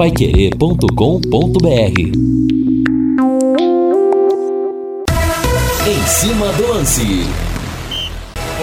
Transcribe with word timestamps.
paiquerê.com.br 0.00 2.00
Em 5.86 6.06
cima 6.06 6.50
do 6.54 6.68
lance. 6.68 7.02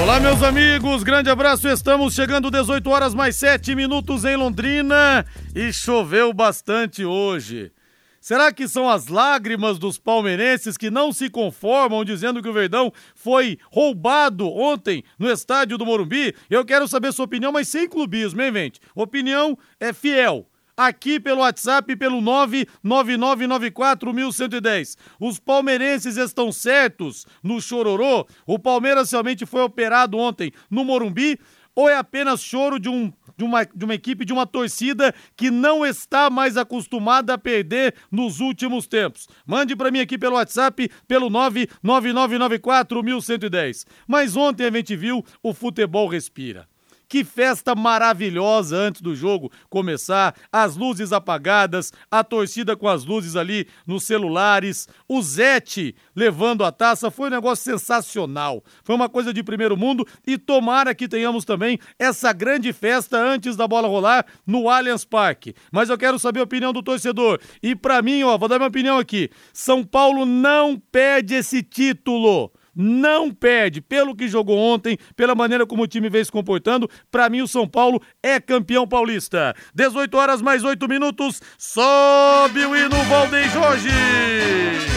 Olá, 0.02 0.20
meus 0.20 0.42
amigos, 0.42 1.04
grande 1.04 1.30
abraço. 1.30 1.68
Estamos 1.68 2.16
chegando 2.16 2.50
18 2.50 2.90
horas 2.90 3.14
mais 3.14 3.36
7 3.36 3.76
minutos 3.76 4.26
em 4.26 4.36
Londrina 4.36 5.24
e 5.54 5.72
choveu 5.72 6.34
bastante 6.34 7.06
hoje. 7.06 7.72
Será 8.20 8.52
que 8.52 8.68
são 8.68 8.90
as 8.90 9.06
lágrimas 9.06 9.78
dos 9.78 10.00
palmeirenses 10.00 10.76
que 10.76 10.90
não 10.90 11.14
se 11.14 11.30
conformam 11.30 12.04
dizendo 12.04 12.42
que 12.42 12.50
o 12.50 12.54
Verdão 12.54 12.92
foi 13.14 13.60
roubado 13.72 14.50
ontem 14.50 15.04
no 15.20 15.30
estádio 15.30 15.78
do 15.78 15.86
Morumbi? 15.86 16.34
Eu 16.50 16.66
quero 16.66 16.88
saber 16.88 17.14
sua 17.14 17.26
opinião, 17.26 17.52
mas 17.52 17.68
sem 17.68 17.88
clubismo, 17.88 18.42
hein, 18.42 18.52
gente? 18.52 18.80
Opinião 18.96 19.56
é 19.80 19.94
fiel 19.94 20.48
aqui 20.78 21.20
pelo 21.20 21.42
WhatsApp 21.42 21.94
pelo 21.96 22.22
999941110. 22.22 24.96
Os 25.20 25.40
palmeirenses 25.40 26.18
estão 26.18 26.52
certos 26.52 27.26
no 27.42 27.60
chororô? 27.60 28.28
O 28.46 28.60
Palmeiras 28.60 29.10
realmente 29.12 29.48
foi 29.48 29.64
operado 29.64 30.16
ontem 30.18 30.52
no 30.70 30.86
Morumbi 30.86 31.40
ou 31.76 31.90
é 31.90 31.96
apenas 31.96 32.42
choro 32.42 32.80
de 32.80 32.88
um 32.90 33.12
de 33.38 33.44
uma, 33.44 33.64
de 33.64 33.86
uma 33.86 33.94
equipe, 33.94 34.26
de 34.26 34.34
uma 34.34 34.48
torcida 34.48 35.14
que 35.36 35.52
não 35.52 35.86
está 35.86 36.28
mais 36.28 36.58
acostumada 36.58 37.36
a 37.36 37.38
perder 37.38 37.94
nos 38.12 38.40
últimos 38.40 38.88
tempos. 38.88 39.28
Mande 39.46 39.76
para 39.76 39.92
mim 39.92 40.00
aqui 40.00 40.18
pelo 40.18 40.38
WhatsApp, 40.38 40.90
pelo 41.08 41.30
999941110. 41.30 43.86
Mas 44.08 44.36
ontem 44.36 44.66
a 44.66 44.72
gente 44.72 44.96
viu 44.96 45.24
o 45.44 45.54
futebol 45.54 46.08
respira. 46.08 46.68
Que 47.10 47.24
festa 47.24 47.74
maravilhosa 47.74 48.76
antes 48.76 49.02
do 49.02 49.16
jogo 49.16 49.52
começar, 49.70 50.36
as 50.52 50.76
luzes 50.76 51.14
apagadas, 51.14 51.94
a 52.12 52.24
torcida 52.24 52.76
com 52.76 52.88
as 52.88 53.06
luzes 53.06 53.36
ali 53.36 53.68
nos 53.86 54.04
celulares, 54.04 54.88
o 55.08 55.22
Zete 55.22 55.96
levando 56.16 56.66
a 56.66 56.72
taça, 56.72 57.10
foi 57.10 57.28
um 57.28 57.32
negócio 57.32 57.64
sensacional. 57.64 58.64
Foi 58.84 58.96
uma 58.96 59.08
coisa 59.08 59.34
de 59.34 59.42
primeiro 59.42 59.78
mundo 59.78 60.06
e 60.26 60.38
tomara 60.38 60.94
que 60.94 61.08
tenhamos 61.08 61.46
também 61.46 61.80
essa 61.98 62.34
grande 62.34 62.74
festa 62.74 63.18
antes 63.18 63.56
da 63.56 63.68
bola 63.68 63.88
rolar 63.88 64.26
no 64.46 64.70
Allianz 64.70 65.06
Parque. 65.06 65.56
Mas 65.72 65.90
eu 65.90 65.98
quero 65.98 66.20
saber 66.20 66.42
a 66.42 66.44
opinião 66.44 66.74
do 66.74 66.84
torcedor. 66.84 67.40
E 67.64 67.76
para 67.76 68.02
mim, 68.02 68.24
ó, 68.24 68.38
vou 68.38 68.50
dar 68.50 68.58
minha 68.58 68.68
opinião 68.68 68.98
aqui. 68.98 69.30
São 69.54 69.84
Paulo 69.84 70.26
não 70.26 70.78
perde 70.92 71.36
esse 71.36 71.64
título 71.64 72.52
não 72.78 73.34
perde. 73.34 73.82
Pelo 73.82 74.16
que 74.16 74.28
jogou 74.28 74.58
ontem, 74.58 74.98
pela 75.16 75.34
maneira 75.34 75.66
como 75.66 75.84
o 75.84 75.88
time 75.88 76.10
vem 76.10 76.24
se 76.24 76.32
comportando, 76.32 76.90
para 77.10 77.28
mim 77.30 77.42
o 77.42 77.48
São 77.48 77.68
Paulo 77.68 78.00
é 78.22 78.40
campeão 78.40 78.88
paulista. 78.88 79.56
18 79.74 80.16
horas 80.16 80.42
mais 80.42 80.64
8 80.64 80.88
minutos, 80.88 81.42
sobe 81.58 82.66
o 82.66 82.76
hino 82.76 83.04
Valdem 83.06 83.50
Jorge. 83.50 84.97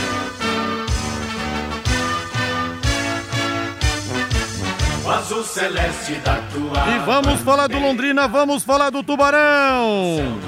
Azul 5.11 5.43
celeste 5.45 6.15
da 6.17 6.37
tua 6.53 6.95
E 6.95 6.99
vamos 7.01 7.41
falar 7.41 7.67
do 7.67 7.79
Londrina, 7.79 8.29
vamos 8.29 8.63
falar 8.63 8.91
do 8.91 9.03
Tubarão. 9.03 10.39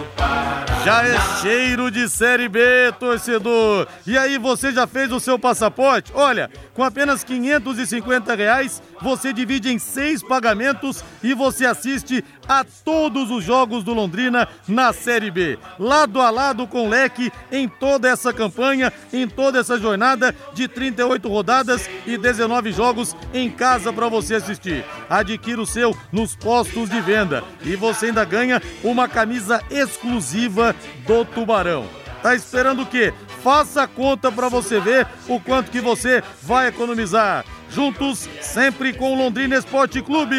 Já 0.85 1.05
é 1.05 1.17
cheiro 1.41 1.91
de 1.91 2.09
Série 2.09 2.49
B, 2.49 2.61
torcedor. 2.99 3.87
E 4.05 4.19
aí, 4.19 4.37
você 4.37 4.73
já 4.73 4.85
fez 4.85 5.13
o 5.13 5.21
seu 5.21 5.39
passaporte? 5.39 6.11
Olha, 6.13 6.51
com 6.75 6.83
apenas 6.83 7.23
550 7.23 8.35
reais, 8.35 8.83
você 9.01 9.33
divide 9.33 9.73
em 9.73 9.79
seis 9.79 10.25
pagamentos 10.25 11.05
e 11.23 11.35
você 11.35 11.67
assiste 11.67 12.25
a 12.49 12.65
todos 12.65 13.31
os 13.31 13.45
jogos 13.45 13.85
do 13.85 13.93
Londrina 13.93 14.49
na 14.67 14.93
Série 14.93 15.31
B. 15.31 15.59
Lado 15.79 16.21
a 16.21 16.31
lado 16.31 16.67
com 16.67 16.87
o 16.87 16.89
Leque 16.89 17.33
em 17.51 17.69
toda 17.69 18.09
essa 18.09 18.33
campanha, 18.33 18.93
em 19.13 19.29
toda 19.29 19.59
essa 19.59 19.79
jornada 19.79 20.35
de 20.55 20.69
38 20.69 21.29
rodadas 21.29 21.89
e 22.07 22.17
19 22.17 22.73
jogos 22.73 23.17
em 23.33 23.51
casa 23.51 23.93
para 23.93 24.09
você 24.09 24.37
assistir. 24.37 24.85
Adquira 25.09 25.61
o 25.61 25.67
seu 25.67 25.97
nos 26.11 26.35
postos 26.35 26.89
de 26.89 27.01
venda 27.01 27.45
e 27.65 27.77
você 27.77 28.07
ainda 28.07 28.25
ganha 28.25 28.63
uma 28.83 29.09
camisa 29.09 29.63
exclusiva 29.71 30.75
do 31.07 31.25
Tubarão. 31.25 31.87
Tá 32.23 32.35
esperando 32.37 32.83
o 32.83 32.87
quê? 32.87 33.13
Faça 33.43 33.83
a 33.83 33.89
conta 33.89 34.31
para 34.31 34.49
você 34.49 34.79
ver 34.79 35.07
o 35.29 35.41
quanto 35.41 35.71
que 35.73 35.81
você 35.81 36.23
vai 36.43 36.69
economizar. 36.69 37.45
Juntos, 37.69 38.29
sempre 38.41 38.93
com 38.93 39.13
o 39.13 39.17
Londrina 39.17 39.57
Esporte 39.57 40.01
Clube. 40.01 40.37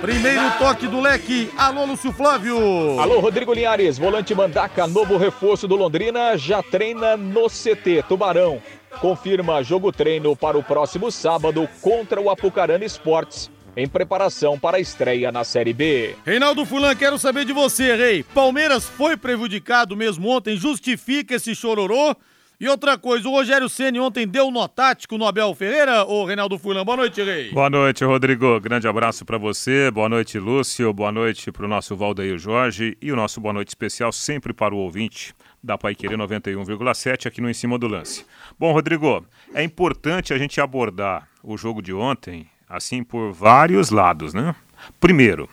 Primeiro 0.00 0.58
toque 0.58 0.86
do 0.86 1.00
leque. 1.00 1.50
Alô, 1.56 1.84
Lúcio 1.84 2.12
Flávio. 2.12 2.56
Alô, 3.00 3.20
Rodrigo 3.20 3.52
Linhares. 3.52 3.98
Volante 3.98 4.34
Mandaca, 4.34 4.86
novo 4.86 5.16
reforço 5.16 5.66
do 5.66 5.76
Londrina, 5.76 6.36
já 6.36 6.62
treina 6.62 7.16
no 7.16 7.48
CT 7.48 8.04
Tubarão. 8.08 8.62
Confirma 9.00 9.62
jogo 9.62 9.90
treino 9.92 10.36
para 10.36 10.56
o 10.56 10.62
próximo 10.62 11.10
sábado 11.10 11.68
contra 11.82 12.20
o 12.20 12.30
Apucarana 12.30 12.84
Esportes 12.84 13.50
em 13.76 13.86
preparação 13.86 14.58
para 14.58 14.76
a 14.76 14.80
estreia 14.80 15.30
na 15.30 15.44
Série 15.44 15.72
B. 15.72 16.16
Reinaldo 16.26 16.66
Fulan, 16.66 16.96
quero 16.96 17.16
saber 17.16 17.44
de 17.44 17.52
você, 17.52 17.94
Rei. 17.94 18.24
Palmeiras 18.24 18.84
foi 18.84 19.16
prejudicado 19.16 19.96
mesmo 19.96 20.28
ontem, 20.28 20.56
justifica 20.56 21.36
esse 21.36 21.54
chororô? 21.54 22.16
E 22.60 22.68
outra 22.68 22.98
coisa, 22.98 23.28
o 23.28 23.30
Rogério 23.30 23.68
Ceni 23.68 24.00
ontem 24.00 24.26
deu 24.26 24.50
nó 24.50 24.66
tático 24.66 25.16
no 25.16 25.24
Abel 25.24 25.54
Ferreira, 25.54 26.04
ô 26.04 26.24
Reinaldo 26.24 26.58
Fulan. 26.58 26.84
Boa 26.84 26.96
noite, 26.96 27.22
Rei. 27.22 27.52
Boa 27.52 27.70
noite, 27.70 28.04
Rodrigo. 28.04 28.58
Grande 28.58 28.88
abraço 28.88 29.24
para 29.24 29.38
você. 29.38 29.92
Boa 29.92 30.08
noite, 30.08 30.40
Lúcio. 30.40 30.92
Boa 30.92 31.12
noite 31.12 31.52
para 31.52 31.64
o 31.64 31.68
nosso 31.68 31.94
Valdeir 31.94 32.36
Jorge 32.36 32.98
e 33.00 33.12
o 33.12 33.16
nosso 33.16 33.40
boa 33.40 33.52
noite 33.52 33.68
especial 33.68 34.10
sempre 34.10 34.52
para 34.52 34.74
o 34.74 34.78
ouvinte 34.78 35.32
da 35.62 35.78
Paiquerê 35.78 36.16
91,7 36.16 37.26
aqui 37.26 37.40
no 37.40 37.48
Em 37.48 37.54
Cima 37.54 37.78
do 37.78 37.86
Lance. 37.86 38.26
Bom, 38.58 38.72
Rodrigo, 38.72 39.24
é 39.54 39.62
importante 39.62 40.34
a 40.34 40.38
gente 40.38 40.60
abordar 40.60 41.28
o 41.44 41.56
jogo 41.56 41.80
de 41.80 41.94
ontem 41.94 42.48
assim 42.68 43.04
por 43.04 43.32
vários 43.32 43.90
lados, 43.90 44.34
né? 44.34 44.52
Primeiro, 44.98 45.48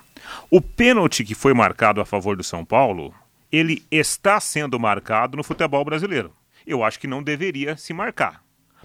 o 0.50 0.60
pênalti 0.60 1.22
que 1.22 1.36
foi 1.36 1.54
marcado 1.54 2.00
a 2.00 2.04
favor 2.04 2.36
do 2.36 2.42
São 2.42 2.64
Paulo, 2.64 3.14
ele 3.52 3.84
está 3.92 4.40
sendo 4.40 4.76
marcado 4.80 5.36
no 5.36 5.44
futebol 5.44 5.84
brasileiro. 5.84 6.32
Eu 6.66 6.82
acho 6.82 6.98
que 6.98 7.06
não 7.06 7.22
deveria 7.22 7.76
se 7.76 7.92
marcar, 7.92 8.42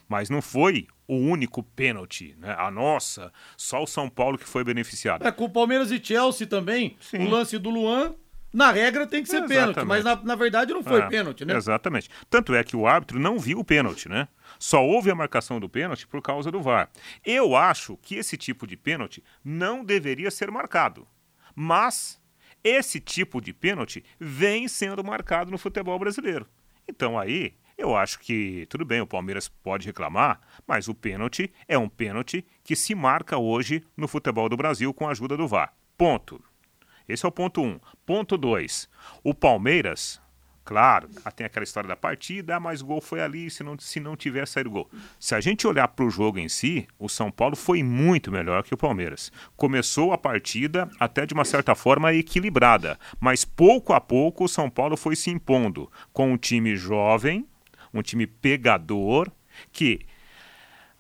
mas 0.07 0.29
não 0.29 0.41
foi 0.41 0.87
o 1.07 1.15
único 1.15 1.63
pênalti, 1.63 2.35
né? 2.39 2.55
A 2.57 2.71
nossa, 2.71 3.33
só 3.57 3.83
o 3.83 3.87
São 3.87 4.09
Paulo 4.09 4.37
que 4.37 4.47
foi 4.47 4.63
beneficiado. 4.63 5.25
É 5.25 5.31
com 5.31 5.45
o 5.45 5.49
Palmeiras 5.49 5.91
e 5.91 6.01
Chelsea 6.01 6.47
também, 6.47 6.95
Sim. 7.01 7.25
o 7.25 7.29
lance 7.29 7.57
do 7.57 7.69
Luan 7.69 8.15
na 8.53 8.71
regra 8.71 9.07
tem 9.07 9.23
que 9.23 9.29
ser 9.29 9.47
pênalti, 9.47 9.83
mas 9.85 10.03
na, 10.03 10.15
na 10.17 10.35
verdade 10.35 10.73
não 10.73 10.83
foi 10.83 10.99
é, 10.99 11.07
pênalti, 11.07 11.45
né? 11.45 11.55
Exatamente. 11.55 12.09
Tanto 12.29 12.53
é 12.53 12.63
que 12.63 12.75
o 12.75 12.85
árbitro 12.85 13.17
não 13.19 13.39
viu 13.39 13.59
o 13.59 13.63
pênalti, 13.63 14.09
né? 14.09 14.27
Só 14.59 14.85
houve 14.85 15.09
a 15.09 15.15
marcação 15.15 15.59
do 15.59 15.69
pênalti 15.69 16.05
por 16.05 16.21
causa 16.21 16.51
do 16.51 16.61
VAR. 16.61 16.89
Eu 17.25 17.55
acho 17.55 17.97
que 18.01 18.15
esse 18.15 18.35
tipo 18.35 18.67
de 18.67 18.75
pênalti 18.75 19.23
não 19.43 19.83
deveria 19.83 20.29
ser 20.29 20.51
marcado. 20.51 21.07
Mas 21.55 22.21
esse 22.63 22.99
tipo 22.99 23.41
de 23.41 23.53
pênalti 23.53 24.03
vem 24.19 24.67
sendo 24.67 25.03
marcado 25.03 25.49
no 25.49 25.57
futebol 25.57 25.97
brasileiro. 25.97 26.47
Então 26.87 27.17
aí, 27.17 27.53
eu 27.81 27.95
acho 27.95 28.19
que 28.19 28.65
tudo 28.69 28.85
bem, 28.85 29.01
o 29.01 29.07
Palmeiras 29.07 29.47
pode 29.47 29.87
reclamar, 29.87 30.39
mas 30.67 30.87
o 30.87 30.93
pênalti 30.93 31.51
é 31.67 31.77
um 31.77 31.89
pênalti 31.89 32.45
que 32.63 32.75
se 32.75 32.93
marca 32.93 33.37
hoje 33.37 33.83
no 33.97 34.07
futebol 34.07 34.47
do 34.47 34.57
Brasil 34.57 34.93
com 34.93 35.07
a 35.07 35.11
ajuda 35.11 35.35
do 35.35 35.47
VAR. 35.47 35.73
Ponto. 35.97 36.43
Esse 37.07 37.25
é 37.25 37.29
o 37.29 37.31
ponto 37.31 37.61
1. 37.61 37.65
Um. 37.65 37.79
Ponto 38.05 38.37
2. 38.37 38.89
O 39.23 39.33
Palmeiras 39.33 40.21
Claro, 40.63 41.09
tem 41.35 41.45
aquela 41.45 41.63
história 41.63 41.87
da 41.87 41.95
partida, 41.95 42.55
ah, 42.55 42.59
mas 42.59 42.81
o 42.81 42.85
gol 42.85 43.01
foi 43.01 43.19
ali, 43.19 43.49
se 43.49 43.63
não, 43.63 43.77
se 43.79 43.99
não 43.99 44.15
tiver 44.15 44.47
saído 44.47 44.69
gol. 44.69 44.89
Se 45.19 45.33
a 45.33 45.41
gente 45.41 45.65
olhar 45.65 45.87
para 45.87 46.05
o 46.05 46.09
jogo 46.09 46.37
em 46.37 46.47
si, 46.47 46.87
o 46.99 47.09
São 47.09 47.31
Paulo 47.31 47.55
foi 47.55 47.81
muito 47.81 48.31
melhor 48.31 48.63
que 48.63 48.73
o 48.73 48.77
Palmeiras. 48.77 49.31
Começou 49.57 50.13
a 50.13 50.17
partida 50.17 50.89
até 50.99 51.25
de 51.25 51.33
uma 51.33 51.45
certa 51.45 51.73
forma 51.73 52.13
equilibrada, 52.13 52.97
mas 53.19 53.43
pouco 53.43 53.91
a 53.91 53.99
pouco 53.99 54.45
o 54.45 54.47
São 54.47 54.69
Paulo 54.69 54.95
foi 54.95 55.15
se 55.15 55.31
impondo 55.31 55.91
com 56.13 56.31
um 56.31 56.37
time 56.37 56.75
jovem, 56.75 57.45
um 57.93 58.01
time 58.01 58.25
pegador, 58.27 59.31
que 59.71 60.05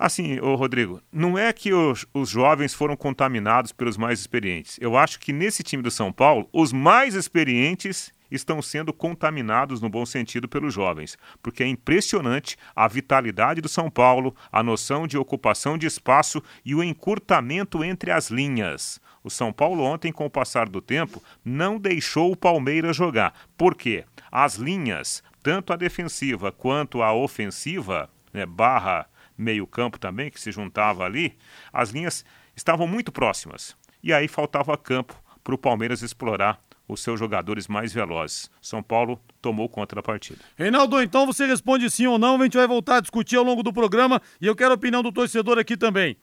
Assim, 0.01 0.39
ô 0.39 0.55
Rodrigo, 0.55 0.99
não 1.11 1.37
é 1.37 1.53
que 1.53 1.71
os, 1.71 2.07
os, 2.11 2.27
jovens 2.27 2.73
foram 2.73 2.97
contaminados 2.97 3.71
pelos 3.71 3.97
mais 3.97 4.19
experientes. 4.19 4.79
Eu 4.81 4.97
acho 4.97 5.19
que 5.19 5.31
nesse 5.31 5.61
time 5.61 5.83
do 5.83 5.91
São 5.91 6.11
Paulo, 6.11 6.49
os 6.51 6.73
mais 6.73 7.13
experientes 7.13 8.11
estão 8.31 8.63
sendo 8.63 8.91
contaminados 8.91 9.79
no 9.79 9.89
bom 9.89 10.03
sentido 10.03 10.47
pelos 10.47 10.73
jovens, 10.73 11.19
porque 11.39 11.61
é 11.61 11.67
impressionante 11.67 12.57
a 12.75 12.87
vitalidade 12.87 13.61
do 13.61 13.69
São 13.69 13.91
Paulo, 13.91 14.35
a 14.51 14.63
noção 14.63 15.05
de 15.05 15.19
ocupação 15.19 15.77
de 15.77 15.85
espaço 15.85 16.41
e 16.65 16.73
o 16.73 16.83
encurtamento 16.83 17.83
entre 17.83 18.09
as 18.09 18.31
linhas. 18.31 18.99
O 19.23 19.29
São 19.29 19.53
Paulo 19.53 19.83
ontem, 19.83 20.11
com 20.11 20.25
o 20.25 20.31
passar 20.31 20.67
do 20.67 20.81
tempo, 20.81 21.21
não 21.45 21.77
deixou 21.77 22.31
o 22.31 22.35
Palmeiras 22.35 22.95
jogar. 22.95 23.35
Por 23.55 23.75
quê? 23.75 24.03
As 24.31 24.55
linhas, 24.55 25.21
tanto 25.41 25.73
a 25.73 25.75
defensiva 25.75 26.51
quanto 26.51 27.01
a 27.01 27.13
ofensiva, 27.13 28.09
né, 28.33 28.45
barra 28.45 29.07
meio-campo 29.37 29.99
também, 29.99 30.29
que 30.29 30.39
se 30.39 30.51
juntava 30.51 31.03
ali, 31.03 31.37
as 31.73 31.89
linhas 31.89 32.23
estavam 32.55 32.87
muito 32.87 33.11
próximas. 33.11 33.75
E 34.03 34.13
aí 34.13 34.27
faltava 34.27 34.77
campo 34.77 35.21
para 35.43 35.55
o 35.55 35.57
Palmeiras 35.57 36.01
explorar 36.01 36.61
os 36.87 37.01
seus 37.01 37.19
jogadores 37.19 37.67
mais 37.67 37.93
velozes. 37.93 38.49
São 38.61 38.83
Paulo 38.83 39.19
tomou 39.41 39.69
conta 39.69 39.95
da 39.95 40.03
partida. 40.03 40.39
Reinaldo, 40.55 41.01
então 41.01 41.25
você 41.25 41.45
responde 41.45 41.89
sim 41.89 42.05
ou 42.05 42.19
não, 42.19 42.39
a 42.39 42.43
gente 42.43 42.57
vai 42.57 42.67
voltar 42.67 42.97
a 42.97 43.01
discutir 43.01 43.37
ao 43.37 43.43
longo 43.43 43.63
do 43.63 43.71
programa 43.71 44.21
e 44.39 44.45
eu 44.45 44.55
quero 44.55 44.71
a 44.71 44.75
opinião 44.75 45.01
do 45.01 45.11
torcedor 45.11 45.57
aqui 45.57 45.77
também. 45.77 46.17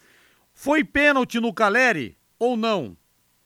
Foi 0.53 0.85
pênalti 0.85 1.41
no 1.41 1.53
Caleri 1.53 2.17
ou 2.39 2.57
não? 2.57 2.97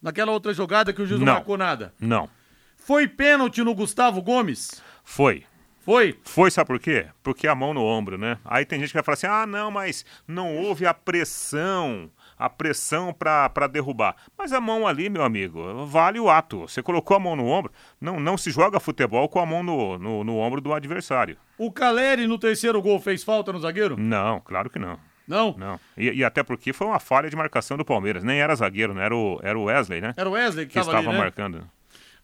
Naquela 0.00 0.32
outra 0.32 0.52
jogada 0.52 0.92
que 0.92 1.00
o 1.00 1.06
juiz 1.06 1.20
não, 1.20 1.26
não 1.26 1.34
marcou 1.34 1.56
nada? 1.56 1.94
Não. 2.00 2.28
Foi 2.76 3.06
pênalti 3.06 3.62
no 3.62 3.74
Gustavo 3.74 4.20
Gomes? 4.20 4.82
Foi. 5.04 5.44
Foi? 5.82 6.18
Foi, 6.24 6.50
sabe 6.50 6.68
por 6.68 6.78
quê? 6.78 7.06
Porque 7.22 7.46
a 7.46 7.54
mão 7.54 7.74
no 7.74 7.82
ombro, 7.82 8.16
né? 8.16 8.38
Aí 8.44 8.64
tem 8.64 8.78
gente 8.80 8.88
que 8.88 8.94
vai 8.94 9.02
falar 9.02 9.14
assim: 9.14 9.26
ah, 9.26 9.46
não, 9.46 9.70
mas 9.70 10.04
não 10.26 10.56
houve 10.56 10.86
a 10.86 10.94
pressão 10.94 12.10
a 12.42 12.50
pressão 12.50 13.14
para 13.14 13.68
derrubar. 13.68 14.16
Mas 14.36 14.52
a 14.52 14.60
mão 14.60 14.84
ali, 14.84 15.08
meu 15.08 15.22
amigo, 15.22 15.86
vale 15.86 16.18
o 16.18 16.28
ato. 16.28 16.62
Você 16.62 16.82
colocou 16.82 17.16
a 17.16 17.20
mão 17.20 17.36
no 17.36 17.46
ombro, 17.46 17.72
não, 18.00 18.18
não 18.18 18.36
se 18.36 18.50
joga 18.50 18.80
futebol 18.80 19.28
com 19.28 19.38
a 19.38 19.46
mão 19.46 19.62
no, 19.62 19.96
no, 19.96 20.24
no 20.24 20.36
ombro 20.38 20.60
do 20.60 20.72
adversário. 20.72 21.36
O 21.56 21.70
Caleri 21.70 22.26
no 22.26 22.38
terceiro 22.38 22.82
gol 22.82 22.98
fez 22.98 23.22
falta 23.22 23.52
no 23.52 23.60
zagueiro? 23.60 23.96
Não, 23.96 24.40
claro 24.40 24.68
que 24.68 24.78
não. 24.78 24.98
Não? 25.26 25.54
Não. 25.56 25.80
E, 25.96 26.10
e, 26.10 26.24
até 26.24 26.42
porque 26.42 26.72
foi 26.72 26.88
uma 26.88 26.98
falha 26.98 27.30
de 27.30 27.36
marcação 27.36 27.76
do 27.76 27.84
Palmeiras. 27.84 28.24
Nem 28.24 28.40
era 28.40 28.56
zagueiro, 28.56 28.92
né? 28.92 29.04
Era 29.04 29.16
o, 29.16 29.38
era 29.40 29.56
o 29.56 29.64
Wesley, 29.64 30.00
né? 30.00 30.12
Era 30.16 30.28
o 30.28 30.32
Wesley 30.32 30.66
que, 30.66 30.72
que 30.72 30.78
estava 30.80 30.98
ali, 30.98 31.06
né? 31.06 31.18
marcando. 31.18 31.64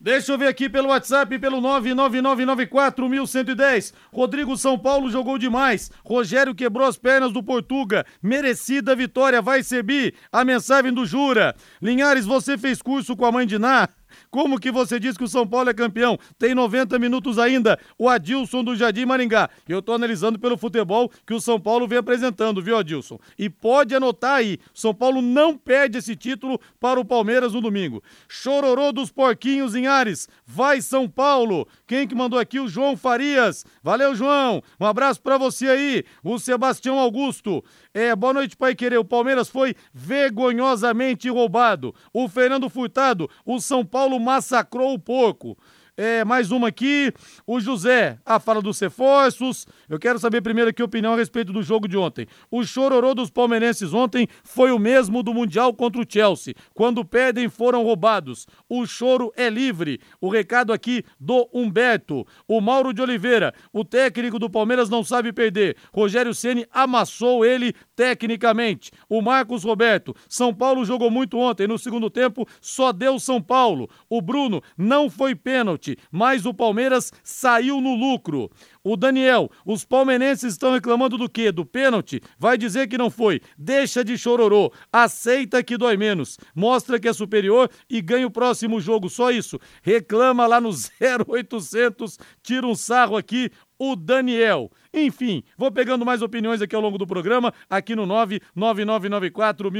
Deixa 0.00 0.30
eu 0.30 0.38
ver 0.38 0.46
aqui 0.46 0.68
pelo 0.68 0.90
WhatsApp, 0.90 1.36
pelo 1.40 1.60
999941110. 1.60 3.92
Rodrigo 4.12 4.56
São 4.56 4.78
Paulo 4.78 5.10
jogou 5.10 5.36
demais. 5.36 5.90
Rogério 6.04 6.54
quebrou 6.54 6.86
as 6.86 6.96
pernas 6.96 7.32
do 7.32 7.42
Portuga. 7.42 8.06
Merecida 8.22 8.94
vitória, 8.94 9.42
vai 9.42 9.64
Sebi. 9.64 10.14
A 10.30 10.44
mensagem 10.44 10.92
do 10.92 11.04
Jura. 11.04 11.52
Linhares, 11.82 12.24
você 12.24 12.56
fez 12.56 12.80
curso 12.80 13.16
com 13.16 13.24
a 13.24 13.32
mãe 13.32 13.44
de 13.44 13.58
Ná? 13.58 13.88
Como 14.30 14.58
que 14.58 14.70
você 14.70 14.98
diz 14.98 15.16
que 15.16 15.24
o 15.24 15.28
São 15.28 15.46
Paulo 15.46 15.70
é 15.70 15.74
campeão? 15.74 16.18
Tem 16.38 16.54
90 16.54 16.98
minutos 16.98 17.38
ainda. 17.38 17.78
O 17.98 18.08
Adilson 18.08 18.62
do 18.64 18.76
Jardim 18.76 19.04
Maringá. 19.04 19.48
Eu 19.68 19.82
tô 19.82 19.92
analisando 19.92 20.38
pelo 20.38 20.56
futebol 20.56 21.10
que 21.26 21.34
o 21.34 21.40
São 21.40 21.60
Paulo 21.60 21.86
vem 21.86 21.98
apresentando, 21.98 22.62
viu, 22.62 22.76
Adilson? 22.76 23.18
E 23.38 23.48
pode 23.48 23.94
anotar 23.94 24.36
aí: 24.36 24.58
São 24.74 24.94
Paulo 24.94 25.20
não 25.20 25.56
perde 25.56 25.98
esse 25.98 26.14
título 26.14 26.60
para 26.80 27.00
o 27.00 27.04
Palmeiras 27.04 27.52
no 27.52 27.60
domingo. 27.60 28.02
Chororô 28.28 28.92
dos 28.92 29.10
porquinhos 29.10 29.74
em 29.74 29.86
Ares. 29.86 30.28
Vai 30.46 30.80
São 30.80 31.08
Paulo. 31.08 31.66
Quem 31.86 32.06
que 32.06 32.14
mandou 32.14 32.38
aqui? 32.38 32.60
O 32.60 32.68
João 32.68 32.96
Farias. 32.96 33.64
Valeu, 33.82 34.14
João. 34.14 34.62
Um 34.80 34.86
abraço 34.86 35.20
para 35.20 35.38
você 35.38 35.68
aí. 35.68 36.04
O 36.22 36.38
Sebastião 36.38 36.98
Augusto. 36.98 37.64
É, 38.00 38.14
boa 38.14 38.32
noite, 38.32 38.56
Pai 38.56 38.76
Querer. 38.76 38.98
O 38.98 39.04
Palmeiras 39.04 39.48
foi 39.48 39.74
vergonhosamente 39.92 41.28
roubado. 41.28 41.92
O 42.12 42.28
Fernando 42.28 42.70
Furtado, 42.70 43.28
o 43.44 43.60
São 43.60 43.84
Paulo 43.84 44.20
massacrou 44.20 44.94
o 44.94 45.00
porco. 45.00 45.58
É, 46.00 46.24
mais 46.24 46.52
uma 46.52 46.68
aqui, 46.68 47.12
o 47.44 47.58
José, 47.58 48.20
a 48.24 48.38
fala 48.38 48.62
dos 48.62 48.78
reforços. 48.78 49.66
Eu 49.88 49.98
quero 49.98 50.16
saber 50.20 50.40
primeiro 50.40 50.70
aqui 50.70 50.80
a 50.80 50.84
opinião 50.84 51.12
a 51.12 51.16
respeito 51.16 51.52
do 51.52 51.60
jogo 51.60 51.88
de 51.88 51.96
ontem. 51.96 52.28
O 52.52 52.62
chororô 52.62 53.16
dos 53.16 53.30
palmeirenses 53.30 53.92
ontem 53.92 54.28
foi 54.44 54.70
o 54.70 54.78
mesmo 54.78 55.24
do 55.24 55.34
Mundial 55.34 55.74
contra 55.74 56.00
o 56.00 56.06
Chelsea. 56.08 56.54
Quando 56.72 57.04
perdem, 57.04 57.48
foram 57.48 57.82
roubados. 57.82 58.46
O 58.68 58.86
choro 58.86 59.32
é 59.36 59.50
livre. 59.50 59.98
O 60.20 60.28
recado 60.28 60.72
aqui 60.72 61.02
do 61.18 61.48
Humberto. 61.52 62.24
O 62.46 62.60
Mauro 62.60 62.92
de 62.92 63.02
Oliveira, 63.02 63.52
o 63.72 63.84
técnico 63.84 64.38
do 64.38 64.48
Palmeiras 64.48 64.88
não 64.88 65.02
sabe 65.02 65.32
perder. 65.32 65.76
Rogério 65.92 66.32
Ceni 66.32 66.64
amassou 66.70 67.44
ele 67.44 67.74
tecnicamente. 67.96 68.92
O 69.08 69.20
Marcos 69.20 69.64
Roberto, 69.64 70.14
São 70.28 70.54
Paulo 70.54 70.84
jogou 70.84 71.10
muito 71.10 71.36
ontem. 71.38 71.66
No 71.66 71.76
segundo 71.76 72.08
tempo, 72.08 72.46
só 72.60 72.92
deu 72.92 73.18
São 73.18 73.42
Paulo. 73.42 73.90
O 74.08 74.22
Bruno 74.22 74.62
não 74.76 75.10
foi 75.10 75.34
pênalti 75.34 75.87
mas 76.10 76.44
o 76.46 76.54
Palmeiras 76.54 77.12
saiu 77.22 77.80
no 77.80 77.94
lucro. 77.94 78.50
O 78.82 78.96
Daniel, 78.96 79.50
os 79.66 79.84
palmeirenses 79.84 80.52
estão 80.52 80.72
reclamando 80.72 81.18
do 81.18 81.28
quê? 81.28 81.52
Do 81.52 81.66
pênalti? 81.66 82.20
Vai 82.38 82.56
dizer 82.56 82.88
que 82.88 82.96
não 82.96 83.10
foi. 83.10 83.40
Deixa 83.56 84.02
de 84.02 84.16
chororô. 84.16 84.72
Aceita 84.92 85.62
que 85.62 85.76
dói 85.76 85.96
menos. 85.96 86.38
Mostra 86.54 86.98
que 86.98 87.06
é 87.06 87.12
superior 87.12 87.70
e 87.88 88.00
ganha 88.00 88.26
o 88.26 88.30
próximo 88.30 88.80
jogo. 88.80 89.10
Só 89.10 89.30
isso. 89.30 89.58
Reclama 89.82 90.46
lá 90.46 90.60
no 90.60 90.70
0800, 90.70 92.18
tira 92.42 92.66
um 92.66 92.74
sarro 92.74 93.16
aqui 93.16 93.50
o 93.78 93.94
Daniel. 93.94 94.70
Enfim, 94.92 95.44
vou 95.56 95.70
pegando 95.70 96.04
mais 96.04 96.20
opiniões 96.20 96.60
aqui 96.60 96.74
ao 96.74 96.82
longo 96.82 96.98
do 96.98 97.06
programa, 97.06 97.54
aqui 97.70 97.94
no 97.94 98.04
99994 98.06 99.70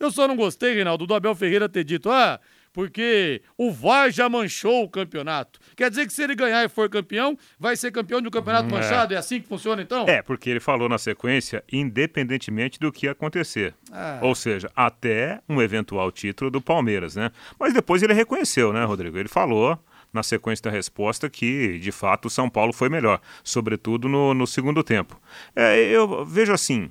Eu 0.00 0.10
só 0.10 0.26
não 0.26 0.34
gostei, 0.34 0.74
Reinaldo, 0.74 1.06
do 1.06 1.14
Abel 1.14 1.34
Ferreira 1.34 1.68
ter 1.68 1.84
dito: 1.84 2.10
ah, 2.10 2.40
porque 2.76 3.40
o 3.56 3.72
VAR 3.72 4.10
já 4.10 4.28
manchou 4.28 4.84
o 4.84 4.88
campeonato. 4.90 5.58
Quer 5.74 5.88
dizer 5.88 6.06
que 6.06 6.12
se 6.12 6.22
ele 6.22 6.34
ganhar 6.34 6.62
e 6.62 6.68
for 6.68 6.90
campeão, 6.90 7.34
vai 7.58 7.74
ser 7.74 7.90
campeão 7.90 8.20
de 8.20 8.28
um 8.28 8.30
campeonato 8.30 8.68
hum, 8.68 8.72
manchado? 8.72 9.14
É. 9.14 9.16
é 9.16 9.18
assim 9.18 9.40
que 9.40 9.48
funciona 9.48 9.80
então? 9.80 10.04
É, 10.06 10.20
porque 10.20 10.50
ele 10.50 10.60
falou 10.60 10.86
na 10.86 10.98
sequência, 10.98 11.64
independentemente 11.72 12.78
do 12.78 12.92
que 12.92 13.08
acontecer. 13.08 13.72
Ah. 13.90 14.18
Ou 14.20 14.34
seja, 14.34 14.70
até 14.76 15.40
um 15.48 15.62
eventual 15.62 16.12
título 16.12 16.50
do 16.50 16.60
Palmeiras, 16.60 17.16
né? 17.16 17.30
Mas 17.58 17.72
depois 17.72 18.02
ele 18.02 18.12
reconheceu, 18.12 18.74
né, 18.74 18.84
Rodrigo? 18.84 19.16
Ele 19.16 19.26
falou 19.26 19.78
na 20.12 20.22
sequência 20.22 20.64
da 20.64 20.70
resposta 20.70 21.30
que, 21.30 21.78
de 21.78 21.90
fato, 21.90 22.26
o 22.26 22.30
São 22.30 22.50
Paulo 22.50 22.74
foi 22.74 22.90
melhor, 22.90 23.22
sobretudo 23.42 24.06
no, 24.06 24.34
no 24.34 24.46
segundo 24.46 24.84
tempo. 24.84 25.18
É, 25.54 25.80
eu 25.80 26.26
vejo 26.26 26.52
assim. 26.52 26.90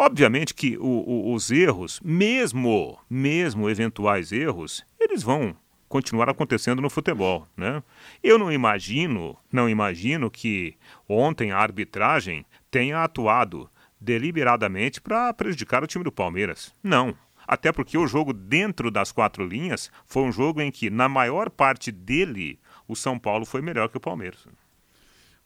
Obviamente 0.00 0.54
que 0.54 0.78
o, 0.78 0.84
o, 0.86 1.34
os 1.34 1.50
erros, 1.50 2.00
mesmo, 2.04 2.96
mesmo 3.10 3.68
eventuais 3.68 4.30
erros, 4.30 4.84
eles 4.98 5.22
vão 5.22 5.56
continuar 5.88 6.28
acontecendo 6.28 6.82
no 6.82 6.90
futebol, 6.90 7.46
né? 7.56 7.82
Eu 8.22 8.38
não 8.38 8.52
imagino, 8.52 9.36
não 9.50 9.68
imagino 9.68 10.30
que 10.30 10.76
ontem 11.08 11.50
a 11.50 11.58
arbitragem 11.58 12.44
tenha 12.70 13.02
atuado 13.02 13.70
deliberadamente 14.00 15.00
para 15.00 15.32
prejudicar 15.32 15.82
o 15.82 15.86
time 15.86 16.04
do 16.04 16.12
Palmeiras. 16.12 16.74
Não. 16.82 17.16
Até 17.46 17.72
porque 17.72 17.96
o 17.96 18.06
jogo 18.06 18.34
dentro 18.34 18.90
das 18.90 19.10
quatro 19.10 19.46
linhas 19.46 19.90
foi 20.04 20.22
um 20.22 20.30
jogo 20.30 20.60
em 20.60 20.70
que, 20.70 20.90
na 20.90 21.08
maior 21.08 21.48
parte 21.48 21.90
dele, 21.90 22.60
o 22.86 22.94
São 22.94 23.18
Paulo 23.18 23.46
foi 23.46 23.62
melhor 23.62 23.88
que 23.88 23.96
o 23.96 24.00
Palmeiras. 24.00 24.46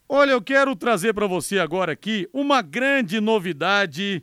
Olha, 0.09 0.33
eu 0.33 0.43
quero 0.43 0.75
trazer 0.75 1.15
para 1.15 1.29
você 1.29 1.61
agora 1.61 1.93
aqui 1.93 2.29
uma 2.33 2.61
grande 2.61 3.21
novidade 3.21 4.23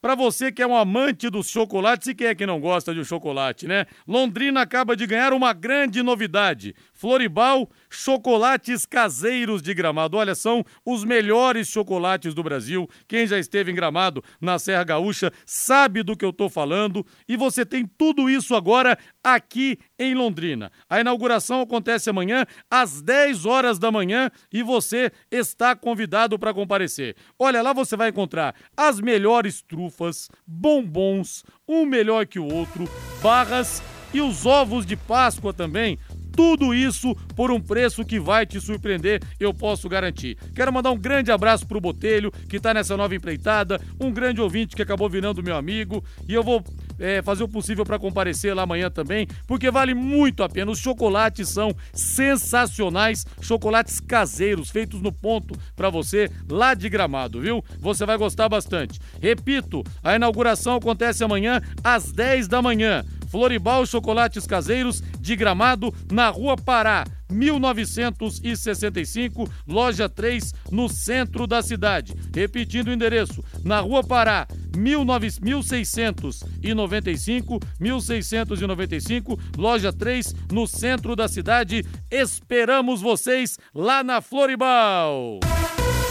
para 0.00 0.14
você 0.14 0.50
que 0.50 0.62
é 0.62 0.66
um 0.66 0.76
amante 0.76 1.28
dos 1.28 1.48
chocolates 1.48 2.08
e 2.08 2.14
quem 2.14 2.28
é 2.28 2.34
que 2.34 2.46
não 2.46 2.60
gosta 2.60 2.94
de 2.94 3.00
um 3.00 3.04
chocolate, 3.04 3.66
né? 3.66 3.86
Londrina 4.06 4.62
acaba 4.62 4.96
de 4.96 5.06
ganhar 5.06 5.32
uma 5.32 5.52
grande 5.52 6.02
novidade. 6.02 6.74
Floribal 6.92 7.68
chocolates 7.90 8.86
caseiros 8.86 9.60
de 9.60 9.74
Gramado. 9.74 10.16
Olha, 10.16 10.34
são 10.34 10.64
os 10.86 11.04
melhores 11.04 11.68
chocolates 11.68 12.32
do 12.32 12.42
Brasil. 12.42 12.88
Quem 13.06 13.26
já 13.26 13.38
esteve 13.38 13.72
em 13.72 13.74
Gramado, 13.74 14.22
na 14.40 14.58
Serra 14.58 14.84
Gaúcha, 14.84 15.32
sabe 15.44 16.02
do 16.02 16.16
que 16.16 16.24
eu 16.24 16.32
tô 16.32 16.48
falando. 16.48 17.04
E 17.28 17.36
você 17.36 17.66
tem 17.66 17.84
tudo 17.84 18.30
isso 18.30 18.54
agora 18.54 18.96
aqui 19.22 19.78
em 19.98 20.14
Londrina. 20.14 20.70
A 20.88 21.00
inauguração 21.00 21.60
acontece 21.60 22.08
amanhã 22.08 22.46
às 22.70 23.02
10 23.02 23.44
horas 23.44 23.78
da 23.78 23.90
manhã 23.90 24.30
e 24.52 24.62
você 24.62 25.10
está 25.30 25.74
convidado 25.74 26.38
para 26.38 26.54
comparecer. 26.54 27.16
Olha, 27.38 27.60
lá 27.60 27.72
você 27.72 27.96
vai 27.96 28.10
encontrar 28.10 28.54
as 28.76 29.00
melhores 29.00 29.60
trufas, 29.62 30.28
bombons, 30.46 31.44
um 31.68 31.84
melhor 31.84 32.26
que 32.26 32.38
o 32.38 32.52
outro, 32.52 32.88
barras 33.22 33.82
e 34.12 34.20
os 34.20 34.44
ovos 34.44 34.84
de 34.84 34.96
Páscoa 34.96 35.52
também 35.52 35.98
tudo 36.40 36.74
isso 36.74 37.14
por 37.36 37.50
um 37.50 37.60
preço 37.60 38.02
que 38.02 38.18
vai 38.18 38.46
te 38.46 38.58
surpreender, 38.58 39.20
eu 39.38 39.52
posso 39.52 39.90
garantir. 39.90 40.38
Quero 40.54 40.72
mandar 40.72 40.90
um 40.90 40.96
grande 40.96 41.30
abraço 41.30 41.66
pro 41.66 41.78
Botelho, 41.78 42.32
que 42.48 42.56
está 42.56 42.72
nessa 42.72 42.96
nova 42.96 43.14
empreitada, 43.14 43.78
um 44.00 44.10
grande 44.10 44.40
ouvinte 44.40 44.74
que 44.74 44.80
acabou 44.80 45.06
virando 45.06 45.42
meu 45.42 45.54
amigo, 45.54 46.02
e 46.26 46.32
eu 46.32 46.42
vou 46.42 46.64
é, 46.98 47.20
fazer 47.20 47.42
o 47.42 47.48
possível 47.48 47.84
para 47.84 47.98
comparecer 47.98 48.56
lá 48.56 48.62
amanhã 48.62 48.90
também, 48.90 49.28
porque 49.46 49.70
vale 49.70 49.92
muito 49.92 50.42
a 50.42 50.48
pena. 50.48 50.70
Os 50.70 50.78
chocolates 50.78 51.50
são 51.50 51.76
sensacionais, 51.92 53.26
chocolates 53.42 54.00
caseiros, 54.00 54.70
feitos 54.70 55.02
no 55.02 55.12
ponto 55.12 55.54
para 55.76 55.90
você 55.90 56.30
lá 56.48 56.72
de 56.72 56.88
Gramado, 56.88 57.42
viu? 57.42 57.62
Você 57.80 58.06
vai 58.06 58.16
gostar 58.16 58.48
bastante. 58.48 58.98
Repito, 59.20 59.84
a 60.02 60.16
inauguração 60.16 60.76
acontece 60.76 61.22
amanhã 61.22 61.60
às 61.84 62.10
10 62.10 62.48
da 62.48 62.62
manhã. 62.62 63.04
Floribal 63.30 63.86
Chocolates 63.86 64.46
Caseiros 64.46 65.02
de 65.20 65.36
Gramado, 65.36 65.94
na 66.10 66.28
Rua 66.28 66.56
Pará. 66.56 67.04
1965, 67.30 69.48
loja 69.66 70.08
3, 70.08 70.54
no 70.70 70.88
centro 70.88 71.46
da 71.46 71.60
cidade. 71.62 72.14
Repetindo 72.34 72.88
o 72.88 72.92
endereço, 72.92 73.44
na 73.64 73.78
Rua 73.78 74.02
Pará, 74.02 74.48
1695, 74.76 77.60
1695, 77.78 79.38
loja 79.56 79.92
3, 79.92 80.34
no 80.50 80.66
centro 80.66 81.14
da 81.14 81.28
cidade. 81.28 81.86
Esperamos 82.10 83.00
vocês 83.00 83.56
lá 83.72 84.02
na 84.02 84.20
Floribal. 84.20 85.38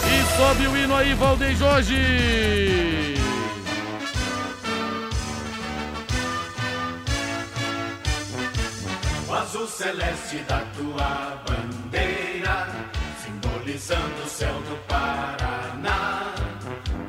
E 0.05 0.23
sobe 0.37 0.65
o 0.67 0.77
hino 0.77 0.95
aí, 0.95 1.13
Valdeir 1.13 1.57
Jorge. 1.57 3.18
O 9.29 9.33
azul 9.33 9.67
celeste 9.67 10.37
da 10.47 10.61
tua 10.75 11.43
bandeira, 11.45 12.67
simbolizando 13.23 14.23
o 14.25 14.27
céu 14.27 14.53
do 14.53 14.75
Paraná. 14.87 16.33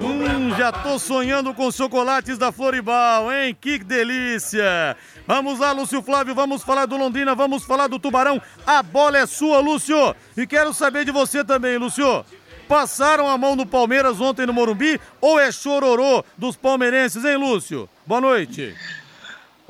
Hum, 0.00 0.54
já 0.56 0.70
tô 0.70 0.98
sonhando 0.98 1.54
com 1.54 1.70
chocolates 1.70 2.36
da 2.36 2.52
Floribal, 2.52 3.32
hein? 3.32 3.56
Que 3.58 3.78
delícia! 3.78 4.96
Vamos 5.26 5.58
lá, 5.58 5.72
Lúcio 5.72 6.02
Flávio, 6.02 6.34
vamos 6.34 6.62
falar 6.62 6.86
do 6.86 6.96
Londrina, 6.96 7.34
vamos 7.34 7.64
falar 7.64 7.86
do 7.86 7.98
Tubarão. 7.98 8.40
A 8.66 8.82
bola 8.82 9.18
é 9.18 9.26
sua, 9.26 9.60
Lúcio. 9.60 10.14
E 10.36 10.46
quero 10.46 10.74
saber 10.74 11.04
de 11.06 11.10
você 11.10 11.42
também, 11.42 11.78
Lúcio. 11.78 12.24
Passaram 12.68 13.28
a 13.28 13.36
mão 13.36 13.56
no 13.56 13.66
Palmeiras 13.66 14.20
ontem 14.20 14.46
no 14.46 14.52
Morumbi 14.52 15.00
ou 15.20 15.38
é 15.38 15.50
chororô 15.50 16.22
dos 16.36 16.56
palmeirenses, 16.56 17.24
hein, 17.24 17.36
Lúcio? 17.36 17.88
Boa 18.06 18.20
noite. 18.20 18.76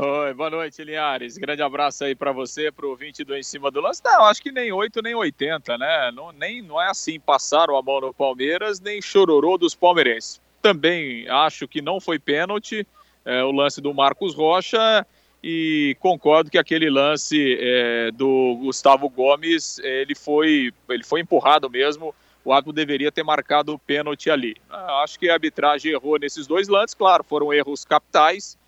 Oi, 0.02 0.32
boa 0.32 0.48
noite, 0.48 0.82
Linhares. 0.82 1.36
Grande 1.36 1.60
abraço 1.60 2.04
aí 2.04 2.14
para 2.14 2.32
você, 2.32 2.72
pro 2.72 2.88
ouvinte 2.88 3.22
do 3.22 3.36
Em 3.36 3.42
Cima 3.42 3.70
do 3.70 3.82
Lance. 3.82 4.00
Não, 4.02 4.24
acho 4.24 4.40
que 4.40 4.50
nem 4.50 4.72
8 4.72 5.02
nem 5.02 5.14
80, 5.14 5.76
né? 5.76 6.10
Não, 6.14 6.32
nem, 6.32 6.62
não 6.62 6.80
é 6.80 6.88
assim, 6.88 7.20
passaram 7.20 7.76
a 7.76 7.82
mão 7.82 8.00
no 8.00 8.14
Palmeiras, 8.14 8.80
nem 8.80 9.02
chororô 9.02 9.58
dos 9.58 9.74
palmeirenses. 9.74 10.40
Também 10.62 11.28
acho 11.28 11.68
que 11.68 11.82
não 11.82 12.00
foi 12.00 12.18
pênalti 12.18 12.86
é, 13.26 13.44
o 13.44 13.52
lance 13.52 13.78
do 13.82 13.92
Marcos 13.92 14.34
Rocha 14.34 15.06
e 15.44 15.94
concordo 16.00 16.50
que 16.50 16.56
aquele 16.56 16.88
lance 16.88 17.58
é, 17.60 18.10
do 18.10 18.56
Gustavo 18.58 19.06
Gomes, 19.06 19.80
ele 19.80 20.14
foi, 20.14 20.72
ele 20.88 21.04
foi 21.04 21.20
empurrado 21.20 21.68
mesmo, 21.68 22.14
o 22.42 22.54
árbitro 22.54 22.72
deveria 22.72 23.12
ter 23.12 23.22
marcado 23.22 23.74
o 23.74 23.78
pênalti 23.78 24.30
ali. 24.30 24.56
Ah, 24.70 25.02
acho 25.04 25.18
que 25.18 25.28
a 25.28 25.34
arbitragem 25.34 25.92
errou 25.92 26.18
nesses 26.18 26.46
dois 26.46 26.68
lances, 26.68 26.94
claro, 26.94 27.22
foram 27.22 27.52
erros 27.52 27.84
capitais, 27.84 28.58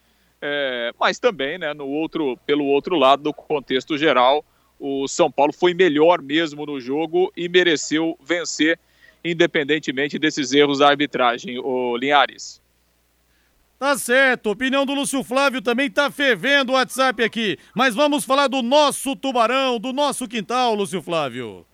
é, 0.44 0.92
mas 0.98 1.20
também, 1.20 1.56
né, 1.56 1.72
no 1.72 1.86
outro, 1.86 2.36
pelo 2.44 2.64
outro 2.64 2.96
lado, 2.96 3.22
do 3.22 3.32
contexto 3.32 3.96
geral, 3.96 4.44
o 4.78 5.06
São 5.06 5.30
Paulo 5.30 5.52
foi 5.52 5.72
melhor 5.72 6.20
mesmo 6.20 6.66
no 6.66 6.80
jogo 6.80 7.32
e 7.36 7.48
mereceu 7.48 8.18
vencer, 8.20 8.76
independentemente 9.24 10.18
desses 10.18 10.52
erros 10.52 10.80
da 10.80 10.88
arbitragem, 10.88 11.60
o 11.60 11.96
Linhares. 11.96 12.60
Tá 13.78 13.96
certo, 13.96 14.50
opinião 14.50 14.84
do 14.84 14.94
Lúcio 14.94 15.22
Flávio 15.22 15.62
também 15.62 15.88
tá 15.88 16.10
fervendo 16.10 16.72
o 16.72 16.74
WhatsApp 16.74 17.22
aqui, 17.22 17.56
mas 17.74 17.94
vamos 17.94 18.24
falar 18.24 18.48
do 18.48 18.62
nosso 18.62 19.14
tubarão, 19.14 19.78
do 19.78 19.92
nosso 19.92 20.26
quintal, 20.26 20.74
Lúcio 20.74 21.00
Flávio. 21.00 21.64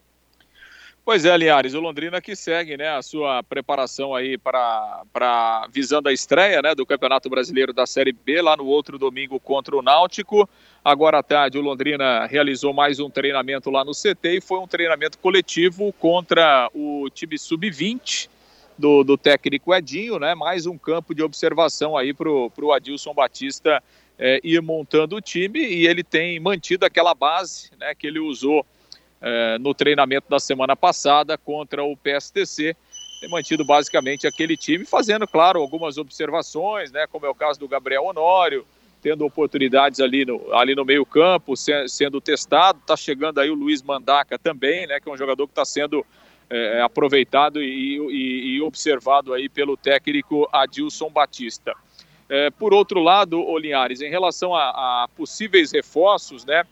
Pois 1.09 1.25
é, 1.25 1.35
Linhares, 1.39 1.73
o 1.73 1.81
Londrina 1.81 2.21
que 2.21 2.37
segue 2.37 2.77
né, 2.77 2.91
a 2.91 3.01
sua 3.01 3.43
preparação 3.43 4.15
aí 4.15 4.37
para 4.37 5.67
visando 5.73 6.07
a 6.07 6.13
estreia 6.13 6.61
né, 6.61 6.75
do 6.75 6.85
Campeonato 6.85 7.31
Brasileiro 7.31 7.73
da 7.73 7.87
Série 7.87 8.13
B 8.13 8.43
lá 8.43 8.55
no 8.55 8.67
outro 8.67 8.99
domingo 8.99 9.41
contra 9.41 9.75
o 9.75 9.81
Náutico. 9.81 10.47
Agora 10.85 11.21
à 11.21 11.23
tarde 11.23 11.57
o 11.57 11.63
Londrina 11.63 12.27
realizou 12.27 12.75
mais 12.75 13.01
um 13.01 13.09
treinamento 13.09 13.71
lá 13.71 13.87
no 13.87 13.93
CT 13.93 14.37
e 14.37 14.41
foi 14.43 14.59
um 14.59 14.67
treinamento 14.67 15.17
coletivo 15.17 15.95
contra 15.95 16.69
o 16.75 17.09
time 17.09 17.39
sub-20 17.39 18.29
do, 18.77 19.03
do 19.03 19.17
técnico 19.17 19.75
Edinho, 19.75 20.19
né? 20.19 20.35
Mais 20.35 20.67
um 20.67 20.77
campo 20.77 21.15
de 21.15 21.23
observação 21.23 21.97
aí 21.97 22.13
para 22.13 22.29
o 22.29 22.71
Adilson 22.71 23.15
Batista 23.15 23.83
é, 24.19 24.43
ir 24.45 24.61
montando 24.61 25.17
o 25.17 25.23
time 25.23 25.59
e 25.59 25.87
ele 25.87 26.05
tem 26.05 26.39
mantido 26.39 26.85
aquela 26.85 27.15
base 27.15 27.71
né, 27.81 27.95
que 27.95 28.07
ele 28.07 28.19
usou 28.19 28.63
é, 29.21 29.59
no 29.59 29.75
treinamento 29.75 30.29
da 30.29 30.39
semana 30.41 30.77
passada 30.77 31.37
contra 31.37 31.83
o 31.83 31.97
PSTC. 31.97 32.77
Tem 33.21 33.29
mantido 33.31 33.65
basicamente 33.65 34.27
aquele 34.27 34.57
time, 34.57 34.85
fazendo, 34.85 35.27
claro, 35.27 35.61
algumas 35.61 35.99
observações, 35.99 36.93
né, 36.93 37.07
como 37.09 37.27
é 37.27 37.29
o 37.29 37.35
caso 37.35 37.59
do 37.59 37.67
Gabriel 37.67 38.05
Honório, 38.05 38.65
tendo 39.03 39.25
oportunidades 39.25 40.01
ali 40.01 40.25
no, 40.25 40.53
ali 40.55 40.75
no 40.75 40.85
meio 40.85 41.05
campo, 41.05 41.57
se, 41.57 41.73
sendo 41.89 42.21
testado. 42.21 42.79
Está 42.79 42.97
chegando 42.97 43.41
aí 43.41 43.51
o 43.51 43.55
Luiz 43.55 43.83
Mandaca 43.83 44.39
também, 44.39 44.87
né, 44.87 45.01
que 45.01 45.09
é 45.09 45.13
um 45.13 45.17
jogador 45.17 45.47
que 45.47 45.53
está 45.53 45.65
sendo 45.65 46.05
é, 46.51 46.81
aproveitado 46.81 47.63
e, 47.63 47.99
e, 47.99 48.57
e, 48.57 48.63
observado 48.63 49.35
aí 49.35 49.49
pelo 49.49 49.77
técnico 49.77 50.49
Adilson 50.53 51.11
Batista. 51.11 51.75
É, 52.29 52.51
por 52.51 52.75
outro 52.75 53.01
lado, 53.01 53.41
Olinhares, 53.41 54.01
em 54.01 54.11
relação 54.11 54.55
a, 54.55 55.05
a 55.05 55.09
possíveis 55.17 55.73
reforços, 55.73 56.45
né, 56.45 56.65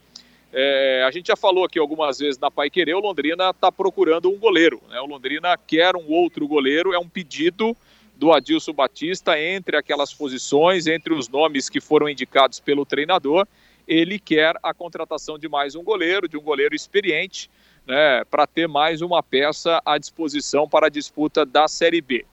é, 0.53 1.03
a 1.05 1.11
gente 1.11 1.27
já 1.27 1.35
falou 1.35 1.65
aqui 1.65 1.77
algumas 1.77 2.19
vezes 2.19 2.39
na 2.39 2.49
Pai 2.49 2.69
Querer, 2.69 2.95
o 2.95 2.99
Londrina 2.99 3.49
está 3.49 3.71
procurando 3.71 4.29
um 4.29 4.37
goleiro. 4.37 4.81
Né? 4.89 4.99
O 5.01 5.05
Londrina 5.05 5.57
quer 5.57 5.95
um 5.95 6.09
outro 6.09 6.47
goleiro, 6.47 6.93
é 6.93 6.99
um 6.99 7.07
pedido 7.07 7.75
do 8.15 8.31
Adilson 8.31 8.73
Batista 8.73 9.39
entre 9.39 9.77
aquelas 9.77 10.13
posições, 10.13 10.87
entre 10.87 11.13
os 11.13 11.27
nomes 11.27 11.69
que 11.69 11.79
foram 11.79 12.09
indicados 12.09 12.59
pelo 12.59 12.85
treinador. 12.85 13.47
Ele 13.87 14.19
quer 14.19 14.55
a 14.63 14.73
contratação 14.73 15.37
de 15.37 15.47
mais 15.47 15.75
um 15.75 15.83
goleiro, 15.83 16.27
de 16.27 16.37
um 16.37 16.41
goleiro 16.41 16.75
experiente, 16.75 17.49
né, 17.85 18.23
para 18.25 18.47
ter 18.47 18.67
mais 18.67 19.01
uma 19.01 19.21
peça 19.21 19.81
à 19.85 19.97
disposição 19.97 20.67
para 20.67 20.87
a 20.87 20.89
disputa 20.89 21.45
da 21.45 21.67
Série 21.67 22.01
B. 22.01 22.25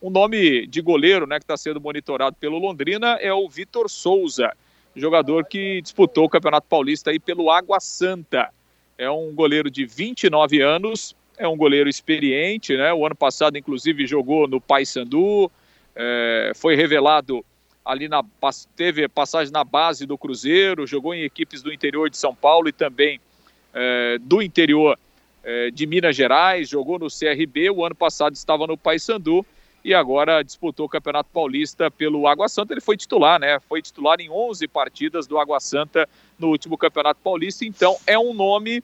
O 0.00 0.08
nome 0.08 0.66
de 0.66 0.80
goleiro 0.80 1.26
né, 1.26 1.38
que 1.38 1.44
está 1.44 1.56
sendo 1.56 1.80
monitorado 1.80 2.36
pelo 2.38 2.58
Londrina 2.58 3.18
é 3.20 3.32
o 3.32 3.48
Vitor 3.48 3.88
Souza 3.88 4.52
jogador 4.94 5.44
que 5.46 5.80
disputou 5.80 6.24
o 6.24 6.28
Campeonato 6.28 6.66
Paulista 6.68 7.10
aí 7.10 7.18
pelo 7.18 7.50
Água 7.50 7.80
Santa. 7.80 8.50
É 8.98 9.10
um 9.10 9.32
goleiro 9.34 9.70
de 9.70 9.84
29 9.84 10.60
anos, 10.60 11.14
é 11.38 11.48
um 11.48 11.56
goleiro 11.56 11.88
experiente, 11.88 12.76
né? 12.76 12.92
O 12.92 13.06
ano 13.06 13.14
passado, 13.14 13.56
inclusive, 13.56 14.06
jogou 14.06 14.46
no 14.46 14.60
Paysandu, 14.60 15.50
é, 15.94 16.52
foi 16.54 16.76
revelado 16.76 17.44
ali 17.84 18.08
na 18.08 18.22
teve 18.76 19.08
passagem 19.08 19.52
na 19.52 19.64
base 19.64 20.06
do 20.06 20.18
Cruzeiro, 20.18 20.86
jogou 20.86 21.14
em 21.14 21.22
equipes 21.22 21.62
do 21.62 21.72
interior 21.72 22.10
de 22.10 22.16
São 22.16 22.34
Paulo 22.34 22.68
e 22.68 22.72
também 22.72 23.20
é, 23.72 24.18
do 24.20 24.42
interior 24.42 24.98
é, 25.42 25.70
de 25.70 25.86
Minas 25.86 26.14
Gerais, 26.14 26.68
jogou 26.68 26.98
no 26.98 27.08
CRB, 27.08 27.70
o 27.70 27.84
ano 27.84 27.94
passado 27.94 28.34
estava 28.34 28.66
no 28.66 28.76
Paysandu 28.76 29.44
e 29.84 29.94
agora 29.94 30.42
disputou 30.42 30.86
o 30.86 30.88
Campeonato 30.88 31.30
Paulista 31.32 31.90
pelo 31.90 32.26
Água 32.26 32.48
Santa. 32.48 32.72
Ele 32.72 32.80
foi 32.80 32.96
titular, 32.96 33.40
né? 33.40 33.58
Foi 33.60 33.80
titular 33.80 34.20
em 34.20 34.30
11 34.30 34.68
partidas 34.68 35.26
do 35.26 35.38
Água 35.38 35.58
Santa 35.60 36.08
no 36.38 36.48
último 36.48 36.76
Campeonato 36.76 37.20
Paulista. 37.22 37.64
Então 37.64 37.96
é 38.06 38.18
um 38.18 38.34
nome 38.34 38.82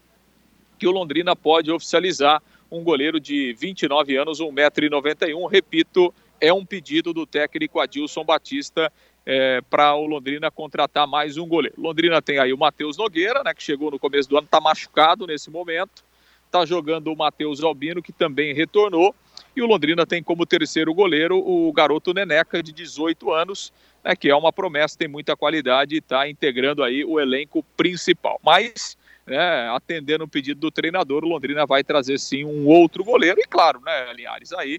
que 0.78 0.86
o 0.86 0.90
Londrina 0.90 1.34
pode 1.34 1.70
oficializar. 1.70 2.42
Um 2.70 2.82
goleiro 2.82 3.20
de 3.20 3.52
29 3.52 4.16
anos, 4.16 4.40
1,91m. 4.40 5.48
Repito, 5.48 6.12
é 6.40 6.52
um 6.52 6.64
pedido 6.64 7.12
do 7.12 7.24
técnico 7.24 7.78
Adilson 7.78 8.24
Batista 8.24 8.92
é, 9.24 9.60
para 9.68 9.94
o 9.94 10.06
Londrina 10.06 10.50
contratar 10.50 11.06
mais 11.06 11.36
um 11.36 11.46
goleiro. 11.46 11.80
Londrina 11.80 12.20
tem 12.20 12.38
aí 12.38 12.52
o 12.52 12.58
Matheus 12.58 12.96
Nogueira, 12.96 13.42
né, 13.44 13.54
que 13.54 13.62
chegou 13.62 13.90
no 13.90 13.98
começo 13.98 14.28
do 14.28 14.36
ano, 14.36 14.46
está 14.46 14.60
machucado 14.60 15.26
nesse 15.26 15.50
momento. 15.50 16.04
Está 16.46 16.64
jogando 16.64 17.12
o 17.12 17.16
Matheus 17.16 17.62
Albino, 17.62 18.02
que 18.02 18.12
também 18.12 18.54
retornou. 18.54 19.14
E 19.56 19.62
o 19.62 19.66
Londrina 19.66 20.04
tem 20.04 20.22
como 20.22 20.44
terceiro 20.44 20.92
goleiro 20.92 21.38
o 21.38 21.72
garoto 21.72 22.12
Neneca, 22.12 22.62
de 22.62 22.72
18 22.72 23.32
anos, 23.32 23.72
né, 24.04 24.14
que 24.14 24.28
é 24.28 24.36
uma 24.36 24.52
promessa, 24.52 24.98
tem 24.98 25.08
muita 25.08 25.34
qualidade 25.34 25.94
e 25.94 25.98
está 25.98 26.28
integrando 26.28 26.84
aí 26.84 27.02
o 27.02 27.18
elenco 27.18 27.62
principal. 27.74 28.38
Mas, 28.44 28.98
né, 29.26 29.70
atendendo 29.70 30.24
o 30.24 30.28
pedido 30.28 30.60
do 30.60 30.70
treinador, 30.70 31.24
o 31.24 31.28
Londrina 31.28 31.64
vai 31.64 31.82
trazer 31.82 32.18
sim 32.18 32.44
um 32.44 32.66
outro 32.66 33.02
goleiro. 33.02 33.40
E 33.40 33.44
claro, 33.44 33.80
né, 33.80 34.12
Linhares, 34.12 34.52
aí 34.52 34.78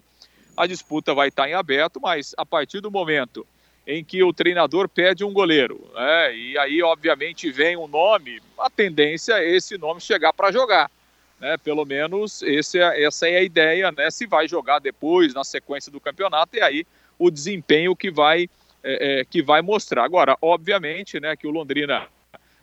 a 0.56 0.68
disputa 0.68 1.12
vai 1.12 1.30
estar 1.30 1.44
tá 1.44 1.50
em 1.50 1.54
aberto, 1.56 2.00
mas 2.00 2.36
a 2.38 2.46
partir 2.46 2.80
do 2.80 2.92
momento 2.92 3.48
em 3.88 4.04
que 4.04 4.22
o 4.22 4.32
treinador 4.32 4.88
pede 4.88 5.24
um 5.24 5.34
goleiro, 5.34 5.90
né, 5.96 6.36
e 6.36 6.58
aí 6.60 6.84
obviamente 6.84 7.50
vem 7.50 7.76
um 7.76 7.88
nome, 7.88 8.40
a 8.60 8.70
tendência 8.70 9.34
é 9.40 9.56
esse 9.56 9.76
nome 9.76 10.02
chegar 10.02 10.34
para 10.34 10.52
jogar. 10.52 10.92
Né? 11.40 11.58
Pelo 11.58 11.86
menos 11.86 12.42
esse 12.42 12.80
é, 12.80 13.04
essa 13.04 13.28
é 13.28 13.38
a 13.38 13.44
ideia, 13.44 13.92
né? 13.92 14.10
Se 14.10 14.26
vai 14.26 14.48
jogar 14.48 14.80
depois, 14.80 15.34
na 15.34 15.44
sequência 15.44 15.92
do 15.92 16.00
campeonato, 16.00 16.58
e 16.58 16.62
aí 16.62 16.86
o 17.18 17.30
desempenho 17.30 17.96
que 17.96 18.12
vai, 18.12 18.50
é, 18.84 19.22
é, 19.22 19.26
que 19.26 19.42
vai 19.42 19.62
mostrar. 19.62 20.04
Agora, 20.04 20.38
obviamente, 20.42 21.20
né, 21.20 21.36
que 21.36 21.48
o 21.48 21.52
Londrina 21.52 22.08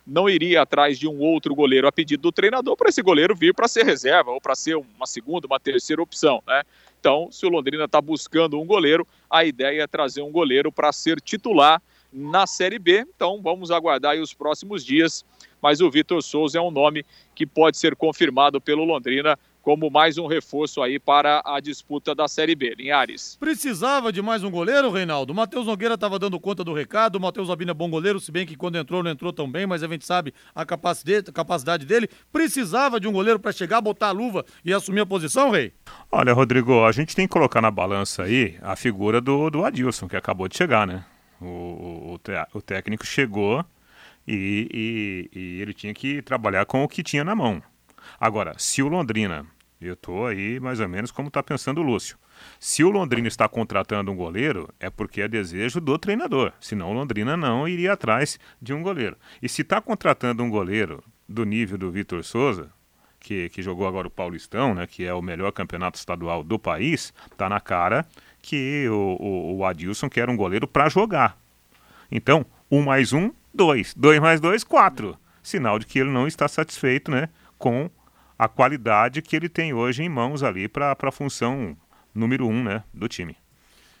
não 0.05 0.29
iria 0.29 0.61
atrás 0.61 0.99
de 0.99 1.07
um 1.07 1.19
outro 1.19 1.55
goleiro 1.55 1.87
a 1.87 1.91
pedido 1.91 2.21
do 2.21 2.31
treinador 2.31 2.77
para 2.77 2.89
esse 2.89 3.01
goleiro 3.01 3.35
vir 3.35 3.53
para 3.53 3.67
ser 3.67 3.83
reserva 3.83 4.31
ou 4.31 4.39
para 4.39 4.53
ser 4.55 4.75
uma 4.75 5.07
segunda, 5.07 5.47
uma 5.47 5.59
terceira 5.59 6.01
opção, 6.01 6.43
né? 6.45 6.61
Então, 6.99 7.29
se 7.31 7.45
o 7.45 7.49
Londrina 7.49 7.85
está 7.85 8.01
buscando 8.01 8.59
um 8.59 8.65
goleiro, 8.65 9.07
a 9.29 9.45
ideia 9.45 9.83
é 9.83 9.87
trazer 9.87 10.21
um 10.21 10.31
goleiro 10.31 10.71
para 10.71 10.91
ser 10.91 11.21
titular 11.21 11.81
na 12.15 12.47
Série 12.47 12.79
B. 12.79 13.05
Então, 13.15 13.41
vamos 13.41 13.69
aguardar 13.69 14.15
os 14.17 14.33
próximos 14.33 14.83
dias 14.83 15.25
mas 15.65 15.81
o 15.81 15.89
Vitor 15.89 16.21
Souza 16.21 16.59
é 16.59 16.61
um 16.61 16.69
nome 16.69 17.03
que 17.33 17.43
pode 17.43 17.77
ser 17.77 17.95
confirmado 17.95 18.61
pelo 18.61 18.85
Londrina 18.85 19.35
como 19.63 19.89
mais 19.89 20.15
um 20.19 20.27
reforço 20.27 20.79
aí 20.83 20.99
para 20.99 21.41
a 21.43 21.59
disputa 21.59 22.13
da 22.13 22.27
Série 22.27 22.53
B. 22.53 22.75
Linhares. 22.77 23.35
Precisava 23.39 24.13
de 24.13 24.21
mais 24.21 24.43
um 24.43 24.51
goleiro, 24.51 24.91
Reinaldo? 24.91 25.33
O 25.33 25.35
Matheus 25.35 25.65
Nogueira 25.65 25.95
estava 25.95 26.19
dando 26.19 26.39
conta 26.39 26.63
do 26.63 26.71
recado, 26.71 27.15
o 27.15 27.19
Matheus 27.19 27.49
Albino 27.49 27.71
é 27.71 27.73
bom 27.73 27.89
goleiro, 27.89 28.19
se 28.19 28.31
bem 28.31 28.45
que 28.45 28.55
quando 28.55 28.75
entrou 28.75 29.01
não 29.01 29.09
entrou 29.09 29.33
tão 29.33 29.51
bem, 29.51 29.65
mas 29.65 29.81
a 29.81 29.87
gente 29.87 30.05
sabe 30.05 30.35
a 30.53 30.63
capacidade, 30.63 31.31
a 31.31 31.33
capacidade 31.33 31.83
dele. 31.83 32.07
Precisava 32.31 32.99
de 32.99 33.07
um 33.07 33.11
goleiro 33.11 33.39
para 33.39 33.51
chegar, 33.51 33.81
botar 33.81 34.09
a 34.09 34.11
luva 34.11 34.45
e 34.63 34.71
assumir 34.71 34.99
a 34.99 35.05
posição, 35.07 35.49
Rei? 35.49 35.73
Olha, 36.11 36.31
Rodrigo, 36.31 36.85
a 36.85 36.91
gente 36.91 37.15
tem 37.15 37.25
que 37.25 37.33
colocar 37.33 37.59
na 37.59 37.71
balança 37.71 38.21
aí 38.21 38.59
a 38.61 38.75
figura 38.75 39.19
do, 39.19 39.49
do 39.49 39.65
Adilson, 39.65 40.07
que 40.07 40.15
acabou 40.15 40.47
de 40.47 40.55
chegar, 40.55 40.85
né? 40.85 41.03
O, 41.41 42.17
o, 42.17 42.19
o 42.53 42.61
técnico 42.61 43.05
chegou 43.05 43.65
E, 44.27 45.29
e, 45.33 45.39
e 45.39 45.61
ele 45.61 45.73
tinha 45.73 45.93
que 45.93 46.21
trabalhar 46.21 46.65
com 46.65 46.83
o 46.83 46.87
que 46.87 47.03
tinha 47.03 47.23
na 47.23 47.35
mão. 47.35 47.61
Agora, 48.19 48.55
se 48.57 48.81
o 48.81 48.87
Londrina, 48.87 49.45
eu 49.79 49.93
estou 49.93 50.25
aí 50.25 50.59
mais 50.59 50.79
ou 50.79 50.87
menos 50.87 51.11
como 51.11 51.27
está 51.27 51.43
pensando 51.43 51.79
o 51.79 51.83
Lúcio, 51.83 52.17
se 52.59 52.83
o 52.83 52.89
Londrina 52.89 53.27
está 53.27 53.47
contratando 53.47 54.11
um 54.11 54.15
goleiro, 54.15 54.67
é 54.79 54.89
porque 54.89 55.21
é 55.21 55.27
desejo 55.27 55.79
do 55.79 55.97
treinador. 55.97 56.51
Senão 56.59 56.89
o 56.89 56.93
Londrina 56.93 57.37
não 57.37 57.67
iria 57.67 57.93
atrás 57.93 58.39
de 58.61 58.73
um 58.73 58.81
goleiro. 58.81 59.15
E 59.41 59.47
se 59.47 59.61
está 59.61 59.79
contratando 59.79 60.43
um 60.43 60.49
goleiro 60.49 61.03
do 61.29 61.45
nível 61.45 61.77
do 61.77 61.91
Vitor 61.91 62.23
Souza, 62.23 62.71
que, 63.19 63.49
que 63.49 63.61
jogou 63.61 63.87
agora 63.87 64.07
o 64.07 64.11
Paulistão, 64.11 64.73
né, 64.75 64.85
que 64.85 65.05
é 65.05 65.13
o 65.13 65.21
melhor 65.21 65.51
campeonato 65.51 65.97
estadual 65.97 66.43
do 66.43 66.59
país, 66.59 67.13
está 67.31 67.47
na 67.47 67.59
cara 67.59 68.05
que 68.45 68.87
o, 68.87 69.17
o, 69.19 69.57
o 69.57 69.65
Adilson 69.65 70.07
quer 70.07 70.29
um 70.29 70.37
goleiro 70.37 70.67
para 70.67 70.87
jogar. 70.87 71.35
Então, 72.11 72.45
um 72.69 72.83
mais 72.83 73.11
um, 73.11 73.31
dois. 73.51 73.93
Dois 73.95 74.19
mais 74.19 74.39
dois, 74.39 74.63
quatro. 74.63 75.17
Sinal 75.41 75.79
de 75.79 75.87
que 75.87 75.97
ele 75.97 76.11
não 76.11 76.27
está 76.27 76.47
satisfeito 76.47 77.09
né, 77.09 77.29
com 77.57 77.89
a 78.37 78.47
qualidade 78.47 79.23
que 79.23 79.35
ele 79.35 79.49
tem 79.49 79.73
hoje 79.73 80.03
em 80.03 80.09
mãos 80.09 80.43
ali 80.43 80.67
para 80.67 80.95
a 80.97 81.11
função 81.11 81.75
número 82.13 82.47
um 82.47 82.63
né, 82.63 82.83
do 82.93 83.07
time. 83.07 83.35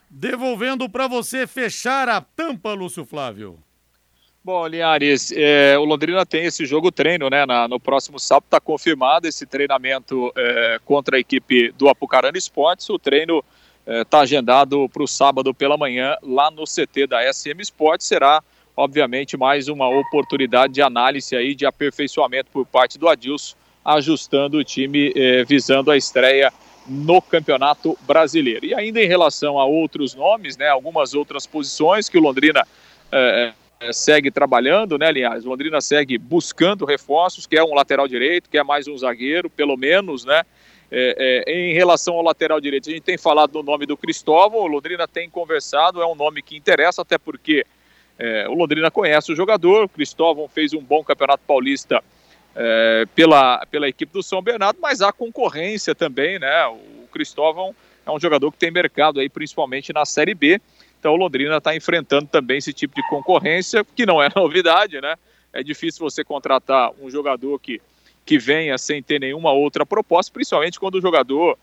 Devolvendo 0.09 0.87
para 0.87 1.07
você 1.07 1.47
fechar 1.47 2.07
a 2.07 2.21
tampa, 2.21 2.71
Lúcio 2.73 3.03
Flávio. 3.03 3.57
Bom, 4.43 4.67
Linhares, 4.67 5.31
é, 5.35 5.75
o 5.75 5.83
Londrina 5.85 6.23
tem 6.23 6.45
esse 6.45 6.67
jogo 6.67 6.91
treino, 6.91 7.31
né? 7.31 7.47
Na, 7.47 7.67
no 7.67 7.79
próximo 7.79 8.19
sábado 8.19 8.45
está 8.45 8.59
confirmado 8.59 9.27
esse 9.27 9.43
treinamento 9.43 10.31
é, 10.37 10.79
contra 10.85 11.17
a 11.17 11.19
equipe 11.19 11.71
do 11.71 11.89
Apucarana 11.89 12.37
Esportes. 12.37 12.87
O 12.91 12.99
treino 12.99 13.43
está 13.87 14.19
é, 14.19 14.21
agendado 14.21 14.89
para 14.89 15.03
o 15.03 15.07
sábado 15.07 15.53
pela 15.53 15.77
manhã 15.77 16.15
lá 16.21 16.49
no 16.49 16.63
CT 16.63 17.07
da 17.07 17.31
SM 17.31 17.59
Esportes. 17.59 18.07
Será, 18.07 18.43
obviamente, 18.75 19.37
mais 19.37 19.67
uma 19.67 19.87
oportunidade 19.87 20.73
de 20.73 20.81
análise 20.81 21.35
aí, 21.35 21.53
de 21.53 21.65
aperfeiçoamento 21.65 22.49
por 22.51 22.65
parte 22.65 22.97
do 22.97 23.07
Adilson, 23.07 23.55
ajustando 23.83 24.57
o 24.57 24.63
time 24.63 25.13
é, 25.15 25.43
visando 25.43 25.91
a 25.91 25.97
estreia 25.97 26.51
no 26.87 27.21
Campeonato 27.21 27.97
Brasileiro. 28.01 28.65
E 28.65 28.73
ainda 28.73 29.01
em 29.01 29.07
relação 29.07 29.59
a 29.59 29.65
outros 29.65 30.13
nomes, 30.13 30.57
né? 30.57 30.67
Algumas 30.69 31.13
outras 31.13 31.45
posições 31.45 32.09
que 32.09 32.17
o 32.17 32.21
Londrina 32.21 32.65
é, 33.11 33.53
segue 33.91 34.31
trabalhando, 34.31 34.97
né, 34.97 35.07
aliás, 35.07 35.43
Londrina 35.43 35.81
segue 35.81 36.17
buscando 36.17 36.85
reforços, 36.85 37.45
quer 37.45 37.63
um 37.63 37.73
lateral 37.73 38.07
direito, 38.07 38.49
quer 38.49 38.63
mais 38.63 38.87
um 38.87 38.97
zagueiro, 38.97 39.49
pelo 39.49 39.75
menos, 39.75 40.23
né, 40.23 40.43
é, 40.91 41.43
é, 41.47 41.69
em 41.69 41.73
relação 41.73 42.15
ao 42.15 42.21
lateral 42.21 42.61
direito, 42.61 42.89
a 42.89 42.93
gente 42.93 43.03
tem 43.03 43.17
falado 43.17 43.51
do 43.51 43.63
nome 43.63 43.85
do 43.85 43.97
Cristóvão, 43.97 44.65
Londrina 44.65 45.07
tem 45.07 45.29
conversado, 45.29 46.01
é 46.01 46.05
um 46.05 46.15
nome 46.15 46.41
que 46.41 46.55
interessa, 46.55 47.01
até 47.01 47.17
porque 47.17 47.65
é, 48.17 48.47
o 48.47 48.53
Londrina 48.53 48.89
conhece 48.89 49.31
o 49.31 49.35
jogador, 49.35 49.85
o 49.85 49.89
Cristóvão 49.89 50.47
fez 50.47 50.73
um 50.73 50.81
bom 50.81 51.03
campeonato 51.03 51.43
paulista 51.45 52.03
é, 52.55 53.05
pela, 53.13 53.65
pela 53.65 53.89
equipe 53.89 54.13
do 54.13 54.23
São 54.23 54.41
Bernardo, 54.41 54.79
mas 54.81 55.01
há 55.01 55.11
concorrência 55.11 55.93
também, 55.93 56.39
né, 56.39 56.67
o 56.67 57.07
Cristóvão 57.11 57.75
é 58.05 58.11
um 58.11 58.19
jogador 58.19 58.51
que 58.51 58.57
tem 58.57 58.71
mercado 58.71 59.19
aí, 59.19 59.27
principalmente 59.27 59.91
na 59.91 60.05
Série 60.05 60.35
B, 60.35 60.61
então 61.05 61.13
o 61.13 61.17
Londrina 61.17 61.57
está 61.57 61.75
enfrentando 61.75 62.25
também 62.25 62.57
esse 62.57 62.73
tipo 62.73 62.95
de 62.95 63.07
concorrência, 63.07 63.85
que 63.95 64.07
não 64.07 64.23
é 64.23 64.27
novidade, 64.35 64.99
né? 64.99 65.15
É 65.53 65.61
difícil 65.61 65.99
você 65.99 66.23
contratar 66.23 66.89
um 66.99 67.11
jogador 67.11 67.59
que, 67.59 67.79
que 68.25 68.39
venha 68.39 68.75
sem 68.79 69.03
ter 69.03 69.19
nenhuma 69.19 69.51
outra 69.51 69.85
proposta, 69.85 70.33
principalmente 70.33 70.79
quando 70.79 70.95
o 70.95 71.01
jogador 71.01 71.59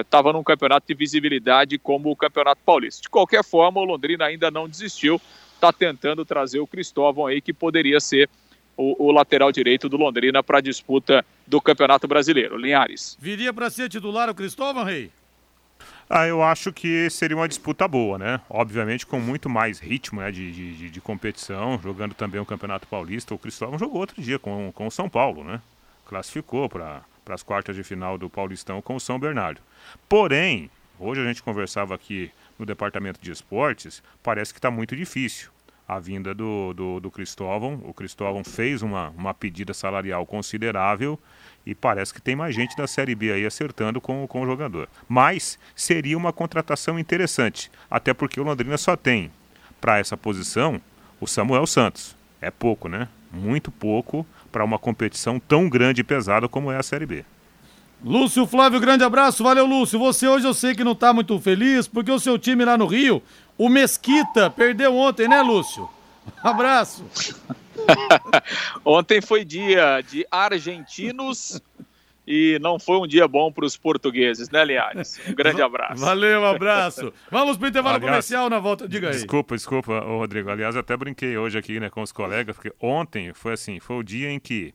estava 0.00 0.30
eh, 0.30 0.32
num 0.32 0.44
campeonato 0.44 0.86
de 0.86 0.94
visibilidade 0.94 1.76
como 1.76 2.08
o 2.08 2.14
Campeonato 2.14 2.60
Paulista. 2.64 3.02
De 3.02 3.10
qualquer 3.10 3.42
forma, 3.42 3.80
o 3.80 3.84
Londrina 3.84 4.26
ainda 4.26 4.48
não 4.48 4.68
desistiu, 4.68 5.20
está 5.56 5.72
tentando 5.72 6.24
trazer 6.24 6.60
o 6.60 6.66
Cristóvão 6.66 7.26
aí, 7.26 7.40
que 7.40 7.52
poderia 7.52 7.98
ser 7.98 8.30
o, 8.76 9.08
o 9.08 9.10
lateral 9.10 9.50
direito 9.50 9.88
do 9.88 9.96
Londrina 9.96 10.40
para 10.40 10.58
a 10.58 10.62
disputa 10.62 11.26
do 11.44 11.60
Campeonato 11.60 12.06
Brasileiro. 12.06 12.56
Linhares. 12.56 13.18
Viria 13.20 13.52
para 13.52 13.68
ser 13.70 13.88
titular 13.88 14.30
o 14.30 14.34
Cristóvão, 14.36 14.84
Rei? 14.84 15.10
Ah, 16.08 16.26
eu 16.26 16.42
acho 16.42 16.72
que 16.72 17.08
seria 17.08 17.36
uma 17.36 17.48
disputa 17.48 17.88
boa, 17.88 18.18
né? 18.18 18.40
Obviamente 18.48 19.06
com 19.06 19.18
muito 19.18 19.48
mais 19.48 19.78
ritmo 19.78 20.20
né, 20.20 20.30
de, 20.30 20.52
de, 20.52 20.90
de 20.90 21.00
competição, 21.00 21.80
jogando 21.82 22.14
também 22.14 22.40
o 22.40 22.46
Campeonato 22.46 22.86
Paulista. 22.86 23.34
O 23.34 23.38
Cristóvão 23.38 23.78
jogou 23.78 24.00
outro 24.00 24.20
dia 24.20 24.38
com, 24.38 24.70
com 24.72 24.86
o 24.86 24.90
São 24.90 25.08
Paulo, 25.08 25.42
né? 25.42 25.60
Classificou 26.06 26.68
para 26.68 27.02
as 27.26 27.42
quartas 27.42 27.74
de 27.74 27.82
final 27.82 28.18
do 28.18 28.28
Paulistão 28.28 28.82
com 28.82 28.96
o 28.96 29.00
São 29.00 29.18
Bernardo. 29.18 29.62
Porém, 30.08 30.70
hoje 30.98 31.22
a 31.22 31.24
gente 31.24 31.42
conversava 31.42 31.94
aqui 31.94 32.30
no 32.58 32.66
departamento 32.66 33.20
de 33.20 33.30
esportes, 33.30 34.02
parece 34.22 34.52
que 34.52 34.58
está 34.58 34.70
muito 34.70 34.94
difícil 34.94 35.53
a 35.86 35.98
vinda 35.98 36.34
do, 36.34 36.72
do, 36.72 37.00
do 37.00 37.10
Cristóvão. 37.10 37.80
O 37.84 37.92
Cristóvão 37.92 38.42
fez 38.42 38.82
uma, 38.82 39.10
uma 39.10 39.34
pedida 39.34 39.74
salarial 39.74 40.24
considerável 40.26 41.18
e 41.66 41.74
parece 41.74 42.12
que 42.12 42.20
tem 42.20 42.34
mais 42.34 42.54
gente 42.54 42.76
da 42.76 42.86
Série 42.86 43.14
B 43.14 43.32
aí 43.32 43.46
acertando 43.46 44.00
com, 44.00 44.26
com 44.26 44.42
o 44.42 44.46
jogador. 44.46 44.88
Mas 45.08 45.58
seria 45.74 46.16
uma 46.16 46.32
contratação 46.32 46.98
interessante, 46.98 47.70
até 47.90 48.12
porque 48.12 48.40
o 48.40 48.44
Londrina 48.44 48.76
só 48.78 48.96
tem 48.96 49.30
para 49.80 49.98
essa 49.98 50.16
posição 50.16 50.80
o 51.20 51.26
Samuel 51.26 51.66
Santos. 51.66 52.16
É 52.40 52.50
pouco, 52.50 52.88
né? 52.88 53.08
Muito 53.32 53.70
pouco 53.70 54.26
para 54.52 54.64
uma 54.64 54.78
competição 54.78 55.40
tão 55.40 55.68
grande 55.68 56.00
e 56.00 56.04
pesada 56.04 56.48
como 56.48 56.70
é 56.70 56.76
a 56.76 56.82
Série 56.82 57.06
B. 57.06 57.24
Lúcio 58.04 58.46
Flávio, 58.46 58.78
grande 58.78 59.02
abraço. 59.02 59.42
Valeu, 59.42 59.64
Lúcio. 59.64 59.98
Você 59.98 60.28
hoje 60.28 60.46
eu 60.46 60.52
sei 60.52 60.74
que 60.74 60.84
não 60.84 60.92
está 60.92 61.10
muito 61.10 61.40
feliz 61.40 61.88
porque 61.88 62.10
o 62.10 62.20
seu 62.20 62.38
time 62.38 62.62
lá 62.62 62.76
no 62.76 62.84
Rio, 62.84 63.22
o 63.56 63.70
Mesquita, 63.70 64.50
perdeu 64.50 64.94
ontem, 64.94 65.26
né, 65.26 65.40
Lúcio? 65.40 65.88
abraço. 66.44 67.02
Ontem 68.84 69.20
foi 69.20 69.44
dia 69.44 70.02
de 70.02 70.26
argentinos 70.30 71.60
e 72.26 72.58
não 72.60 72.78
foi 72.78 72.98
um 72.98 73.06
dia 73.06 73.26
bom 73.26 73.50
para 73.50 73.64
os 73.64 73.76
portugueses, 73.76 74.48
né, 74.48 74.64
Linhares? 74.64 75.20
Um 75.26 75.34
grande 75.34 75.60
abraço. 75.60 76.00
Valeu, 76.00 76.40
um 76.40 76.46
abraço. 76.46 77.12
Vamos 77.30 77.56
para 77.56 77.66
o 77.66 77.68
intervalo 77.68 77.96
Aliás, 77.96 78.10
comercial 78.10 78.48
na 78.48 78.58
volta. 78.58 78.88
Diga 78.88 79.08
aí. 79.08 79.14
Desculpa, 79.14 79.54
desculpa, 79.54 80.00
Rodrigo. 80.00 80.50
Aliás, 80.50 80.76
até 80.76 80.96
brinquei 80.96 81.36
hoje 81.36 81.58
aqui 81.58 81.80
né, 81.80 81.90
com 81.90 82.00
os 82.00 82.12
colegas, 82.12 82.54
porque 82.54 82.72
ontem 82.80 83.34
foi 83.34 83.54
assim: 83.54 83.80
foi 83.80 83.96
o 83.96 84.02
dia 84.02 84.30
em 84.30 84.38
que 84.38 84.72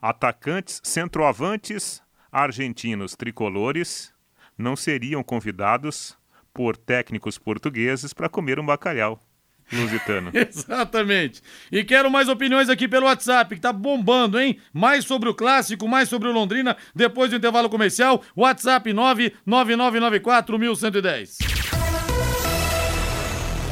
atacantes, 0.00 0.80
centroavantes 0.84 2.02
argentinos 2.36 3.16
tricolores 3.16 4.12
não 4.58 4.76
seriam 4.76 5.22
convidados 5.22 6.14
por 6.52 6.76
técnicos 6.76 7.38
portugueses 7.38 8.12
para 8.12 8.28
comer 8.28 8.60
um 8.60 8.66
bacalhau 8.66 9.18
lusitano. 9.72 10.30
Exatamente. 10.36 11.40
E 11.72 11.82
quero 11.82 12.10
mais 12.10 12.28
opiniões 12.28 12.68
aqui 12.68 12.86
pelo 12.86 13.06
WhatsApp, 13.06 13.54
que 13.54 13.60
tá 13.60 13.72
bombando, 13.72 14.38
hein? 14.38 14.58
Mais 14.72 15.06
sobre 15.06 15.30
o 15.30 15.34
clássico, 15.34 15.88
mais 15.88 16.10
sobre 16.10 16.28
o 16.28 16.32
Londrina, 16.32 16.76
depois 16.94 17.30
do 17.30 17.36
intervalo 17.36 17.70
comercial. 17.70 18.22
WhatsApp 18.36 18.92
999941110. 18.92 21.38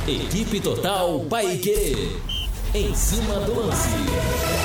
Equipe 0.08 0.60
Total 0.60 1.20
Paique. 1.26 2.18
Em 2.74 2.94
cima 2.94 3.40
do 3.40 3.54
lance. 3.54 4.63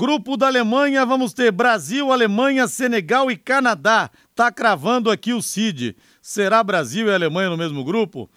Grupo 0.00 0.36
da 0.36 0.46
Alemanha, 0.46 1.04
vamos 1.04 1.32
ter 1.32 1.50
Brasil, 1.50 2.12
Alemanha, 2.12 2.68
Senegal 2.68 3.32
e 3.32 3.36
Canadá. 3.36 4.08
Tá 4.32 4.48
cravando 4.52 5.10
aqui 5.10 5.32
o 5.32 5.42
Cid. 5.42 5.96
Será 6.22 6.62
Brasil 6.62 7.08
e 7.08 7.12
Alemanha 7.12 7.50
no 7.50 7.56
mesmo 7.56 7.82
grupo? 7.82 8.30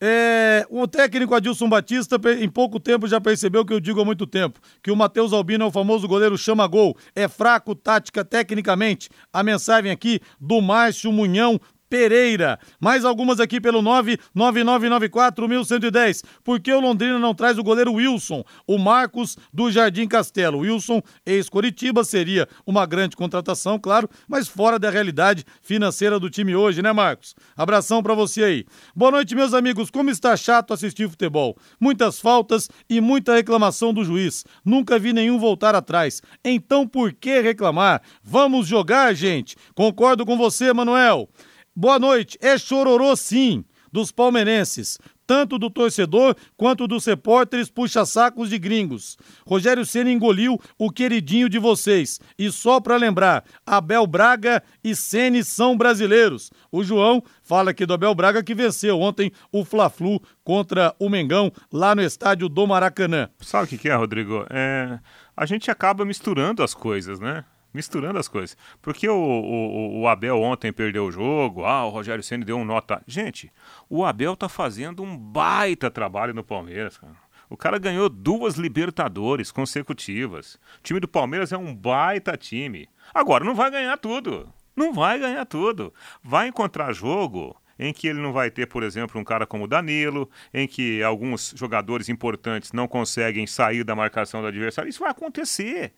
É, 0.00 0.66
o 0.70 0.88
técnico 0.88 1.34
Adilson 1.34 1.68
Batista, 1.68 2.18
em 2.40 2.48
pouco 2.48 2.80
tempo, 2.80 3.06
já 3.06 3.20
percebeu 3.20 3.60
o 3.60 3.66
que 3.66 3.74
eu 3.74 3.80
digo 3.80 4.00
há 4.00 4.04
muito 4.04 4.26
tempo: 4.26 4.58
que 4.82 4.90
o 4.90 4.96
Matheus 4.96 5.34
Albino 5.34 5.64
é 5.64 5.68
o 5.68 5.70
famoso 5.70 6.08
goleiro 6.08 6.38
chama-gol. 6.38 6.96
É 7.14 7.28
fraco 7.28 7.74
tática, 7.74 8.24
tecnicamente. 8.24 9.10
A 9.30 9.42
mensagem 9.42 9.90
aqui 9.90 10.20
do 10.40 10.62
Márcio 10.62 11.12
Munhão, 11.12 11.60
Pereira. 11.88 12.58
Mais 12.80 13.04
algumas 13.04 13.38
aqui 13.40 13.60
pelo 13.60 13.82
99994-1110. 13.82 16.22
Por 16.42 16.58
que 16.60 16.72
o 16.72 16.80
Londrina 16.80 17.18
não 17.18 17.34
traz 17.34 17.58
o 17.58 17.62
goleiro 17.62 17.92
Wilson? 17.94 18.42
O 18.66 18.78
Marcos 18.78 19.36
do 19.52 19.70
Jardim 19.70 20.08
Castelo. 20.08 20.60
Wilson, 20.60 21.02
ex-Coritiba, 21.24 22.02
seria 22.04 22.48
uma 22.66 22.86
grande 22.86 23.16
contratação, 23.16 23.78
claro, 23.78 24.08
mas 24.28 24.48
fora 24.48 24.78
da 24.78 24.90
realidade 24.90 25.44
financeira 25.62 26.18
do 26.18 26.30
time 26.30 26.56
hoje, 26.56 26.82
né, 26.82 26.92
Marcos? 26.92 27.34
Abração 27.56 28.02
para 28.02 28.14
você 28.14 28.42
aí. 28.42 28.64
Boa 28.94 29.10
noite, 29.10 29.34
meus 29.34 29.54
amigos. 29.54 29.90
Como 29.90 30.10
está 30.10 30.36
chato 30.36 30.72
assistir 30.72 31.08
futebol? 31.08 31.56
Muitas 31.78 32.18
faltas 32.18 32.68
e 32.88 33.00
muita 33.00 33.34
reclamação 33.34 33.92
do 33.92 34.04
juiz. 34.04 34.44
Nunca 34.64 34.98
vi 34.98 35.12
nenhum 35.12 35.38
voltar 35.38 35.74
atrás. 35.74 36.22
Então 36.44 36.86
por 36.86 37.12
que 37.12 37.40
reclamar? 37.40 38.02
Vamos 38.22 38.66
jogar, 38.66 39.14
gente. 39.14 39.56
Concordo 39.74 40.24
com 40.24 40.36
você, 40.36 40.72
Manuel. 40.72 41.28
Boa 41.76 41.98
noite. 41.98 42.38
É 42.40 42.56
chororô 42.56 43.16
sim. 43.16 43.64
dos 43.90 44.10
palmeirenses, 44.10 44.98
tanto 45.24 45.56
do 45.56 45.70
torcedor 45.70 46.34
quanto 46.56 46.86
dos 46.86 47.04
repórteres 47.04 47.70
puxa-sacos 47.70 48.48
de 48.50 48.58
gringos. 48.58 49.16
Rogério 49.46 49.86
Ceni 49.86 50.12
engoliu 50.12 50.60
o 50.76 50.90
queridinho 50.90 51.48
de 51.48 51.58
vocês. 51.58 52.20
E 52.36 52.50
só 52.50 52.80
para 52.80 52.96
lembrar, 52.96 53.44
Abel 53.64 54.06
Braga 54.06 54.62
e 54.82 54.96
Ceni 54.96 55.44
são 55.44 55.76
brasileiros. 55.76 56.50
O 56.72 56.82
João 56.82 57.22
fala 57.42 57.70
aqui 57.70 57.86
do 57.86 57.94
Abel 57.94 58.14
Braga 58.14 58.42
que 58.42 58.54
venceu 58.54 59.00
ontem 59.00 59.30
o 59.52 59.64
Fla-Flu 59.64 60.20
contra 60.42 60.94
o 60.98 61.08
Mengão 61.08 61.52
lá 61.72 61.94
no 61.94 62.02
estádio 62.02 62.48
do 62.48 62.66
Maracanã. 62.66 63.28
Sabe 63.40 63.64
o 63.64 63.78
que, 63.78 63.88
é, 63.88 63.94
Rodrigo? 63.94 64.44
É, 64.50 64.98
a 65.36 65.46
gente 65.46 65.70
acaba 65.70 66.04
misturando 66.04 66.62
as 66.62 66.74
coisas, 66.74 67.18
né? 67.18 67.44
Misturando 67.74 68.18
as 68.18 68.28
coisas. 68.28 68.56
Porque 68.80 69.08
o, 69.08 69.14
o, 69.14 70.00
o, 70.00 70.08
Abel 70.08 70.40
ontem 70.40 70.72
perdeu 70.72 71.06
o 71.06 71.12
jogo, 71.12 71.64
ah, 71.64 71.84
o 71.84 71.90
Rogério 71.90 72.22
Senna 72.22 72.44
deu 72.44 72.56
um 72.56 72.64
nota. 72.64 73.02
Gente, 73.06 73.52
o 73.90 74.04
Abel 74.04 74.36
tá 74.36 74.48
fazendo 74.48 75.02
um 75.02 75.18
baita 75.18 75.90
trabalho 75.90 76.32
no 76.32 76.44
Palmeiras, 76.44 76.96
cara. 76.96 77.24
O 77.50 77.56
cara 77.56 77.78
ganhou 77.78 78.08
duas 78.08 78.54
Libertadores 78.54 79.52
consecutivas. 79.52 80.54
O 80.78 80.82
time 80.82 80.98
do 80.98 81.08
Palmeiras 81.08 81.52
é 81.52 81.58
um 81.58 81.74
baita 81.74 82.36
time. 82.36 82.88
Agora, 83.12 83.44
não 83.44 83.54
vai 83.54 83.70
ganhar 83.70 83.96
tudo. 83.98 84.52
Não 84.74 84.92
vai 84.92 85.18
ganhar 85.18 85.44
tudo. 85.44 85.92
Vai 86.22 86.48
encontrar 86.48 86.92
jogo 86.92 87.56
em 87.78 87.92
que 87.92 88.08
ele 88.08 88.20
não 88.20 88.32
vai 88.32 88.50
ter, 88.50 88.66
por 88.66 88.82
exemplo, 88.82 89.20
um 89.20 89.24
cara 89.24 89.46
como 89.46 89.64
o 89.64 89.68
Danilo, 89.68 90.30
em 90.52 90.66
que 90.66 91.02
alguns 91.02 91.52
jogadores 91.56 92.08
importantes 92.08 92.72
não 92.72 92.88
conseguem 92.88 93.46
sair 93.46 93.84
da 93.84 93.94
marcação 93.94 94.40
do 94.40 94.46
adversário. 94.46 94.88
Isso 94.88 95.00
vai 95.00 95.10
acontecer. 95.10 95.92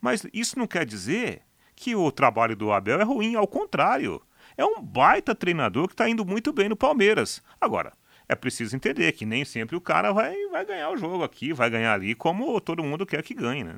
Mas 0.00 0.26
isso 0.32 0.58
não 0.58 0.66
quer 0.66 0.84
dizer 0.84 1.42
que 1.74 1.94
o 1.94 2.10
trabalho 2.12 2.56
do 2.56 2.72
Abel 2.72 3.00
é 3.00 3.04
ruim, 3.04 3.34
ao 3.34 3.46
contrário. 3.46 4.20
É 4.56 4.64
um 4.64 4.80
baita 4.80 5.34
treinador 5.34 5.88
que 5.88 5.94
está 5.94 6.08
indo 6.08 6.24
muito 6.24 6.52
bem 6.52 6.68
no 6.68 6.76
Palmeiras. 6.76 7.42
Agora, 7.60 7.92
é 8.28 8.34
preciso 8.34 8.76
entender 8.76 9.10
que 9.12 9.26
nem 9.26 9.44
sempre 9.44 9.76
o 9.76 9.80
cara 9.80 10.12
vai, 10.12 10.34
vai 10.50 10.64
ganhar 10.64 10.90
o 10.90 10.96
jogo 10.96 11.24
aqui, 11.24 11.52
vai 11.52 11.68
ganhar 11.68 11.92
ali, 11.92 12.14
como 12.14 12.60
todo 12.60 12.82
mundo 12.82 13.04
quer 13.04 13.22
que 13.22 13.34
ganhe, 13.34 13.64
né? 13.64 13.76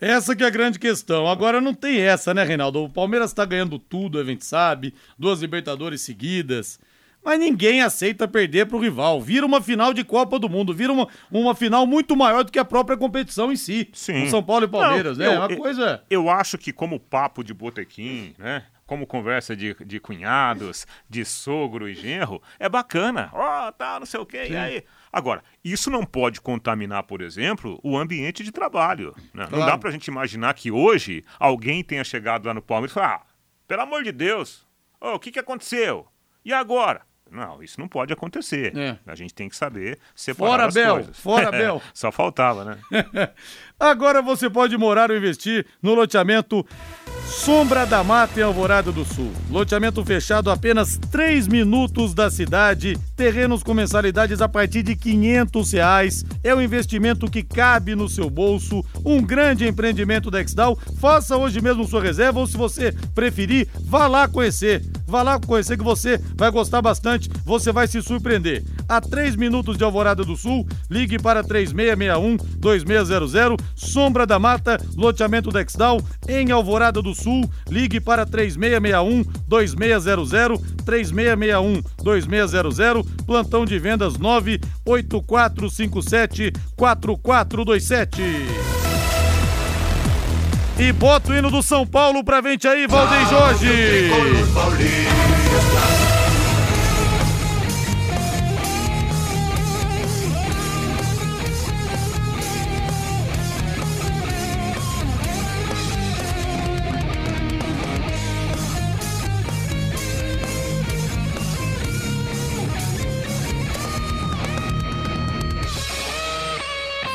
Essa 0.00 0.34
que 0.34 0.44
é 0.44 0.46
a 0.46 0.50
grande 0.50 0.78
questão. 0.78 1.26
Agora 1.26 1.60
não 1.60 1.74
tem 1.74 2.00
essa, 2.00 2.32
né, 2.32 2.44
Reinaldo? 2.44 2.84
O 2.84 2.90
Palmeiras 2.90 3.30
está 3.30 3.44
ganhando 3.44 3.78
tudo, 3.78 4.18
a 4.18 4.24
gente 4.24 4.44
sabe, 4.44 4.94
duas 5.18 5.40
Libertadores 5.40 6.02
seguidas 6.02 6.78
mas 7.24 7.38
ninguém 7.38 7.82
aceita 7.82 8.26
perder 8.26 8.66
para 8.66 8.76
o 8.76 8.80
rival. 8.80 9.20
Vira 9.20 9.44
uma 9.44 9.60
final 9.60 9.92
de 9.92 10.04
Copa 10.04 10.38
do 10.38 10.48
Mundo, 10.48 10.74
vira 10.74 10.92
uma, 10.92 11.08
uma 11.30 11.54
final 11.54 11.86
muito 11.86 12.16
maior 12.16 12.44
do 12.44 12.52
que 12.52 12.58
a 12.58 12.64
própria 12.64 12.96
competição 12.96 13.52
em 13.52 13.56
si. 13.56 13.88
Sim. 13.92 14.28
São 14.28 14.42
Paulo 14.42 14.64
e 14.64 14.68
Palmeiras, 14.68 15.18
Não, 15.18 15.26
né? 15.26 15.34
Eu, 15.34 15.38
uma 15.38 15.56
coisa. 15.56 16.02
Eu 16.08 16.30
acho 16.30 16.56
que 16.56 16.72
como 16.72 16.98
papo 16.98 17.44
de 17.44 17.52
botequim, 17.52 18.34
né? 18.38 18.64
Como 18.86 19.06
conversa 19.06 19.54
de, 19.54 19.76
de 19.84 20.00
cunhados, 20.00 20.86
de 21.10 21.22
sogro 21.22 21.86
e 21.86 21.94
genro, 21.94 22.40
é 22.58 22.70
bacana. 22.70 23.28
Ó, 23.34 23.68
oh, 23.68 23.72
tá, 23.72 23.98
não 24.00 24.06
sei 24.06 24.18
o 24.18 24.24
quê, 24.24 24.46
Sim. 24.46 24.52
e 24.54 24.56
aí? 24.56 24.84
Agora, 25.12 25.42
isso 25.62 25.90
não 25.90 26.04
pode 26.04 26.40
contaminar, 26.40 27.02
por 27.02 27.20
exemplo, 27.20 27.78
o 27.82 27.98
ambiente 27.98 28.42
de 28.42 28.50
trabalho. 28.50 29.14
Né? 29.34 29.46
Claro. 29.46 29.58
Não 29.58 29.66
dá 29.66 29.76
pra 29.76 29.90
gente 29.90 30.06
imaginar 30.06 30.54
que 30.54 30.70
hoje 30.70 31.22
alguém 31.38 31.84
tenha 31.84 32.02
chegado 32.04 32.46
lá 32.46 32.54
no 32.54 32.62
Palmeiras 32.62 32.92
e 32.92 32.94
falar: 32.94 33.14
ah, 33.16 33.26
pelo 33.66 33.82
amor 33.82 34.02
de 34.02 34.12
Deus, 34.12 34.66
oh, 34.98 35.14
o 35.14 35.18
que, 35.18 35.30
que 35.30 35.38
aconteceu? 35.38 36.06
E 36.42 36.52
agora? 36.52 37.02
Não, 37.30 37.62
isso 37.62 37.80
não 37.80 37.88
pode 37.88 38.12
acontecer. 38.12 38.76
É. 38.76 38.96
A 39.06 39.14
gente 39.14 39.34
tem 39.34 39.48
que 39.48 39.56
saber 39.56 39.98
separar 40.14 40.50
fora 40.50 40.66
as 40.66 40.74
Bel, 40.74 40.94
coisas. 40.94 41.18
Fora 41.18 41.50
Bel! 41.52 41.82
Só 41.92 42.10
faltava, 42.10 42.64
né? 42.64 42.78
Agora 43.78 44.20
você 44.22 44.50
pode 44.50 44.76
morar 44.76 45.10
ou 45.10 45.16
investir 45.16 45.66
no 45.82 45.94
loteamento 45.94 46.66
Sombra 47.28 47.84
da 47.84 48.02
Mata 48.02 48.40
em 48.40 48.42
Alvorada 48.42 48.90
do 48.90 49.04
Sul. 49.04 49.30
Loteamento 49.50 50.04
fechado 50.04 50.50
a 50.50 50.54
apenas 50.54 50.98
3 51.10 51.46
minutos 51.46 52.14
da 52.14 52.30
cidade. 52.30 52.98
Terrenos 53.14 53.62
com 53.62 53.74
mensalidades 53.74 54.40
a 54.40 54.48
partir 54.48 54.82
de 54.82 54.96
500 54.96 55.72
reais. 55.72 56.24
É 56.42 56.54
um 56.54 56.60
investimento 56.60 57.30
que 57.30 57.42
cabe 57.42 57.94
no 57.94 58.08
seu 58.08 58.28
bolso. 58.28 58.84
Um 59.04 59.22
grande 59.22 59.68
empreendimento 59.68 60.30
da 60.30 60.40
Exdal. 60.40 60.76
Faça 60.98 61.36
hoje 61.36 61.60
mesmo 61.60 61.86
sua 61.86 62.02
reserva 62.02 62.40
ou 62.40 62.46
se 62.46 62.56
você 62.56 62.92
preferir, 63.14 63.68
vá 63.84 64.06
lá 64.06 64.26
conhecer. 64.26 64.82
Vá 65.08 65.22
lá 65.22 65.40
conhecer 65.40 65.78
que 65.78 65.82
você 65.82 66.20
vai 66.36 66.50
gostar 66.50 66.82
bastante. 66.82 67.30
Você 67.46 67.72
vai 67.72 67.88
se 67.88 68.02
surpreender. 68.02 68.62
A 68.86 69.00
3 69.00 69.36
minutos 69.36 69.78
de 69.78 69.84
Alvorada 69.84 70.22
do 70.22 70.36
Sul, 70.36 70.68
ligue 70.90 71.18
para 71.18 71.42
3661 71.42 72.36
2600 72.58 73.56
Sombra 73.74 74.26
da 74.26 74.38
Mata, 74.38 74.78
loteamento 74.94 75.50
Dexdal, 75.50 76.02
em 76.28 76.50
Alvorada 76.50 77.00
do 77.00 77.14
Sul. 77.14 77.50
Ligue 77.70 78.00
para 78.00 78.26
3661 78.26 79.24
2600 79.48 80.30
3661 80.84 81.80
2600 82.02 82.76
plantão 83.24 83.64
de 83.64 83.78
vendas 83.78 84.18
98457 84.18 86.52
4427. 86.76 88.87
E 90.78 90.92
bota 90.92 91.32
o 91.32 91.36
hino 91.36 91.50
do 91.50 91.60
São 91.60 91.84
Paulo 91.84 92.22
pra 92.22 92.40
frente 92.40 92.68
aí, 92.68 92.86
Valdeir 92.86 93.28
Jorge. 93.28 94.10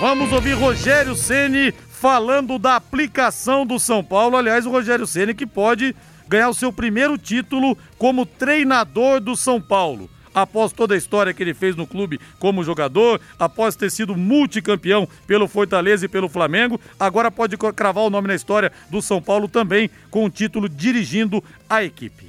Vamos 0.01 0.33
ouvir 0.33 0.51
Rogério 0.51 1.15
Ceni 1.15 1.73
falando 2.03 2.59
da 2.59 2.75
aplicação 2.75 3.65
do 3.65 3.79
São 3.79 4.03
Paulo. 4.03 4.35
Aliás, 4.35 4.65
o 4.65 4.69
Rogério 4.69 5.07
Ceni 5.07 5.33
que 5.33 5.47
pode 5.47 5.95
ganhar 6.27 6.49
o 6.49 6.53
seu 6.53 6.73
primeiro 6.73 7.17
título 7.17 7.77
como 7.97 8.25
treinador 8.25 9.21
do 9.21 9.37
São 9.37 9.61
Paulo. 9.61 10.09
Após 10.35 10.73
toda 10.73 10.95
a 10.95 10.97
história 10.97 11.33
que 11.33 11.41
ele 11.41 11.53
fez 11.53 11.77
no 11.77 11.87
clube 11.87 12.19
como 12.39 12.61
jogador, 12.61 13.21
após 13.39 13.77
ter 13.77 13.89
sido 13.89 14.17
multicampeão 14.17 15.07
pelo 15.25 15.47
Fortaleza 15.47 16.05
e 16.05 16.09
pelo 16.09 16.27
Flamengo, 16.27 16.77
agora 16.99 17.31
pode 17.31 17.55
cravar 17.55 18.03
o 18.03 18.09
nome 18.09 18.27
na 18.27 18.35
história 18.35 18.69
do 18.89 19.01
São 19.01 19.21
Paulo 19.21 19.47
também 19.47 19.89
com 20.11 20.25
o 20.25 20.29
título 20.29 20.67
dirigindo 20.67 21.41
a 21.69 21.85
equipe. 21.85 22.27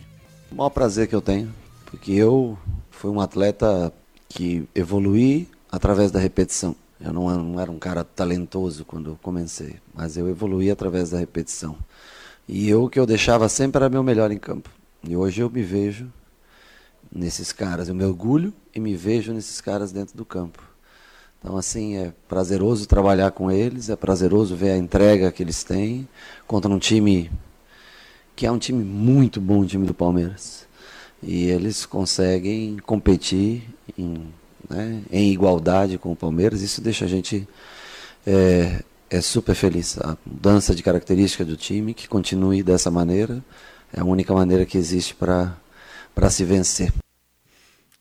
O 0.53 0.55
maior 0.55 0.71
prazer 0.71 1.09
que 1.09 1.17
eu 1.17 1.21
tenho, 1.21 1.53
porque 1.87 2.13
eu 2.13 2.57
fui 2.93 3.11
um 3.11 3.21
atleta 3.21 3.93
que 4.29 4.69
evoluí 4.73 5.49
através 5.69 6.13
da 6.13 6.21
repetição. 6.21 6.77
Eu 7.01 7.13
não, 7.13 7.43
não 7.43 7.61
era 7.61 7.71
um 7.71 7.79
cara 7.79 8.05
talentoso 8.05 8.85
quando 8.85 9.19
comecei, 9.23 9.77
mas 9.93 10.17
eu 10.17 10.29
evoluí 10.29 10.71
através 10.71 11.11
da 11.11 11.19
repetição. 11.19 11.77
E 12.49 12.69
eu, 12.69 12.85
o 12.85 12.91
que 12.91 13.01
eu 13.01 13.07
deixava 13.07 13.49
sempre 13.49 13.79
era 13.79 13.89
meu 13.89 14.03
melhor 14.03 14.31
em 14.31 14.39
campo. 14.39 14.71
E 15.03 15.17
hoje 15.17 15.41
eu 15.41 15.51
me 15.51 15.63
vejo 15.63 16.11
nesses 17.13 17.53
caras. 17.53 17.89
Eu 17.89 17.95
me 17.95 18.05
orgulho 18.05 18.53
e 18.75 18.81
me 18.81 18.95
vejo 18.95 19.33
nesses 19.33 19.61
caras 19.61 19.93
dentro 19.93 20.17
do 20.17 20.25
campo. 20.25 20.63
Então, 21.41 21.57
assim, 21.57 21.97
é 21.97 22.13
prazeroso 22.27 22.87
trabalhar 22.87 23.31
com 23.31 23.51
eles, 23.51 23.91
é 23.91 23.97
prazeroso 23.97 24.57
ver 24.57 24.71
a 24.71 24.79
entrega 24.79 25.31
que 25.31 25.43
eles 25.43 25.63
têm 25.63 26.09
contra 26.47 26.71
um 26.71 26.79
time 26.79 27.31
que 28.35 28.47
é 28.47 28.51
um 28.51 28.59
time 28.59 28.83
muito 28.83 29.41
bom, 29.41 29.61
o 29.61 29.67
time 29.67 29.87
do 29.87 29.95
Palmeiras. 29.95 30.67
E 31.23 31.45
eles 31.45 31.87
conseguem 31.87 32.79
competir 32.79 33.63
em 33.97 34.27
né, 34.69 35.03
em 35.11 35.33
igualdade 35.33 35.99
com 35.99 36.13
o 36.13 36.17
Palmeiras, 36.17 36.63
isso 36.63 36.81
deixa 36.81 37.05
a 37.05 37.09
gente 37.09 37.47
é, 38.27 38.83
é 39.11 39.21
super 39.21 39.55
feliz. 39.55 39.99
A 39.99 40.17
mudança 40.27 40.75
de 40.75 40.83
característica 40.83 41.45
do 41.45 41.57
time, 41.57 41.95
que 41.95 42.09
continue 42.09 42.63
dessa 42.63 42.91
maneira, 42.91 43.43
é 43.93 44.01
a 44.01 44.05
única 44.05 44.35
maneira 44.35 44.65
que 44.65 44.79
existe 44.79 45.15
para 45.15 46.31
se 46.31 46.45
vencer. 46.45 46.93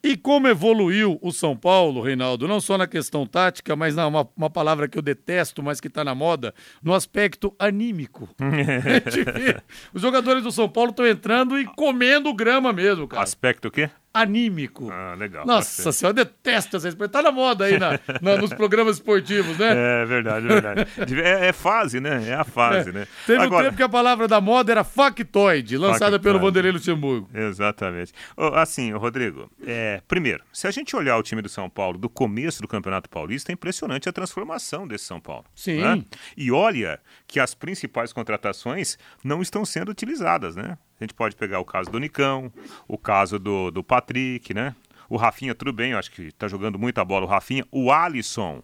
E 0.05 0.17
como 0.17 0.49
evoluiu 0.49 1.17
o 1.21 1.31
São 1.31 1.55
Paulo, 1.55 2.01
Reinaldo, 2.01 2.45
não 2.45 2.59
só 2.59 2.77
na 2.77 2.85
questão 2.85 3.25
tática, 3.25 3.73
mas 3.73 3.95
na 3.95 4.05
uma, 4.05 4.27
uma 4.35 4.49
palavra 4.49 4.85
que 4.85 4.97
eu 4.97 5.01
detesto, 5.01 5.63
mas 5.63 5.79
que 5.79 5.87
está 5.87 6.03
na 6.03 6.13
moda, 6.13 6.53
no 6.83 6.93
aspecto 6.93 7.55
anímico. 7.57 8.27
Os 9.93 10.01
jogadores 10.01 10.43
do 10.43 10.51
São 10.51 10.67
Paulo 10.67 10.89
estão 10.89 11.07
entrando 11.07 11.57
e 11.57 11.63
comendo 11.63 12.33
grama 12.33 12.73
mesmo, 12.73 13.07
cara. 13.07 13.23
Aspecto 13.23 13.69
o 13.69 13.71
quê? 13.71 13.89
Anímico. 14.13 14.89
Ah, 14.91 15.15
legal. 15.17 15.45
Nossa 15.45 15.91
senhora, 15.91 16.19
eu 16.19 16.25
detesto 16.25 16.77
essa 16.77 16.87
expressão. 16.87 17.11
Tá 17.11 17.21
na 17.23 17.31
moda 17.31 17.65
aí 17.65 17.79
na, 17.79 17.99
na, 18.21 18.37
nos 18.37 18.53
programas 18.53 18.97
esportivos, 18.97 19.57
né? 19.57 20.03
É 20.03 20.05
verdade, 20.05 20.45
é 20.45 20.49
verdade. 20.49 21.21
É, 21.21 21.47
é 21.47 21.53
fase, 21.53 21.99
né? 21.99 22.29
É 22.29 22.33
a 22.35 22.43
fase, 22.43 22.89
é. 22.89 22.93
né? 22.93 23.07
Teve 23.25 23.43
Agora... 23.43 23.63
um 23.63 23.65
tempo 23.65 23.77
que 23.77 23.83
a 23.83 23.89
palavra 23.89 24.27
da 24.27 24.39
moda 24.39 24.71
era 24.71 24.83
factoide, 24.83 25.77
lançada 25.77 26.11
factoide. 26.11 26.23
pelo 26.23 26.39
Vanderlei 26.39 26.71
Luxemburgo. 26.71 27.29
Exatamente. 27.33 28.13
Assim, 28.53 28.91
Rodrigo, 28.93 29.49
é, 29.65 30.01
primeiro, 30.07 30.43
se 30.53 30.67
a 30.67 30.71
gente 30.71 30.95
olhar 30.95 31.17
o 31.17 31.23
time 31.23 31.41
do 31.41 31.49
São 31.49 31.69
Paulo 31.69 31.97
do 31.97 32.09
começo 32.09 32.61
do 32.61 32.67
Campeonato 32.67 33.09
Paulista, 33.09 33.51
é 33.51 33.53
impressionante 33.53 34.07
a 34.07 34.13
transformação 34.13 34.87
desse 34.87 35.05
São 35.05 35.19
Paulo. 35.19 35.45
Sim. 35.55 35.81
Né? 35.81 36.03
E 36.37 36.51
olha 36.51 36.99
que 37.27 37.39
as 37.39 37.55
principais 37.55 38.13
contratações 38.13 38.97
não 39.23 39.41
estão 39.41 39.65
sendo 39.65 39.89
utilizadas, 39.89 40.55
né? 40.55 40.77
A 41.03 41.05
gente 41.05 41.13
pode 41.13 41.35
pegar 41.35 41.59
o 41.59 41.65
caso 41.65 41.91
do 41.91 41.99
Nicão, 41.99 42.49
o 42.87 42.97
caso 42.97 43.37
do, 43.37 43.69
do 43.69 43.83
Patrick, 43.83 44.53
né? 44.53 44.73
O 45.09 45.17
Rafinha, 45.17 45.53
tudo 45.53 45.73
bem, 45.73 45.91
eu 45.91 45.97
acho 45.97 46.09
que 46.09 46.27
está 46.27 46.47
jogando 46.47 46.79
muita 46.79 47.03
bola 47.03 47.25
o 47.25 47.29
Rafinha. 47.29 47.65
O 47.69 47.91
Alisson 47.91 48.63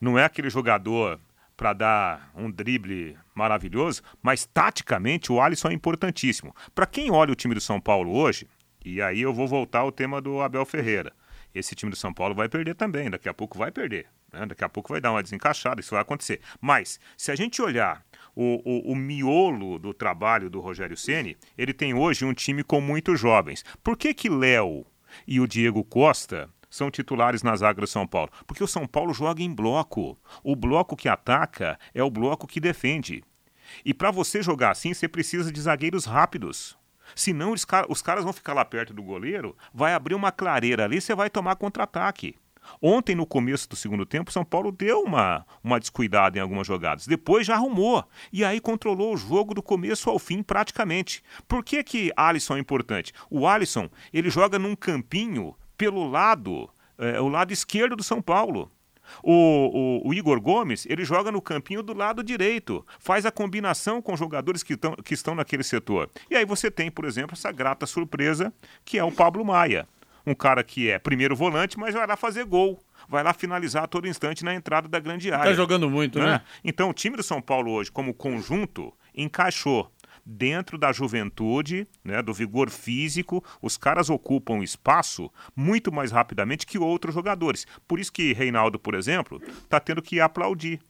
não 0.00 0.18
é 0.18 0.24
aquele 0.24 0.50
jogador 0.50 1.20
para 1.56 1.72
dar 1.72 2.32
um 2.34 2.50
drible 2.50 3.16
maravilhoso, 3.32 4.02
mas 4.20 4.44
taticamente 4.44 5.30
o 5.30 5.40
Alisson 5.40 5.68
é 5.68 5.72
importantíssimo. 5.72 6.52
Para 6.74 6.84
quem 6.84 7.12
olha 7.12 7.32
o 7.32 7.36
time 7.36 7.54
do 7.54 7.60
São 7.60 7.80
Paulo 7.80 8.12
hoje, 8.12 8.48
e 8.84 9.00
aí 9.00 9.20
eu 9.20 9.32
vou 9.32 9.46
voltar 9.46 9.80
ao 9.80 9.92
tema 9.92 10.20
do 10.20 10.40
Abel 10.40 10.66
Ferreira. 10.66 11.12
Esse 11.54 11.76
time 11.76 11.90
do 11.90 11.96
São 11.96 12.12
Paulo 12.12 12.34
vai 12.34 12.48
perder 12.48 12.74
também, 12.74 13.08
daqui 13.08 13.28
a 13.28 13.34
pouco 13.34 13.56
vai 13.56 13.70
perder. 13.70 14.08
Né? 14.32 14.46
Daqui 14.46 14.64
a 14.64 14.68
pouco 14.68 14.92
vai 14.92 15.00
dar 15.00 15.12
uma 15.12 15.22
desencaixada, 15.22 15.80
isso 15.80 15.92
vai 15.92 16.02
acontecer. 16.02 16.40
Mas, 16.60 16.98
se 17.16 17.30
a 17.30 17.36
gente 17.36 17.62
olhar 17.62 18.04
o, 18.38 18.62
o, 18.64 18.92
o 18.92 18.96
miolo 18.96 19.80
do 19.80 19.92
trabalho 19.92 20.48
do 20.48 20.60
Rogério 20.60 20.96
Ceni, 20.96 21.36
ele 21.56 21.74
tem 21.74 21.92
hoje 21.92 22.24
um 22.24 22.32
time 22.32 22.62
com 22.62 22.80
muitos 22.80 23.18
jovens. 23.18 23.64
Por 23.82 23.96
que 23.96 24.14
que 24.14 24.28
Léo 24.28 24.86
e 25.26 25.40
o 25.40 25.48
Diego 25.48 25.82
Costa 25.82 26.48
são 26.70 26.88
titulares 26.88 27.42
na 27.42 27.56
zaga 27.56 27.80
do 27.80 27.86
São 27.88 28.06
Paulo? 28.06 28.30
Porque 28.46 28.62
o 28.62 28.68
São 28.68 28.86
Paulo 28.86 29.12
joga 29.12 29.42
em 29.42 29.52
bloco. 29.52 30.16
O 30.44 30.54
bloco 30.54 30.94
que 30.94 31.08
ataca 31.08 31.76
é 31.92 32.00
o 32.00 32.10
bloco 32.10 32.46
que 32.46 32.60
defende. 32.60 33.24
E 33.84 33.92
para 33.92 34.12
você 34.12 34.40
jogar 34.40 34.70
assim, 34.70 34.94
você 34.94 35.08
precisa 35.08 35.50
de 35.50 35.60
zagueiros 35.60 36.04
rápidos. 36.04 36.78
Senão 37.16 37.52
os, 37.52 37.66
os 37.88 38.02
caras 38.02 38.22
vão 38.22 38.32
ficar 38.32 38.54
lá 38.54 38.64
perto 38.64 38.94
do 38.94 39.02
goleiro, 39.02 39.56
vai 39.74 39.94
abrir 39.94 40.14
uma 40.14 40.30
clareira 40.30 40.84
ali, 40.84 41.00
você 41.00 41.12
vai 41.12 41.28
tomar 41.28 41.56
contra-ataque. 41.56 42.36
Ontem, 42.80 43.14
no 43.14 43.26
começo 43.26 43.68
do 43.68 43.76
segundo 43.76 44.06
tempo, 44.06 44.32
São 44.32 44.44
Paulo 44.44 44.70
deu 44.70 45.02
uma, 45.02 45.44
uma 45.62 45.80
descuidada 45.80 46.38
em 46.38 46.40
algumas 46.40 46.66
jogadas. 46.66 47.06
Depois 47.06 47.46
já 47.46 47.54
arrumou. 47.54 48.04
E 48.32 48.44
aí 48.44 48.60
controlou 48.60 49.14
o 49.14 49.16
jogo 49.16 49.54
do 49.54 49.62
começo 49.62 50.10
ao 50.10 50.18
fim 50.18 50.42
praticamente. 50.42 51.22
Por 51.46 51.64
que 51.64 51.82
que 51.82 52.12
Alisson 52.16 52.56
é 52.56 52.60
importante? 52.60 53.12
O 53.30 53.46
Alisson, 53.46 53.88
ele 54.12 54.30
joga 54.30 54.58
num 54.58 54.76
campinho 54.76 55.54
pelo 55.76 56.08
lado, 56.08 56.68
é, 56.98 57.20
o 57.20 57.28
lado 57.28 57.52
esquerdo 57.52 57.96
do 57.96 58.02
São 58.02 58.20
Paulo. 58.20 58.70
O, 59.22 59.32
o, 60.04 60.08
o, 60.08 60.14
Igor 60.14 60.38
Gomes, 60.38 60.84
ele 60.86 61.02
joga 61.02 61.32
no 61.32 61.40
campinho 61.40 61.82
do 61.82 61.94
lado 61.94 62.22
direito, 62.22 62.84
faz 62.98 63.24
a 63.24 63.30
combinação 63.30 64.02
com 64.02 64.14
jogadores 64.14 64.62
que, 64.62 64.76
tão, 64.76 64.94
que 64.96 65.14
estão 65.14 65.34
naquele 65.34 65.62
setor. 65.62 66.10
E 66.30 66.36
aí 66.36 66.44
você 66.44 66.70
tem, 66.70 66.90
por 66.90 67.06
exemplo, 67.06 67.32
essa 67.32 67.50
grata 67.50 67.86
surpresa 67.86 68.52
que 68.84 68.98
é 68.98 69.04
o 69.04 69.10
Pablo 69.10 69.44
Maia 69.44 69.88
um 70.28 70.34
cara 70.34 70.62
que 70.62 70.90
é 70.90 70.98
primeiro 70.98 71.34
volante, 71.34 71.78
mas 71.78 71.94
vai 71.94 72.06
lá 72.06 72.16
fazer 72.16 72.44
gol. 72.44 72.78
Vai 73.08 73.22
lá 73.22 73.32
finalizar 73.32 73.84
a 73.84 73.86
todo 73.86 74.06
instante 74.06 74.44
na 74.44 74.54
entrada 74.54 74.86
da 74.86 75.00
grande 75.00 75.32
área. 75.32 75.50
Tá 75.50 75.54
jogando 75.54 75.88
muito, 75.88 76.18
né? 76.18 76.26
né? 76.26 76.40
Então, 76.62 76.90
o 76.90 76.92
time 76.92 77.16
do 77.16 77.22
São 77.22 77.40
Paulo 77.40 77.72
hoje, 77.72 77.90
como 77.90 78.12
conjunto, 78.12 78.92
encaixou 79.14 79.90
dentro 80.24 80.76
da 80.76 80.92
juventude, 80.92 81.88
né, 82.04 82.20
do 82.20 82.34
vigor 82.34 82.68
físico, 82.68 83.42
os 83.62 83.78
caras 83.78 84.10
ocupam 84.10 84.62
espaço 84.62 85.32
muito 85.56 85.90
mais 85.90 86.12
rapidamente 86.12 86.66
que 86.66 86.78
outros 86.78 87.14
jogadores. 87.14 87.66
Por 87.86 87.98
isso 87.98 88.12
que 88.12 88.34
Reinaldo, 88.34 88.78
por 88.78 88.94
exemplo, 88.94 89.40
está 89.62 89.80
tendo 89.80 90.02
que 90.02 90.20
aplaudir 90.20 90.80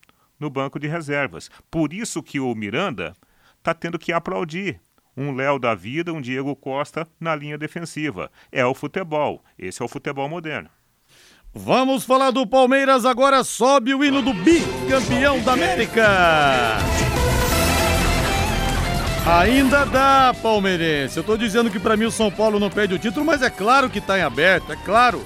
no 0.41 0.51
banco 0.51 0.81
de 0.81 0.89
reservas. 0.89 1.49
Por 1.71 1.93
isso 1.93 2.21
que 2.21 2.41
o 2.41 2.53
Miranda 2.53 3.15
está 3.59 3.73
tendo 3.73 3.97
que 3.97 4.13
aplaudir 4.13 4.81
um 5.19 5.35
Léo 5.35 5.59
da 5.59 5.75
vida, 5.75 6.13
um 6.13 6.21
Diego 6.21 6.55
Costa 6.55 7.07
na 7.19 7.35
linha 7.35 7.59
defensiva. 7.59 8.31
É 8.53 8.65
o 8.65 8.73
futebol. 8.73 9.43
Esse 9.59 9.83
é 9.83 9.85
o 9.85 9.89
futebol 9.89 10.29
moderno. 10.29 10.71
Vamos 11.53 12.05
falar 12.05 12.31
do 12.31 12.47
Palmeiras 12.47 13.05
agora. 13.05 13.43
Sobe 13.43 13.95
o 13.95 14.05
hino 14.05 14.23
do 14.23 14.33
bicampeão 14.33 15.43
da 15.43 15.55
América. 15.55 16.07
Ainda 19.27 19.85
dá, 19.85 20.35
palmeirense. 20.41 21.17
Eu 21.17 21.25
tô 21.25 21.37
dizendo 21.37 21.71
que 21.71 21.81
para 21.81 21.97
mim 21.97 22.05
o 22.05 22.11
São 22.13 22.31
Paulo 22.31 22.61
não 22.61 22.71
perde 22.71 22.95
o 22.95 22.99
título, 22.99 23.27
mas 23.27 23.43
é 23.43 23.51
claro 23.51 23.91
que 23.91 24.01
tá 24.01 24.19
em 24.19 24.23
aberto, 24.23 24.73
é 24.73 24.77
claro. 24.77 25.23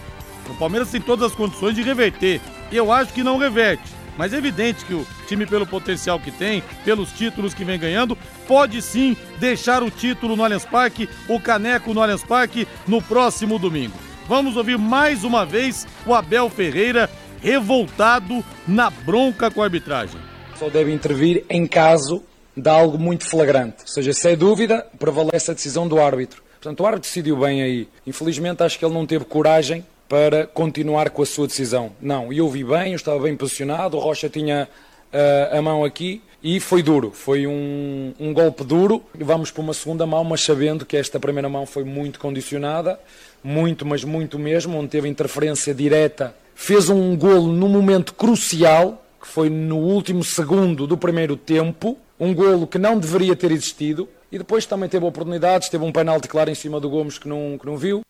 O 0.48 0.54
Palmeiras 0.54 0.90
tem 0.90 1.00
todas 1.00 1.30
as 1.30 1.36
condições 1.36 1.74
de 1.74 1.82
reverter. 1.82 2.40
Eu 2.72 2.90
acho 2.90 3.12
que 3.12 3.22
não 3.22 3.36
reverte. 3.36 4.01
Mas 4.16 4.32
é 4.32 4.38
evidente 4.38 4.84
que 4.84 4.94
o 4.94 5.06
time, 5.26 5.46
pelo 5.46 5.66
potencial 5.66 6.20
que 6.20 6.30
tem, 6.30 6.62
pelos 6.84 7.10
títulos 7.12 7.54
que 7.54 7.64
vem 7.64 7.78
ganhando, 7.78 8.16
pode 8.46 8.82
sim 8.82 9.16
deixar 9.38 9.82
o 9.82 9.90
título 9.90 10.36
no 10.36 10.44
Allianz 10.44 10.64
Parque, 10.64 11.08
o 11.28 11.40
caneco 11.40 11.94
no 11.94 12.02
Allianz 12.02 12.22
Parque, 12.22 12.66
no 12.86 13.00
próximo 13.00 13.58
domingo. 13.58 13.94
Vamos 14.28 14.56
ouvir 14.56 14.78
mais 14.78 15.24
uma 15.24 15.44
vez 15.44 15.86
o 16.06 16.14
Abel 16.14 16.48
Ferreira 16.48 17.10
revoltado 17.40 18.44
na 18.66 18.88
bronca 18.88 19.50
com 19.50 19.62
a 19.62 19.64
arbitragem. 19.64 20.20
Só 20.58 20.68
deve 20.68 20.92
intervir 20.92 21.44
em 21.50 21.66
caso 21.66 22.22
de 22.56 22.68
algo 22.68 22.98
muito 22.98 23.24
flagrante. 23.24 23.78
Ou 23.80 23.88
seja, 23.88 24.12
se 24.12 24.28
é 24.30 24.36
dúvida, 24.36 24.86
prevalece 24.98 25.50
a 25.50 25.54
decisão 25.54 25.88
do 25.88 26.00
árbitro. 26.00 26.42
Portanto, 26.60 26.80
o 26.80 26.86
árbitro 26.86 27.08
decidiu 27.08 27.36
bem 27.36 27.62
aí. 27.62 27.88
Infelizmente, 28.06 28.62
acho 28.62 28.78
que 28.78 28.84
ele 28.84 28.94
não 28.94 29.04
teve 29.04 29.24
coragem 29.24 29.84
para 30.12 30.46
continuar 30.46 31.08
com 31.08 31.22
a 31.22 31.24
sua 31.24 31.46
decisão. 31.46 31.90
Não, 31.98 32.30
eu 32.30 32.46
vi 32.50 32.62
bem, 32.62 32.90
eu 32.90 32.96
estava 32.96 33.18
bem 33.20 33.34
posicionado, 33.34 33.96
o 33.96 34.00
Rocha 34.00 34.28
tinha 34.28 34.68
uh, 35.10 35.56
a 35.56 35.62
mão 35.62 35.82
aqui 35.86 36.20
e 36.42 36.60
foi 36.60 36.82
duro, 36.82 37.10
foi 37.10 37.46
um, 37.46 38.12
um 38.20 38.34
golpe 38.34 38.62
duro. 38.62 39.02
Vamos 39.14 39.50
para 39.50 39.62
uma 39.62 39.72
segunda 39.72 40.04
mão, 40.04 40.22
mas 40.22 40.42
sabendo 40.42 40.84
que 40.84 40.98
esta 40.98 41.18
primeira 41.18 41.48
mão 41.48 41.64
foi 41.64 41.82
muito 41.82 42.20
condicionada, 42.20 43.00
muito, 43.42 43.86
mas 43.86 44.04
muito 44.04 44.38
mesmo, 44.38 44.76
onde 44.76 44.88
teve 44.88 45.08
interferência 45.08 45.72
direta. 45.72 46.36
Fez 46.54 46.90
um 46.90 47.16
golo 47.16 47.50
num 47.50 47.70
momento 47.70 48.12
crucial, 48.12 49.02
que 49.18 49.26
foi 49.26 49.48
no 49.48 49.78
último 49.78 50.22
segundo 50.22 50.86
do 50.86 50.98
primeiro 50.98 51.38
tempo, 51.38 51.96
um 52.20 52.34
golo 52.34 52.66
que 52.66 52.76
não 52.76 52.98
deveria 52.98 53.34
ter 53.34 53.50
existido. 53.50 54.06
E 54.30 54.36
depois 54.36 54.66
também 54.66 54.90
teve 54.90 55.06
oportunidades, 55.06 55.70
teve 55.70 55.82
um 55.82 55.90
penalti 55.90 56.28
claro 56.28 56.50
em 56.50 56.54
cima 56.54 56.78
do 56.78 56.90
Gomes 56.90 57.16
que 57.16 57.26
não, 57.26 57.56
que 57.58 57.64
não 57.64 57.78
viu. 57.78 58.02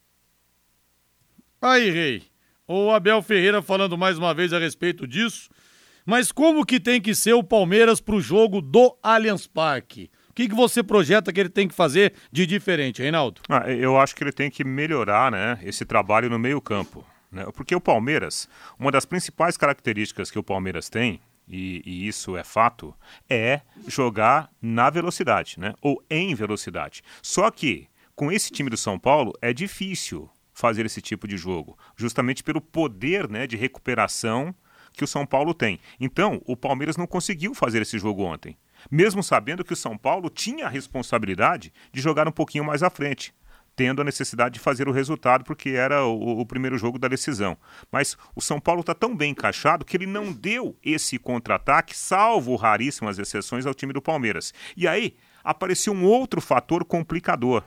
Aí, 1.62 1.90
Rei, 1.90 2.24
o 2.66 2.90
Abel 2.90 3.22
Ferreira 3.22 3.62
falando 3.62 3.96
mais 3.96 4.18
uma 4.18 4.34
vez 4.34 4.52
a 4.52 4.58
respeito 4.58 5.06
disso. 5.06 5.48
Mas 6.04 6.32
como 6.32 6.66
que 6.66 6.80
tem 6.80 7.00
que 7.00 7.14
ser 7.14 7.34
o 7.34 7.44
Palmeiras 7.44 8.00
para 8.00 8.16
o 8.16 8.20
jogo 8.20 8.60
do 8.60 8.98
Allianz 9.00 9.46
Parque? 9.46 10.10
O 10.28 10.32
que, 10.34 10.48
que 10.48 10.56
você 10.56 10.82
projeta 10.82 11.32
que 11.32 11.38
ele 11.38 11.48
tem 11.48 11.68
que 11.68 11.74
fazer 11.74 12.14
de 12.32 12.46
diferente, 12.46 13.00
Reinaldo? 13.00 13.42
Ah, 13.48 13.70
eu 13.70 13.96
acho 13.96 14.16
que 14.16 14.24
ele 14.24 14.32
tem 14.32 14.50
que 14.50 14.64
melhorar 14.64 15.30
né, 15.30 15.60
esse 15.62 15.84
trabalho 15.84 16.28
no 16.28 16.36
meio 16.36 16.60
campo. 16.60 17.06
Né? 17.30 17.46
Porque 17.54 17.76
o 17.76 17.80
Palmeiras, 17.80 18.48
uma 18.76 18.90
das 18.90 19.04
principais 19.04 19.56
características 19.56 20.32
que 20.32 20.38
o 20.40 20.42
Palmeiras 20.42 20.88
tem, 20.88 21.20
e, 21.46 21.80
e, 21.86 22.08
isso 22.08 22.36
é 22.36 22.42
fato, 22.42 22.92
é 23.30 23.60
jogar 23.86 24.50
na 24.60 24.90
velocidade, 24.90 25.60
né? 25.60 25.74
Ou 25.80 26.02
em 26.10 26.34
velocidade. 26.34 27.02
Só 27.20 27.50
que 27.52 27.86
com 28.16 28.32
esse 28.32 28.50
time 28.50 28.70
do 28.70 28.76
São 28.76 28.98
Paulo 28.98 29.32
é 29.40 29.52
difícil 29.52 30.28
fazer 30.52 30.86
esse 30.86 31.00
tipo 31.00 31.26
de 31.26 31.36
jogo, 31.36 31.78
justamente 31.96 32.42
pelo 32.42 32.60
poder 32.60 33.28
né, 33.28 33.46
de 33.46 33.56
recuperação 33.56 34.54
que 34.92 35.04
o 35.04 35.06
São 35.06 35.24
Paulo 35.24 35.54
tem. 35.54 35.80
Então, 35.98 36.40
o 36.44 36.56
Palmeiras 36.56 36.96
não 36.96 37.06
conseguiu 37.06 37.54
fazer 37.54 37.82
esse 37.82 37.98
jogo 37.98 38.22
ontem, 38.22 38.56
mesmo 38.90 39.22
sabendo 39.22 39.64
que 39.64 39.72
o 39.72 39.76
São 39.76 39.96
Paulo 39.96 40.28
tinha 40.28 40.66
a 40.66 40.70
responsabilidade 40.70 41.72
de 41.92 42.00
jogar 42.00 42.28
um 42.28 42.32
pouquinho 42.32 42.64
mais 42.64 42.82
à 42.82 42.90
frente, 42.90 43.34
tendo 43.74 44.02
a 44.02 44.04
necessidade 44.04 44.54
de 44.54 44.60
fazer 44.60 44.88
o 44.88 44.92
resultado, 44.92 45.44
porque 45.44 45.70
era 45.70 46.04
o, 46.04 46.40
o 46.40 46.46
primeiro 46.46 46.76
jogo 46.76 46.98
da 46.98 47.08
decisão. 47.08 47.56
Mas 47.90 48.16
o 48.34 48.40
São 48.40 48.60
Paulo 48.60 48.80
está 48.80 48.94
tão 48.94 49.16
bem 49.16 49.30
encaixado 49.30 49.84
que 49.84 49.96
ele 49.96 50.06
não 50.06 50.32
deu 50.32 50.76
esse 50.82 51.18
contra-ataque, 51.18 51.96
salvo 51.96 52.54
raríssimas 52.56 53.18
exceções 53.18 53.64
ao 53.64 53.74
time 53.74 53.92
do 53.92 54.02
Palmeiras. 54.02 54.52
E 54.76 54.86
aí 54.86 55.16
apareceu 55.42 55.92
um 55.92 56.04
outro 56.04 56.40
fator 56.40 56.84
complicador. 56.84 57.64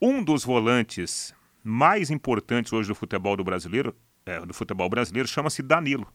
Um 0.00 0.22
dos 0.22 0.44
volantes 0.44 1.34
mais 1.66 2.10
importantes 2.10 2.72
hoje 2.72 2.88
do 2.88 2.94
futebol 2.94 3.36
do 3.36 3.42
brasileiro, 3.42 3.94
é, 4.24 4.40
do 4.40 4.54
futebol 4.54 4.88
brasileiro, 4.88 5.28
chama-se 5.28 5.62
Danilo, 5.62 6.06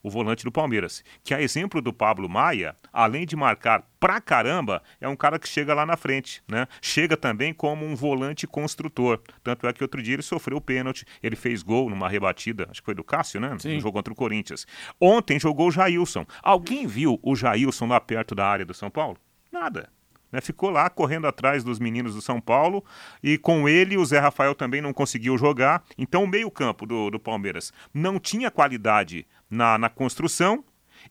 o 0.00 0.08
volante 0.08 0.44
do 0.44 0.52
Palmeiras, 0.52 1.02
que 1.24 1.34
a 1.34 1.42
exemplo 1.42 1.82
do 1.82 1.92
Pablo 1.92 2.28
Maia, 2.28 2.76
além 2.92 3.26
de 3.26 3.34
marcar 3.34 3.84
pra 3.98 4.20
caramba, 4.20 4.80
é 5.00 5.08
um 5.08 5.16
cara 5.16 5.36
que 5.36 5.48
chega 5.48 5.74
lá 5.74 5.84
na 5.84 5.96
frente, 5.96 6.40
né? 6.48 6.68
Chega 6.80 7.16
também 7.16 7.52
como 7.52 7.84
um 7.84 7.96
volante 7.96 8.46
construtor. 8.46 9.20
Tanto 9.42 9.66
é 9.66 9.72
que 9.72 9.82
outro 9.82 10.00
dia 10.00 10.14
ele 10.14 10.22
sofreu 10.22 10.60
pênalti, 10.60 11.04
ele 11.20 11.34
fez 11.34 11.62
gol 11.64 11.90
numa 11.90 12.08
rebatida, 12.08 12.68
acho 12.70 12.80
que 12.80 12.86
foi 12.86 12.94
do 12.94 13.02
Cássio, 13.02 13.40
né? 13.40 13.56
Sim. 13.58 13.74
No 13.74 13.80
jogo 13.80 13.94
contra 13.94 14.12
o 14.12 14.16
Corinthians. 14.16 14.64
Ontem 15.00 15.40
jogou 15.40 15.68
o 15.68 15.72
Jailson. 15.72 16.24
Alguém 16.40 16.86
viu 16.86 17.18
o 17.20 17.34
Jailson 17.34 17.86
lá 17.86 18.00
perto 18.00 18.34
da 18.34 18.46
área 18.46 18.64
do 18.64 18.74
São 18.74 18.88
Paulo? 18.90 19.18
Nada. 19.50 19.88
Né? 20.36 20.42
Ficou 20.42 20.68
lá 20.68 20.90
correndo 20.90 21.26
atrás 21.26 21.64
dos 21.64 21.78
meninos 21.78 22.14
do 22.14 22.20
São 22.20 22.42
Paulo 22.42 22.84
e 23.22 23.38
com 23.38 23.66
ele 23.66 23.96
o 23.96 24.04
Zé 24.04 24.18
Rafael 24.18 24.54
também 24.54 24.82
não 24.82 24.92
conseguiu 24.92 25.38
jogar. 25.38 25.82
Então 25.96 26.24
o 26.24 26.28
meio-campo 26.28 26.84
do, 26.84 27.10
do 27.10 27.18
Palmeiras 27.18 27.72
não 27.92 28.20
tinha 28.20 28.50
qualidade 28.50 29.26
na, 29.48 29.78
na 29.78 29.88
construção 29.88 30.62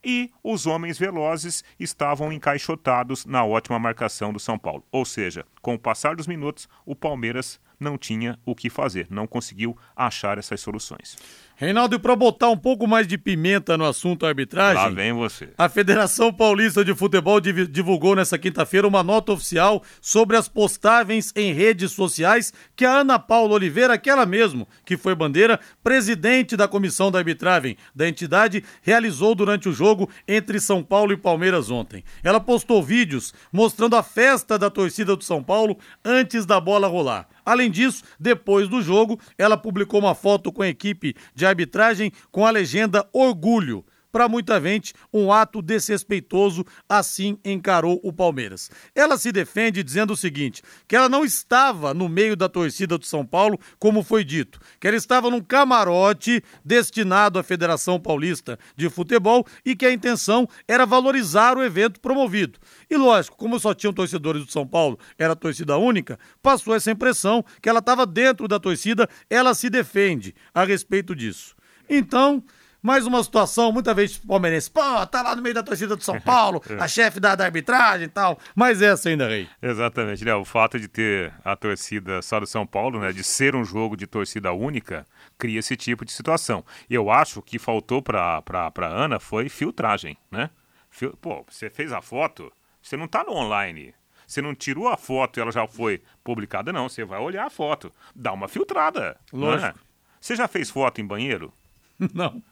e 0.04 0.30
os 0.44 0.64
homens 0.64 0.96
velozes 0.96 1.64
estavam 1.78 2.32
encaixotados 2.32 3.26
na 3.26 3.44
ótima 3.44 3.80
marcação 3.80 4.32
do 4.32 4.38
São 4.38 4.56
Paulo. 4.56 4.84
Ou 4.92 5.04
seja, 5.04 5.44
com 5.60 5.74
o 5.74 5.78
passar 5.78 6.14
dos 6.14 6.28
minutos, 6.28 6.68
o 6.84 6.94
Palmeiras 6.94 7.58
não 7.78 7.98
tinha 7.98 8.38
o 8.44 8.54
que 8.54 8.70
fazer, 8.70 9.06
não 9.10 9.26
conseguiu 9.26 9.76
achar 9.94 10.38
essas 10.38 10.60
soluções. 10.60 11.16
Reinaldo, 11.58 11.96
e 11.96 11.98
para 11.98 12.14
botar 12.14 12.50
um 12.50 12.56
pouco 12.56 12.86
mais 12.86 13.06
de 13.06 13.16
pimenta 13.16 13.78
no 13.78 13.86
assunto 13.86 14.26
arbitragem. 14.26 14.82
Lá 14.82 14.90
vem 14.90 15.14
você. 15.14 15.48
A 15.56 15.70
Federação 15.70 16.30
Paulista 16.30 16.84
de 16.84 16.94
Futebol 16.94 17.40
divulgou 17.40 18.14
nessa 18.14 18.36
quinta-feira 18.36 18.86
uma 18.86 19.02
nota 19.02 19.32
oficial 19.32 19.82
sobre 19.98 20.36
as 20.36 20.48
postagens 20.48 21.32
em 21.34 21.54
redes 21.54 21.92
sociais 21.92 22.52
que 22.76 22.84
a 22.84 22.98
Ana 22.98 23.18
Paula 23.18 23.54
Oliveira, 23.54 23.94
aquela 23.94 24.26
mesmo 24.26 24.68
que 24.84 24.98
foi 24.98 25.14
bandeira, 25.14 25.58
presidente 25.82 26.58
da 26.58 26.68
comissão 26.68 27.10
da 27.10 27.20
arbitragem 27.20 27.78
da 27.94 28.06
entidade, 28.06 28.62
realizou 28.82 29.34
durante 29.34 29.66
o 29.66 29.72
jogo 29.72 30.10
entre 30.28 30.60
São 30.60 30.82
Paulo 30.82 31.14
e 31.14 31.16
Palmeiras 31.16 31.70
ontem. 31.70 32.04
Ela 32.22 32.38
postou 32.38 32.82
vídeos 32.82 33.32
mostrando 33.50 33.96
a 33.96 34.02
festa 34.02 34.58
da 34.58 34.68
torcida 34.68 35.16
do 35.16 35.24
São 35.24 35.42
Paulo 35.42 35.78
antes 36.04 36.44
da 36.44 36.60
bola 36.60 36.86
rolar. 36.86 37.26
Além 37.46 37.70
disso, 37.70 38.02
depois 38.18 38.68
do 38.68 38.82
jogo, 38.82 39.20
ela 39.38 39.56
publicou 39.56 40.00
uma 40.00 40.16
foto 40.16 40.52
com 40.52 40.62
a 40.62 40.68
equipe 40.68 41.14
de 41.32 41.46
arbitragem 41.46 42.12
com 42.32 42.44
a 42.44 42.50
legenda 42.50 43.08
Orgulho 43.12 43.84
para 44.16 44.30
muita 44.30 44.58
gente, 44.58 44.94
um 45.12 45.30
ato 45.30 45.60
desrespeitoso, 45.60 46.64
assim 46.88 47.36
encarou 47.44 48.00
o 48.02 48.10
Palmeiras. 48.10 48.70
Ela 48.94 49.18
se 49.18 49.30
defende 49.30 49.82
dizendo 49.82 50.14
o 50.14 50.16
seguinte: 50.16 50.62
que 50.88 50.96
ela 50.96 51.06
não 51.06 51.22
estava 51.22 51.92
no 51.92 52.08
meio 52.08 52.34
da 52.34 52.48
torcida 52.48 52.96
do 52.96 53.04
São 53.04 53.26
Paulo, 53.26 53.60
como 53.78 54.02
foi 54.02 54.24
dito, 54.24 54.58
que 54.80 54.88
ela 54.88 54.96
estava 54.96 55.28
num 55.28 55.42
camarote 55.42 56.42
destinado 56.64 57.38
à 57.38 57.42
Federação 57.42 58.00
Paulista 58.00 58.58
de 58.74 58.88
Futebol 58.88 59.46
e 59.62 59.76
que 59.76 59.84
a 59.84 59.92
intenção 59.92 60.48
era 60.66 60.86
valorizar 60.86 61.58
o 61.58 61.62
evento 61.62 62.00
promovido. 62.00 62.58
E 62.88 62.96
lógico, 62.96 63.36
como 63.36 63.60
só 63.60 63.74
tinham 63.74 63.92
torcedores 63.92 64.46
do 64.46 64.50
São 64.50 64.66
Paulo, 64.66 64.98
era 65.18 65.36
torcida 65.36 65.76
única, 65.76 66.18
passou 66.42 66.74
essa 66.74 66.90
impressão 66.90 67.44
que 67.60 67.68
ela 67.68 67.80
estava 67.80 68.06
dentro 68.06 68.48
da 68.48 68.58
torcida, 68.58 69.06
ela 69.28 69.52
se 69.52 69.68
defende 69.68 70.34
a 70.54 70.64
respeito 70.64 71.14
disso. 71.14 71.54
Então, 71.88 72.42
mais 72.86 73.06
uma 73.06 73.22
situação, 73.22 73.70
muita 73.72 73.92
vez 73.92 74.16
palmeirense, 74.16 74.70
pô, 74.70 74.80
tá 75.06 75.20
lá 75.22 75.34
no 75.36 75.42
meio 75.42 75.54
da 75.54 75.62
torcida 75.62 75.96
do 75.96 76.02
São 76.02 76.20
Paulo, 76.20 76.62
É. 76.70 76.74
a 76.82 76.88
chefe 76.88 77.18
da, 77.20 77.34
da 77.34 77.44
arbitragem 77.44 78.06
e 78.06 78.08
tal. 78.08 78.38
Mas 78.54 78.80
essa 78.80 79.08
ainda, 79.08 79.28
Rei. 79.28 79.48
Exatamente, 79.60 80.24
né? 80.24 80.34
O 80.34 80.44
fato 80.44 80.78
de 80.80 80.88
ter 80.88 81.32
a 81.44 81.54
torcida 81.56 82.22
só 82.22 82.38
do 82.40 82.46
São 82.46 82.66
Paulo, 82.66 83.00
né? 83.00 83.12
De 83.12 83.22
ser 83.24 83.54
um 83.56 83.64
jogo 83.64 83.96
de 83.96 84.06
torcida 84.06 84.52
única, 84.52 85.04
cria 85.36 85.58
esse 85.58 85.76
tipo 85.76 86.04
de 86.04 86.12
situação. 86.12 86.64
Eu 86.88 87.10
acho 87.10 87.42
que 87.42 87.58
faltou 87.58 88.00
pra, 88.00 88.40
pra, 88.42 88.70
pra 88.70 88.86
Ana 88.86 89.18
foi 89.18 89.48
filtragem, 89.48 90.16
né? 90.30 90.48
Fil- 90.88 91.16
Pô, 91.20 91.44
você 91.50 91.68
fez 91.68 91.92
a 91.92 92.00
foto, 92.00 92.50
você 92.80 92.96
não 92.96 93.08
tá 93.08 93.24
no 93.24 93.32
online. 93.32 93.92
Você 94.26 94.40
não 94.42 94.54
tirou 94.54 94.88
a 94.88 94.96
foto 94.96 95.38
e 95.38 95.40
ela 95.40 95.52
já 95.52 95.66
foi 95.68 96.02
publicada, 96.24 96.72
não. 96.72 96.88
Você 96.88 97.04
vai 97.04 97.20
olhar 97.20 97.46
a 97.46 97.50
foto. 97.50 97.92
Dá 98.14 98.32
uma 98.32 98.48
filtrada. 98.48 99.16
é? 99.32 99.36
Lógico. 99.36 99.78
Você 100.20 100.34
já 100.34 100.48
fez 100.48 100.68
foto 100.70 101.00
em 101.00 101.06
banheiro? 101.06 101.52
Não. 102.12 102.42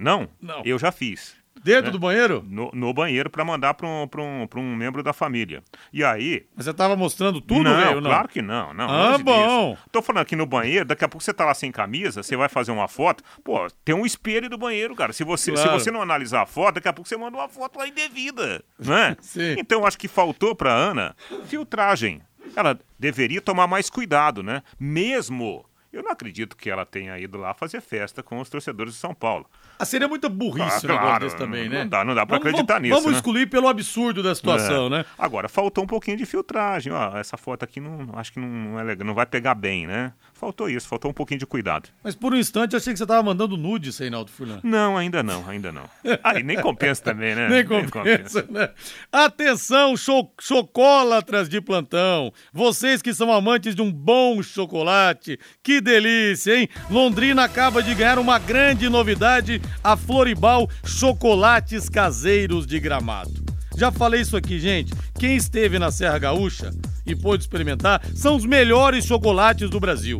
Não? 0.00 0.28
Não. 0.40 0.62
Eu 0.64 0.78
já 0.78 0.90
fiz. 0.90 1.38
Dentro 1.62 1.86
né? 1.86 1.90
do 1.90 1.98
banheiro? 1.98 2.42
No, 2.48 2.70
no 2.72 2.94
banheiro 2.94 3.28
para 3.28 3.44
mandar 3.44 3.74
para 3.74 3.86
um, 3.86 4.08
pra 4.08 4.22
um, 4.22 4.46
pra 4.46 4.58
um 4.58 4.74
membro 4.74 5.02
da 5.02 5.12
família. 5.12 5.62
E 5.92 6.02
aí, 6.02 6.46
Mas 6.56 6.64
você 6.64 6.72
tava 6.72 6.96
mostrando 6.96 7.38
tudo, 7.38 7.64
não, 7.64 8.00
não? 8.00 8.02
claro 8.10 8.28
que 8.28 8.40
não. 8.40 8.72
não 8.72 8.88
Ah, 8.88 9.18
bom. 9.18 9.72
disso. 9.74 9.84
Tô 9.92 10.00
falando 10.00 10.22
aqui 10.22 10.34
no 10.34 10.46
banheiro, 10.46 10.86
daqui 10.86 11.04
a 11.04 11.08
pouco 11.08 11.22
você 11.22 11.34
tá 11.34 11.44
lá 11.44 11.52
sem 11.52 11.70
camisa, 11.70 12.22
você 12.22 12.34
vai 12.34 12.48
fazer 12.48 12.72
uma 12.72 12.88
foto. 12.88 13.22
Pô, 13.44 13.66
tem 13.84 13.94
um 13.94 14.06
espelho 14.06 14.48
do 14.48 14.56
banheiro, 14.56 14.94
cara. 14.94 15.12
Se 15.12 15.22
você, 15.22 15.52
Claro. 15.52 15.68
se 15.68 15.84
você 15.84 15.90
não 15.90 16.00
analisar 16.00 16.42
a 16.42 16.46
foto, 16.46 16.76
daqui 16.76 16.88
a 16.88 16.92
pouco 16.94 17.06
você 17.06 17.16
manda 17.18 17.36
uma 17.36 17.48
foto 17.48 17.78
lá 17.78 17.86
indevida, 17.86 18.64
né? 18.78 19.14
Sim. 19.20 19.56
Então 19.58 19.84
acho 19.84 19.98
que 19.98 20.08
faltou 20.08 20.54
pra 20.54 20.72
Ana 20.72 21.14
filtragem. 21.44 22.22
Ela 22.56 22.78
deveria 22.98 23.40
tomar 23.42 23.66
mais 23.66 23.90
cuidado, 23.90 24.42
né? 24.42 24.62
Mesmo. 24.78 25.64
Eu 25.92 26.04
não 26.04 26.12
acredito 26.12 26.56
que 26.56 26.70
ela 26.70 26.86
tenha 26.86 27.18
ido 27.18 27.36
lá 27.36 27.52
fazer 27.52 27.80
festa 27.80 28.22
com 28.22 28.38
os 28.40 28.48
torcedores 28.48 28.94
de 28.94 28.98
São 29.00 29.12
Paulo. 29.12 29.44
Ah, 29.80 29.84
seria 29.86 30.06
muita 30.06 30.28
burrice 30.28 30.62
Ah, 30.62 30.88
negócio 30.88 30.88
claro, 31.00 31.24
desse 31.24 31.36
também, 31.38 31.64
não 31.68 31.78
né? 31.78 31.84
dá- 31.86 32.04
não 32.04 32.14
dá 32.14 32.26
pra 32.26 32.36
Vamos- 32.36 32.48
acreditar 32.50 32.74
vamos, 32.74 32.82
nisso, 32.88 32.94
Vamos 33.00 33.12
né? 33.12 33.16
excluir 33.16 33.46
pelo 33.46 33.66
absurdo 33.66 34.22
da 34.22 34.34
situação, 34.34 34.86
É. 34.86 34.90
né? 34.90 35.04
Agora, 35.18 35.48
faltou 35.48 35.84
um 35.84 35.86
pouquinho 35.86 36.18
de 36.18 36.26
filtragem. 36.26 36.92
Ó, 36.92 37.16
essa 37.16 37.36
foto 37.38 37.62
aqui 37.64 37.80
não, 37.80 38.10
acho 38.14 38.30
que 38.32 38.38
não 38.38 38.78
é 38.78 38.82
legal, 38.82 39.06
não 39.06 39.14
vai 39.14 39.24
pegar 39.24 39.54
bem, 39.54 39.86
né? 39.86 40.12
Faltou 40.40 40.70
isso, 40.70 40.88
faltou 40.88 41.10
um 41.10 41.14
pouquinho 41.14 41.38
de 41.38 41.44
cuidado. 41.44 41.90
Mas 42.02 42.14
por 42.14 42.32
um 42.32 42.36
instante 42.38 42.72
eu 42.72 42.78
achei 42.78 42.94
que 42.94 42.98
você 42.98 43.04
tava 43.04 43.22
mandando 43.22 43.58
nudes, 43.58 43.98
Reinaldo 43.98 44.30
Furlan. 44.30 44.58
Não, 44.62 44.96
ainda 44.96 45.22
não, 45.22 45.46
ainda 45.46 45.70
não. 45.70 45.84
Aí 46.24 46.40
nem 46.42 46.58
compensa 46.58 47.02
também, 47.02 47.34
né? 47.34 47.46
Nem 47.46 47.66
compensa, 47.66 48.46
né? 48.48 48.70
Atenção, 49.12 49.94
cho 49.98 50.30
chocolatras 50.40 51.46
de 51.46 51.60
plantão. 51.60 52.32
Vocês 52.54 53.02
que 53.02 53.12
são 53.12 53.30
amantes 53.30 53.74
de 53.74 53.82
um 53.82 53.92
bom 53.92 54.42
chocolate, 54.42 55.38
que 55.62 55.78
delícia, 55.78 56.56
hein? 56.56 56.70
Londrina 56.90 57.44
acaba 57.44 57.82
de 57.82 57.94
ganhar 57.94 58.18
uma 58.18 58.38
grande 58.38 58.88
novidade, 58.88 59.60
a 59.84 59.94
Floribal 59.94 60.70
Chocolates 60.82 61.90
Caseiros 61.90 62.66
de 62.66 62.80
Gramado. 62.80 63.49
Já 63.80 63.90
falei 63.90 64.20
isso 64.20 64.36
aqui, 64.36 64.58
gente. 64.58 64.92
Quem 65.18 65.36
esteve 65.36 65.78
na 65.78 65.90
Serra 65.90 66.18
Gaúcha 66.18 66.70
e 67.06 67.16
pôde 67.16 67.44
experimentar 67.44 68.02
são 68.14 68.36
os 68.36 68.44
melhores 68.44 69.06
chocolates 69.06 69.70
do 69.70 69.80
Brasil. 69.80 70.18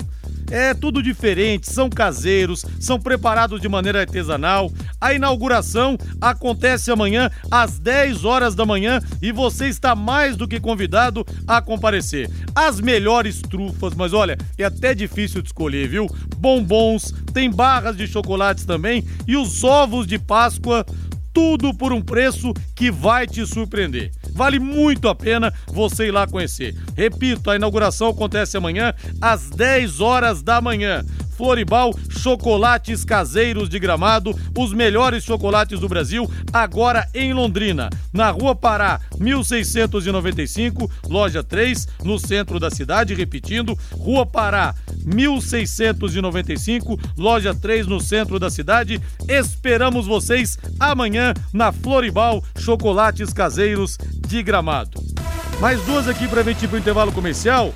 É 0.51 0.73
tudo 0.73 1.03
diferente, 1.03 1.71
são 1.71 1.91
caseiros, 1.91 2.65
são 2.81 2.99
preparados 2.99 3.61
de 3.61 3.69
maneira 3.69 4.01
artesanal. 4.01 4.73
A 4.99 5.13
inauguração 5.13 5.99
acontece 6.19 6.91
amanhã 6.91 7.31
às 7.51 7.79
10 7.79 8.25
horas 8.25 8.55
da 8.55 8.65
manhã 8.65 8.99
e 9.21 9.31
você 9.31 9.69
está 9.69 9.95
mais 9.95 10.39
do 10.39 10.49
que 10.49 10.59
convidado 10.59 11.23
a 11.47 11.61
comparecer. 11.61 12.31
As 12.55 12.81
melhores 12.81 13.43
trufas, 13.43 13.95
mas 13.95 14.15
olha, 14.15 14.39
é 14.57 14.65
até 14.65 14.95
difícil 14.95 15.43
de 15.43 15.49
escolher, 15.49 15.87
viu? 15.87 16.07
Bombons, 16.39 17.13
tem 17.35 17.51
barras 17.51 17.95
de 17.95 18.07
chocolates 18.07 18.65
também 18.65 19.05
e 19.29 19.37
os 19.37 19.63
ovos 19.63 20.07
de 20.07 20.19
Páscoa 20.19 20.87
tudo 21.33 21.73
por 21.75 21.93
um 21.93 22.03
preço 22.03 22.53
que 22.75 22.91
vai 22.91 23.27
te 23.27 23.47
surpreender. 23.47 24.11
Vale 24.33 24.59
muito 24.59 25.09
a 25.09 25.15
pena 25.15 25.53
você 25.69 26.07
ir 26.07 26.11
lá 26.11 26.27
conhecer. 26.27 26.75
Repito, 26.97 27.51
a 27.51 27.57
inauguração 27.57 28.09
acontece 28.09 28.57
amanhã 28.57 28.95
às 29.21 29.51
10 29.51 30.01
horas 30.01 30.43
da 30.43 30.61
manhã. 30.61 31.05
Floribal 31.41 31.95
Chocolates 32.11 33.03
Caseiros 33.03 33.71
de 33.71 33.79
Gramado, 33.79 34.39
os 34.55 34.75
melhores 34.75 35.25
chocolates 35.25 35.81
do 35.81 35.89
Brasil, 35.89 36.31
agora 36.53 37.09
em 37.15 37.33
Londrina, 37.33 37.89
na 38.13 38.31
Rua 38.31 38.55
Pará, 38.55 39.01
1695, 39.19 40.91
loja 41.09 41.43
3, 41.43 41.89
no 42.05 42.19
centro 42.19 42.61
da 42.61 42.71
cidade, 42.71 43.15
repetindo, 43.15 43.75
Rua 43.93 44.27
Pará, 44.27 44.75
1695, 45.03 47.01
loja 47.17 47.55
3, 47.55 47.87
no 47.87 48.01
centro 48.01 48.39
da 48.39 48.51
cidade. 48.51 49.01
Esperamos 49.27 50.07
vocês 50.07 50.59
amanhã 50.79 51.33
na 51.55 51.73
Floribal 51.73 52.45
Chocolates 52.59 53.33
Caseiros 53.33 53.97
de 54.29 54.43
Gramado. 54.43 55.03
Mais 55.59 55.81
duas 55.87 56.07
aqui 56.07 56.29
para 56.29 56.43
a 56.43 56.45
gente 56.45 56.67
ir 56.67 56.69
pro 56.69 56.77
intervalo 56.77 57.11
comercial. 57.13 57.73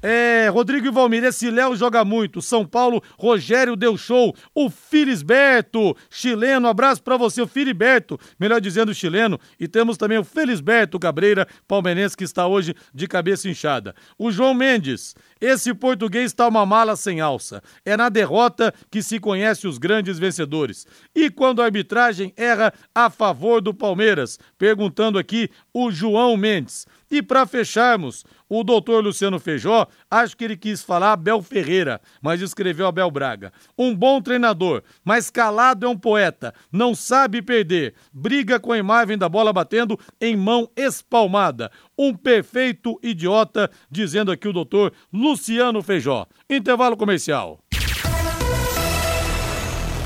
É, 0.00 0.48
Rodrigo 0.48 0.86
e 0.86 0.90
Valmir, 0.90 1.24
esse 1.24 1.50
Léo 1.50 1.74
joga 1.74 2.04
muito. 2.04 2.40
São 2.40 2.64
Paulo, 2.64 3.02
Rogério 3.18 3.74
deu 3.74 3.96
show. 3.96 4.34
O 4.54 4.70
Filisberto, 4.70 5.96
chileno, 6.08 6.68
abraço 6.68 7.02
pra 7.02 7.16
você, 7.16 7.42
o 7.42 7.46
Filiberto, 7.46 8.18
melhor 8.38 8.60
dizendo 8.60 8.94
chileno. 8.94 9.40
E 9.58 9.66
temos 9.66 9.96
também 9.96 10.18
o 10.18 10.24
Felisberto 10.24 10.98
Cabreira, 10.98 11.46
palmeirense, 11.66 12.16
que 12.16 12.24
está 12.24 12.46
hoje 12.46 12.74
de 12.94 13.08
cabeça 13.08 13.48
inchada. 13.48 13.94
O 14.16 14.30
João 14.30 14.54
Mendes, 14.54 15.16
esse 15.40 15.72
português 15.74 16.26
está 16.26 16.48
uma 16.48 16.66
mala 16.66 16.96
sem 16.96 17.20
alça. 17.20 17.62
É 17.84 17.96
na 17.96 18.08
derrota 18.08 18.72
que 18.90 19.02
se 19.02 19.18
conhece 19.20 19.66
os 19.66 19.78
grandes 19.78 20.18
vencedores. 20.18 20.86
E 21.14 21.30
quando 21.30 21.62
a 21.62 21.64
arbitragem 21.64 22.32
erra 22.36 22.72
a 22.94 23.08
favor 23.10 23.60
do 23.60 23.72
Palmeiras? 23.72 24.38
Perguntando 24.56 25.18
aqui 25.18 25.50
o 25.72 25.90
João 25.90 26.36
Mendes. 26.36 26.86
E 27.10 27.22
para 27.22 27.46
fecharmos, 27.46 28.24
o 28.48 28.62
doutor 28.62 29.02
Luciano 29.02 29.38
Feijó, 29.38 29.86
acho 30.10 30.36
que 30.36 30.44
ele 30.44 30.56
quis 30.56 30.82
falar 30.82 31.12
Abel 31.12 31.42
Ferreira, 31.42 32.00
mas 32.20 32.42
escreveu 32.42 32.86
Abel 32.86 33.10
Braga. 33.10 33.52
Um 33.78 33.94
bom 33.94 34.20
treinador, 34.20 34.82
mas 35.02 35.30
calado 35.30 35.86
é 35.86 35.88
um 35.88 35.96
poeta, 35.96 36.54
não 36.70 36.94
sabe 36.94 37.40
perder, 37.40 37.94
briga 38.12 38.60
com 38.60 38.72
a 38.72 38.78
imagem 38.78 39.16
da 39.16 39.28
bola 39.28 39.52
batendo 39.52 39.98
em 40.20 40.36
mão 40.36 40.70
espalmada. 40.76 41.70
Um 41.98 42.14
perfeito 42.14 42.96
idiota, 43.02 43.68
dizendo 43.90 44.30
aqui 44.30 44.46
o 44.46 44.52
doutor 44.52 44.92
Luciano 45.12 45.82
Feijó. 45.82 46.28
Intervalo 46.48 46.96
comercial. 46.96 47.58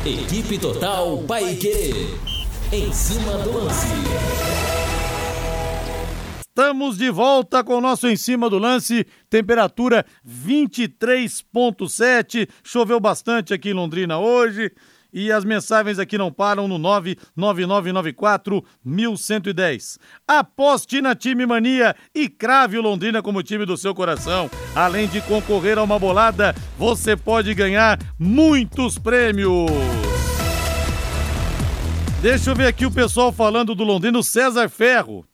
Equipe 0.05 0.59
Total 0.59 1.16
Paique. 1.28 1.92
Em 2.72 2.92
cima 2.92 3.38
do 3.38 3.52
lance. 3.52 3.87
Estamos 6.40 6.98
de 6.98 7.09
volta 7.11 7.62
com 7.62 7.76
o 7.76 7.81
nosso 7.81 8.09
em 8.09 8.16
cima 8.16 8.50
do 8.50 8.59
lance, 8.59 9.07
temperatura 9.31 10.05
23.7. 10.26 12.48
Choveu 12.64 12.98
bastante 13.00 13.55
aqui 13.55 13.68
em 13.70 13.74
Londrina 13.74 14.18
hoje. 14.18 14.72
E 15.13 15.31
as 15.31 15.45
mensagens 15.45 15.99
aqui 15.99 16.17
não 16.17 16.33
param 16.33 16.67
no 16.67 16.79
99994 16.79 18.65
1110. 18.85 19.99
Aposte 20.27 21.03
na 21.03 21.15
Time 21.15 21.45
Mania 21.45 21.95
e 22.15 22.29
crave 22.29 22.79
o 22.79 22.83
Londrina 22.83 23.23
como 23.23 23.43
time 23.43 23.67
do 23.67 23.77
seu 23.77 23.95
coração. 23.95 24.51
Além 24.75 25.09
de 25.09 25.21
concorrer 25.23 25.79
a 25.79 25.83
uma 25.83 25.99
bolada, 25.99 26.55
você 26.79 27.17
pode 27.17 27.53
ganhar 27.55 27.99
muitos 28.19 28.99
prêmios. 28.99 29.71
Deixa 32.23 32.51
eu 32.51 32.55
ver 32.55 32.69
aqui 32.69 32.87
o 32.87 32.91
pessoal 32.91 33.33
falando 33.33 33.75
do 33.75 33.83
Londrina, 33.83 34.19
o 34.19 34.23
César 34.23 34.69
Ferro. 34.69 35.27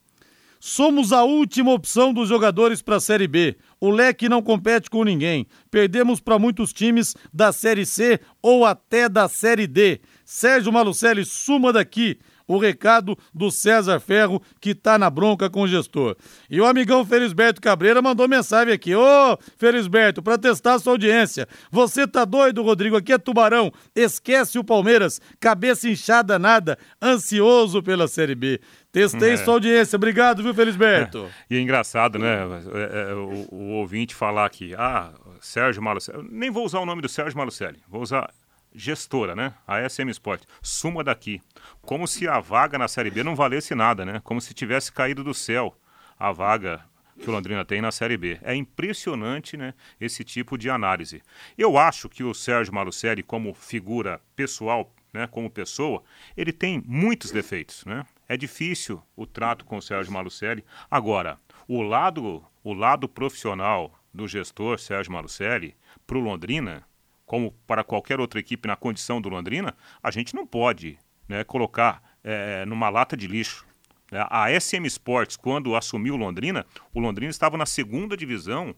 Somos 0.61 1.13
a 1.13 1.23
última 1.23 1.73
opção 1.73 2.13
dos 2.13 2.29
jogadores 2.29 2.83
para 2.83 2.97
a 2.97 3.01
Série 3.01 3.29
B. 3.29 3.57
O 3.81 3.91
leque 3.91 4.29
não 4.29 4.43
compete 4.43 4.91
com 4.91 5.05
ninguém. 5.05 5.47
Perdemos 5.71 6.21
para 6.21 6.39
muitos 6.39 6.73
times 6.73 7.15
da 7.33 7.53
Série 7.53 7.87
C 7.87 8.21
ou 8.43 8.65
até 8.65 9.09
da 9.09 9.29
Série 9.29 9.67
D. 9.67 10.01
Sérgio 10.25 10.73
Malucelli, 10.73 11.25
suma 11.25 11.73
daqui 11.73 12.19
o 12.49 12.59
recado 12.59 13.17
do 13.33 13.51
César 13.51 14.01
Ferro, 14.01 14.43
que 14.61 14.75
tá 14.75 14.99
na 14.99 15.11
bronca 15.11 15.51
com 15.51 15.63
o 15.63 15.69
gestor. 15.69 16.17
E 16.51 16.61
o 16.61 16.67
amigão 16.67 17.05
Felisberto 17.05 17.61
Cabreira 17.61 18.01
mandou 18.01 18.27
mensagem 18.27 18.73
aqui. 18.73 18.95
Ô, 18.95 19.39
Felisberto, 19.59 20.23
para 20.23 20.39
testar 20.39 20.75
a 20.75 20.79
sua 20.79 20.95
audiência. 20.95 21.47
Você 21.71 22.09
tá 22.09 22.25
doido, 22.25 22.63
Rodrigo? 22.63 22.97
Aqui 22.97 23.13
é 23.13 23.19
Tubarão. 23.19 23.71
Esquece 23.95 24.59
o 24.59 24.65
Palmeiras. 24.65 25.21
Cabeça 25.39 25.89
inchada 25.89 26.39
nada. 26.39 26.79
Ansioso 27.01 27.83
pela 27.83 28.09
Série 28.09 28.35
B. 28.35 28.61
Testei 28.91 29.33
é. 29.33 29.37
sua 29.37 29.55
audiência. 29.55 29.97
Obrigado, 29.97 30.43
viu, 30.43 30.55
Felisberto? 30.55 31.27
É. 31.27 31.39
E 31.51 31.57
é 31.57 31.61
engraçado, 31.61 32.19
né? 32.19 32.39
É, 32.75 33.11
é, 33.11 33.15
o, 33.15 33.47
o, 33.51 33.69
ouvinte 33.75 34.15
falar 34.15 34.47
aqui, 34.47 34.75
ah, 34.77 35.13
Sérgio 35.41 35.83
Malucelli. 35.83 36.27
Nem 36.31 36.51
vou 36.51 36.65
usar 36.65 36.81
o 36.81 36.87
nome 36.87 37.03
do 37.03 37.09
Sérgio 37.09 37.37
Malucelli. 37.37 37.79
Vou 37.89 38.03
usar 38.03 38.31
gestora, 38.79 39.35
né? 39.35 39.55
A 39.67 39.87
SM 39.89 40.09
Sport. 40.11 40.43
Suma 40.63 41.03
daqui. 41.03 41.41
Como 41.83 42.07
se 42.07 42.29
a 42.29 42.41
vaga 42.41 42.79
na 42.79 42.89
Série 42.89 43.11
B 43.11 43.23
não 43.23 43.35
valesse 43.35 43.75
nada, 43.75 44.05
né? 44.05 44.21
Como 44.25 44.41
se 44.41 44.55
tivesse 44.55 44.93
caído 44.93 45.25
do 45.25 45.35
céu 45.35 45.77
a 46.19 46.33
vaga 46.33 46.85
que 47.19 47.29
o 47.29 47.33
Londrina 47.33 47.65
tem 47.65 47.81
na 47.81 47.91
Série 47.91 48.17
B. 48.17 48.39
É 48.43 48.55
impressionante, 48.55 49.57
né, 49.57 49.75
esse 50.01 50.23
tipo 50.23 50.57
de 50.57 50.71
análise. 50.71 51.21
Eu 51.57 51.77
acho 51.77 52.09
que 52.09 52.23
o 52.23 52.33
Sérgio 52.33 52.73
Malucelli, 52.73 53.23
como 53.23 53.55
figura 53.55 54.21
pessoal, 54.37 54.95
né, 55.13 55.27
como 55.27 55.51
pessoa, 55.51 56.03
ele 56.37 56.53
tem 56.53 56.83
muitos 56.87 57.31
defeitos, 57.31 57.85
né? 57.85 58.07
É 58.29 58.37
difícil 58.37 59.03
o 59.17 59.27
trato 59.27 59.65
com 59.65 59.79
o 59.79 59.83
Sérgio 59.83 60.13
Malucelli. 60.13 60.65
Agora, 60.91 61.39
o 61.67 61.83
lado, 61.83 62.45
o 62.63 62.73
lado 62.73 63.09
profissional 63.09 63.99
do 64.13 64.29
gestor 64.29 64.79
Sérgio 64.79 65.13
Malucelli 65.13 65.75
para 66.07 66.19
o 66.19 66.21
Londrina 66.21 66.85
como 67.29 67.53
para 67.67 67.85
qualquer 67.85 68.19
outra 68.19 68.41
equipe 68.41 68.67
na 68.67 68.75
condição 68.75 69.21
do 69.21 69.29
Londrina, 69.29 69.77
a 70.03 70.11
gente 70.11 70.35
não 70.35 70.47
pode 70.47 70.99
né, 71.29 71.45
colocar 71.45 72.03
é, 72.25 72.65
numa 72.65 72.89
lata 72.89 73.15
de 73.15 73.29
lixo. 73.29 73.67
Né. 74.11 74.27
A 74.31 74.49
SM 74.59 74.87
Sports, 74.87 75.37
quando 75.37 75.77
assumiu 75.77 76.17
Londrina, 76.17 76.65
o 76.93 76.99
Londrina 76.99 77.31
estava 77.31 77.59
na 77.59 77.67
segunda 77.67 78.17
divisão 78.17 78.75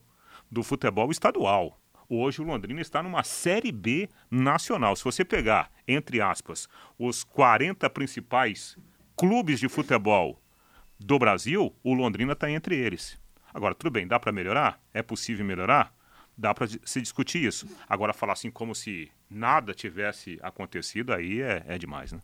do 0.51 0.65
futebol 0.65 1.13
estadual. 1.13 1.81
Hoje 2.09 2.43
o 2.43 2.45
Londrina 2.45 2.81
está 2.81 3.01
numa 3.05 3.23
Série 3.23 3.71
B 3.71 4.09
nacional. 4.29 4.97
Se 4.97 5.05
você 5.05 5.25
pegar, 5.25 5.71
entre 5.87 6.21
aspas, 6.21 6.69
os 6.99 7.23
40 7.23 7.89
principais 7.89 8.77
clubes 9.17 9.61
de 9.61 9.69
futebol 9.69 10.43
do 10.99 11.21
Brasil, 11.21 11.73
o 11.85 11.95
Londrina 11.95 12.33
está 12.33 12.51
entre 12.51 12.77
eles. 12.77 13.17
Agora, 13.55 13.77
tudo 13.77 13.93
bem, 13.93 14.09
dá 14.09 14.19
para 14.19 14.33
melhorar? 14.33 14.81
É 14.93 15.03
possível 15.03 15.47
melhorar? 15.47 15.95
Dá 16.41 16.55
para 16.55 16.67
se 16.67 17.01
discutir 17.01 17.45
isso. 17.45 17.69
Agora, 17.87 18.15
falar 18.15 18.33
assim 18.33 18.51
como 18.51 18.75
se 18.75 19.13
nada 19.31 19.75
tivesse 19.75 20.39
acontecido, 20.43 21.13
aí 21.13 21.43
é, 21.43 21.63
é 21.69 21.79
demais, 21.79 22.13
né? 22.13 22.21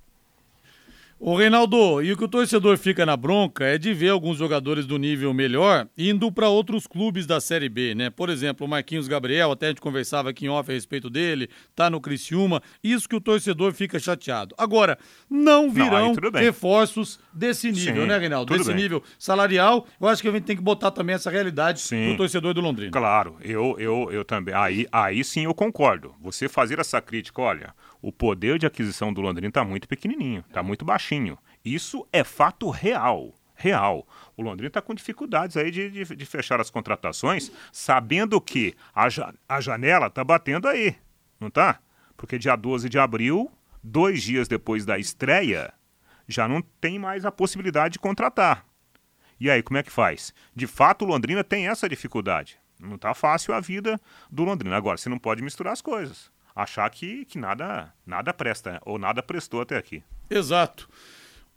O 1.18 1.34
Reinaldo, 1.34 2.02
e 2.02 2.12
o 2.12 2.16
que 2.16 2.24
o 2.24 2.28
torcedor 2.28 2.76
fica 2.76 3.06
na 3.06 3.16
bronca 3.16 3.64
é 3.64 3.78
de 3.78 3.94
ver 3.94 4.10
alguns 4.10 4.36
jogadores 4.36 4.84
do 4.84 4.98
nível 4.98 5.32
melhor 5.32 5.88
indo 5.96 6.30
para 6.30 6.50
outros 6.50 6.86
clubes 6.86 7.26
da 7.26 7.40
Série 7.40 7.70
B, 7.70 7.94
né? 7.94 8.10
Por 8.10 8.28
exemplo, 8.28 8.66
o 8.66 8.68
Marquinhos 8.68 9.08
Gabriel, 9.08 9.50
até 9.50 9.66
a 9.66 9.68
gente 9.70 9.80
conversava 9.80 10.28
aqui 10.28 10.44
em 10.44 10.50
off 10.50 10.70
a 10.70 10.74
respeito 10.74 11.08
dele, 11.08 11.48
tá 11.74 11.88
no 11.88 12.02
Criciúma, 12.02 12.62
isso 12.84 13.08
que 13.08 13.16
o 13.16 13.20
torcedor 13.20 13.72
fica 13.72 13.98
chateado. 13.98 14.54
Agora, 14.58 14.98
não 15.28 15.70
virão 15.70 16.12
não, 16.12 16.30
reforços 16.38 17.18
desse 17.32 17.72
nível, 17.72 18.02
sim, 18.02 18.08
né, 18.08 18.18
Reinaldo? 18.18 18.52
Desse 18.52 18.68
bem. 18.68 18.82
nível 18.82 19.02
salarial, 19.18 19.86
eu 19.98 20.08
acho 20.08 20.20
que 20.20 20.28
a 20.28 20.32
gente 20.32 20.44
tem 20.44 20.56
que 20.56 20.62
botar 20.62 20.90
também 20.90 21.14
essa 21.14 21.30
realidade 21.30 21.80
sim. 21.80 22.08
pro 22.08 22.18
torcedor 22.18 22.52
do 22.52 22.60
Londrina. 22.60 22.92
Claro, 22.92 23.36
eu, 23.40 23.74
eu, 23.78 24.12
eu 24.12 24.22
também. 24.22 24.54
Aí, 24.54 24.86
aí 24.92 25.24
sim 25.24 25.44
eu 25.44 25.54
concordo. 25.54 26.14
Você 26.20 26.46
fazer 26.46 26.78
essa 26.78 27.00
crítica, 27.00 27.40
olha, 27.40 27.74
o 28.06 28.12
poder 28.12 28.56
de 28.56 28.64
aquisição 28.64 29.12
do 29.12 29.20
Londrina 29.20 29.48
está 29.48 29.64
muito 29.64 29.88
pequenininho, 29.88 30.44
está 30.46 30.62
muito 30.62 30.84
baixinho. 30.84 31.36
Isso 31.64 32.06
é 32.12 32.22
fato 32.22 32.70
real. 32.70 33.34
Real. 33.56 34.06
O 34.36 34.42
Londrina 34.42 34.68
está 34.68 34.80
com 34.80 34.94
dificuldades 34.94 35.56
aí 35.56 35.72
de, 35.72 35.90
de, 35.90 36.14
de, 36.14 36.24
fechar 36.24 36.60
as 36.60 36.70
contratações, 36.70 37.50
sabendo 37.72 38.40
que 38.40 38.76
a, 38.94 39.08
a 39.48 39.60
janela 39.60 40.06
está 40.06 40.22
batendo 40.22 40.68
aí, 40.68 40.94
não 41.40 41.50
tá? 41.50 41.80
Porque 42.16 42.38
dia 42.38 42.54
12 42.54 42.88
de 42.88 42.96
abril, 42.96 43.50
dois 43.82 44.22
dias 44.22 44.46
depois 44.46 44.86
da 44.86 44.96
estreia, 44.96 45.74
já 46.28 46.46
não 46.46 46.62
tem 46.62 47.00
mais 47.00 47.24
a 47.24 47.32
possibilidade 47.32 47.94
de 47.94 47.98
contratar. 47.98 48.64
E 49.40 49.50
aí, 49.50 49.64
como 49.64 49.78
é 49.78 49.82
que 49.82 49.90
faz? 49.90 50.32
De 50.54 50.68
fato, 50.68 51.04
o 51.04 51.08
Londrina 51.08 51.42
tem 51.42 51.66
essa 51.66 51.88
dificuldade. 51.88 52.56
Não 52.78 52.94
está 52.94 53.14
fácil 53.14 53.52
a 53.52 53.58
vida 53.58 54.00
do 54.30 54.44
Londrina. 54.44 54.76
Agora, 54.76 54.96
você 54.96 55.08
não 55.08 55.18
pode 55.18 55.42
misturar 55.42 55.72
as 55.72 55.82
coisas 55.82 56.30
achar 56.56 56.88
que, 56.88 57.26
que 57.26 57.38
nada, 57.38 57.92
nada 58.06 58.32
presta, 58.32 58.80
ou 58.86 58.98
nada 58.98 59.22
prestou 59.22 59.60
até 59.60 59.76
aqui. 59.76 60.02
Exato. 60.30 60.88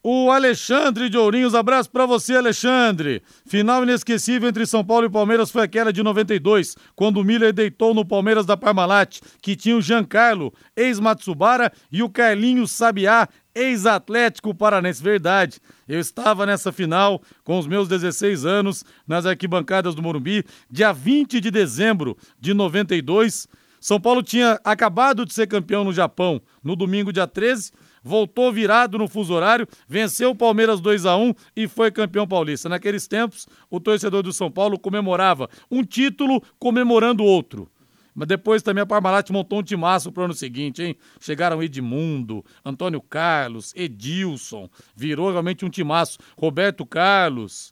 O 0.02 0.32
Alexandre 0.32 1.10
de 1.10 1.18
Ourinhos, 1.18 1.54
abraço 1.54 1.92
para 1.92 2.06
você, 2.06 2.34
Alexandre. 2.34 3.22
Final 3.46 3.84
inesquecível 3.84 4.48
entre 4.48 4.66
São 4.66 4.84
Paulo 4.84 5.06
e 5.06 5.10
Palmeiras 5.10 5.52
foi 5.52 5.64
aquela 5.64 5.92
de 5.92 6.02
92, 6.02 6.78
quando 6.96 7.18
o 7.18 7.24
Miller 7.24 7.52
deitou 7.52 7.94
no 7.94 8.06
Palmeiras 8.06 8.46
da 8.46 8.56
Parmalat, 8.56 9.20
que 9.42 9.58
tinha 9.58 9.76
o 9.76 9.82
Giancarlo, 9.82 10.54
ex-Matsubara, 10.74 11.70
e 11.92 12.02
o 12.02 12.10
Carlinho 12.10 12.66
Sabiá, 12.66 13.28
ex-Atlético 13.54 14.56
Paranense. 14.56 15.04
Verdade, 15.04 15.60
eu 15.86 16.00
estava 16.00 16.46
nessa 16.46 16.72
final 16.72 17.22
com 17.44 17.60
os 17.60 17.68
meus 17.68 17.90
16 17.90 18.46
anos 18.46 18.86
nas 19.06 19.26
arquibancadas 19.26 19.96
do 19.96 20.02
Morumbi, 20.02 20.46
dia 20.72 20.94
20 20.94 21.42
de 21.42 21.52
dezembro 21.52 22.18
de 22.40 22.54
92. 22.54 23.50
São 23.80 24.00
Paulo 24.00 24.22
tinha 24.22 24.60
acabado 24.64 25.26
de 25.26 25.34
ser 25.34 25.48
campeão 25.48 25.84
no 25.84 25.94
Japão 25.94 26.42
no 26.64 26.76
domingo, 26.76 27.14
dia 27.14 27.28
13, 27.28 27.72
voltou 28.04 28.52
virado 28.52 28.98
no 28.98 29.08
fuso 29.08 29.34
horário, 29.34 29.68
venceu 29.88 30.32
o 30.32 30.36
Palmeiras 30.36 30.80
2 30.80 31.06
a 31.06 31.16
1 31.16 31.34
e 31.56 31.68
foi 31.68 31.92
campeão 31.92 32.28
paulista. 32.28 32.68
Naqueles 32.68 33.08
tempos, 33.08 33.48
o 33.70 33.80
torcedor 33.80 34.24
do 34.24 34.34
São 34.34 34.52
Paulo 34.52 34.78
comemorava 34.78 35.50
um 35.72 35.84
título 35.84 36.42
comemorando 36.58 37.24
outro. 37.24 37.70
Mas 38.14 38.28
depois 38.28 38.62
também 38.62 38.82
a 38.82 38.86
Parmalat 38.86 39.30
montou 39.30 39.60
um 39.60 39.64
timaço 39.64 40.12
pro 40.12 40.24
ano 40.26 40.34
seguinte, 40.34 40.84
hein? 40.84 40.96
Chegaram 41.22 41.64
Edmundo, 41.64 42.44
Antônio 42.66 43.02
Carlos, 43.02 43.74
Edilson, 43.76 44.70
virou 44.94 45.32
realmente 45.32 45.64
um 45.64 45.70
timaço. 45.70 46.18
Roberto 46.38 46.86
Carlos, 46.86 47.72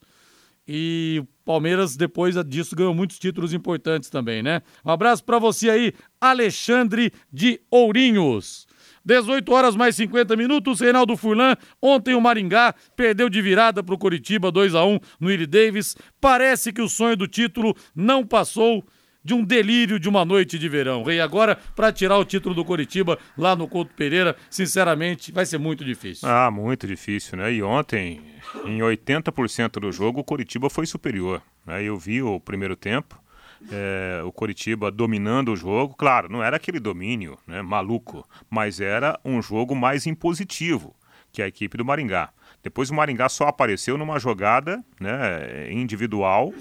e 0.67 1.21
o 1.23 1.27
Palmeiras, 1.45 1.95
depois 1.95 2.35
disso, 2.45 2.75
ganhou 2.75 2.93
muitos 2.93 3.17
títulos 3.17 3.53
importantes 3.53 4.09
também, 4.09 4.43
né? 4.43 4.61
Um 4.83 4.91
abraço 4.91 5.23
para 5.23 5.39
você 5.39 5.69
aí, 5.69 5.93
Alexandre 6.19 7.11
de 7.31 7.61
Ourinhos. 7.71 8.67
18 9.05 9.49
horas 9.53 9.73
mais 9.73 9.95
50 9.95 10.35
minutos, 10.35 10.81
Reinaldo 10.81 11.15
Furlan. 11.15 11.55
Ontem 11.81 12.13
o 12.13 12.19
Maringá 12.19 12.75
perdeu 12.93 13.29
de 13.29 13.41
virada 13.41 13.81
para 13.81 13.95
o 13.95 13.97
Coritiba 13.97 14.51
2 14.51 14.75
a 14.75 14.83
1 14.83 14.99
no 15.21 15.31
Iri 15.31 15.47
Davis. 15.47 15.95
Parece 16.19 16.73
que 16.73 16.81
o 16.81 16.89
sonho 16.89 17.15
do 17.15 17.25
título 17.25 17.73
não 17.95 18.25
passou 18.25 18.85
de 19.27 19.33
um 19.33 19.43
delírio 19.43 19.99
de 19.99 20.07
uma 20.07 20.23
noite 20.23 20.57
de 20.57 20.69
verão. 20.69 21.03
Rei, 21.03 21.19
agora, 21.19 21.57
para 21.75 21.91
tirar 21.91 22.17
o 22.17 22.23
título 22.23 22.55
do 22.55 22.63
Coritiba 22.63 23.19
lá 23.37 23.57
no 23.57 23.67
Couto 23.67 23.93
Pereira, 23.93 24.37
sinceramente, 24.49 25.33
vai 25.33 25.45
ser 25.45 25.57
muito 25.57 25.83
difícil. 25.83 26.29
Ah, 26.29 26.49
muito 26.49 26.87
difícil, 26.87 27.37
né? 27.37 27.51
E 27.51 27.61
ontem, 27.61 28.21
em 28.63 28.77
80% 28.77 29.81
do 29.81 29.91
jogo, 29.91 30.21
o 30.21 30.23
Coritiba 30.23 30.69
foi 30.69 30.85
superior. 30.85 31.41
Né? 31.65 31.83
Eu 31.83 31.97
vi 31.97 32.21
o 32.21 32.39
primeiro 32.39 32.77
tempo, 32.77 33.21
é, 33.69 34.21
o 34.23 34.31
Coritiba 34.31 34.89
dominando 34.89 35.51
o 35.51 35.57
jogo. 35.57 35.93
Claro, 35.95 36.31
não 36.31 36.41
era 36.41 36.55
aquele 36.55 36.79
domínio 36.79 37.37
né, 37.45 37.61
maluco, 37.61 38.25
mas 38.49 38.79
era 38.79 39.19
um 39.25 39.41
jogo 39.41 39.75
mais 39.75 40.07
impositivo 40.07 40.95
que 41.33 41.41
a 41.41 41.47
equipe 41.49 41.75
do 41.75 41.83
Maringá. 41.83 42.29
Depois 42.63 42.89
o 42.89 42.93
Maringá 42.93 43.27
só 43.27 43.49
apareceu 43.49 43.97
numa 43.97 44.19
jogada 44.19 44.81
né, 45.01 45.69
individual 45.69 46.53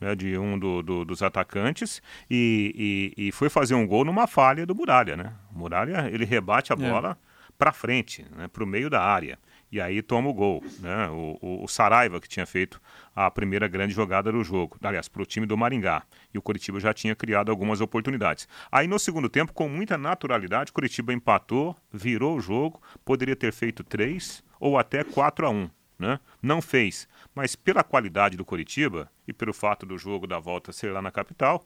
né, 0.00 0.14
de 0.14 0.36
um 0.36 0.58
do, 0.58 0.82
do, 0.82 1.04
dos 1.04 1.22
atacantes 1.22 2.02
e, 2.30 3.12
e, 3.16 3.28
e, 3.28 3.32
foi 3.32 3.48
fazer 3.48 3.74
um 3.74 3.86
gol 3.86 4.04
numa 4.04 4.26
falha 4.26 4.66
do 4.66 4.74
Muralha, 4.74 5.16
né? 5.16 5.32
O 5.54 5.58
Muralha 5.58 6.08
ele 6.12 6.24
rebate 6.24 6.72
a 6.72 6.76
é. 6.78 6.90
bola 6.90 7.18
é. 7.20 7.50
para 7.56 7.72
frente, 7.72 8.24
né, 8.36 8.48
para 8.48 8.64
o 8.64 8.66
meio 8.66 8.90
da 8.90 9.02
área. 9.02 9.38
E 9.72 9.80
aí 9.80 10.02
toma 10.02 10.28
o 10.28 10.32
gol. 10.34 10.62
Né? 10.78 11.08
O, 11.08 11.36
o, 11.40 11.64
o 11.64 11.68
Saraiva, 11.68 12.20
que 12.20 12.28
tinha 12.28 12.46
feito 12.46 12.80
a 13.14 13.28
primeira 13.28 13.66
grande 13.66 13.92
jogada 13.92 14.30
do 14.30 14.44
jogo, 14.44 14.78
aliás, 14.80 15.08
para 15.08 15.20
o 15.20 15.26
time 15.26 15.46
do 15.46 15.56
Maringá. 15.56 16.04
E 16.32 16.38
o 16.38 16.42
Curitiba 16.42 16.78
já 16.78 16.94
tinha 16.94 17.16
criado 17.16 17.50
algumas 17.50 17.80
oportunidades. 17.80 18.46
Aí 18.70 18.86
no 18.86 19.00
segundo 19.00 19.28
tempo, 19.28 19.52
com 19.52 19.68
muita 19.68 19.98
naturalidade, 19.98 20.70
o 20.70 20.74
Curitiba 20.74 21.12
empatou, 21.12 21.74
virou 21.92 22.36
o 22.36 22.40
jogo, 22.40 22.80
poderia 23.04 23.34
ter 23.34 23.52
feito 23.52 23.82
3 23.82 24.44
ou 24.60 24.78
até 24.78 25.02
4 25.02 25.44
a 25.44 25.50
1 25.50 25.68
né? 25.98 26.20
Não 26.42 26.60
fez. 26.60 27.08
Mas 27.34 27.56
pela 27.56 27.82
qualidade 27.82 28.36
do 28.36 28.44
Curitiba 28.44 29.10
e 29.26 29.32
pelo 29.32 29.52
fato 29.52 29.86
do 29.86 29.98
jogo 29.98 30.26
da 30.26 30.38
volta 30.38 30.72
ser 30.72 30.92
lá 30.92 31.00
na 31.00 31.10
capital, 31.10 31.64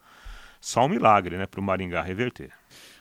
só 0.60 0.86
um 0.86 0.88
milagre, 0.88 1.36
né, 1.36 1.46
para 1.46 1.60
o 1.60 1.62
Maringá 1.62 2.02
reverter. 2.02 2.50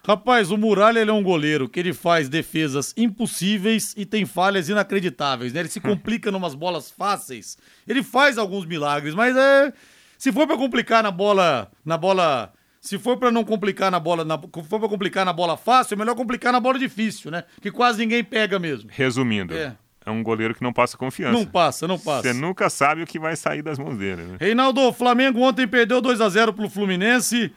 Rapaz, 0.05 0.51
o 0.51 0.58
Muralha 0.58 0.99
ele 0.99 1.10
é 1.10 1.14
um 1.14 1.24
goleiro 1.24 1.68
que 1.68 1.80
ele 1.80 1.93
faz 1.93 2.30
defesas 2.30 2.93
impossíveis 2.95 3.93
e 3.97 4.05
tem 4.05 4.26
falhas 4.26 4.70
inacreditáveis, 4.70 5.51
né? 5.51 5.60
Ele 5.60 5.70
se 5.70 5.82
complica 5.82 6.32
numas 6.32 6.55
bolas 6.55 6.89
fáceis. 6.89 7.58
Ele 7.86 8.01
faz 8.01 8.38
alguns 8.38 8.66
milagres, 8.66 9.14
mas 9.14 9.36
é 9.36 9.74
se 10.18 10.32
for 10.32 10.47
para 10.47 10.55
complicar 10.55 11.03
na 11.03 11.12
bola, 11.12 11.70
na 11.84 11.97
bola, 11.97 12.53
se 12.80 12.97
for 12.97 13.18
para 13.18 13.32
não 13.32 13.43
complicar 13.43 13.91
na 13.91 13.99
bola, 13.99 14.24
na, 14.24 14.39
se 14.39 14.64
for 14.64 14.80
para 14.80 14.88
complicar 14.88 15.26
na 15.26 15.34
bola 15.34 15.58
fácil, 15.58 15.95
é 15.95 15.97
melhor 15.97 16.16
complicar 16.16 16.53
na 16.53 16.60
bola 16.60 16.80
difícil, 16.80 17.30
né? 17.30 17.43
Que 17.62 17.70
quase 17.70 17.99
ninguém 17.99 18.24
pega 18.24 18.58
mesmo. 18.58 18.89
Resumindo, 18.91 19.53
é 19.53 19.76
é 20.08 20.12
um 20.12 20.24
goleiro 20.24 20.55
que 20.55 20.64
não 20.64 20.72
passa 20.72 20.97
confiança. 20.97 21.34
Não 21.34 21.45
passa, 21.45 21.86
não 21.86 21.99
passa. 21.99 22.22
Você 22.22 22.34
nunca 22.34 22.70
sabe 22.70 23.03
o 23.03 23.05
que 23.05 23.20
vai 23.20 23.36
sair 23.36 23.62
das 23.62 23.78
mãos 23.78 23.97
dele, 23.97 24.24
né? 24.24 24.38
Reinaldo, 24.39 24.80
o 24.80 24.93
Flamengo 24.93 25.41
ontem 25.41 25.68
perdeu 25.68 25.99
2 25.99 26.22
a 26.22 26.30
0 26.30 26.53
pro 26.53 26.70
Fluminense 26.70 27.51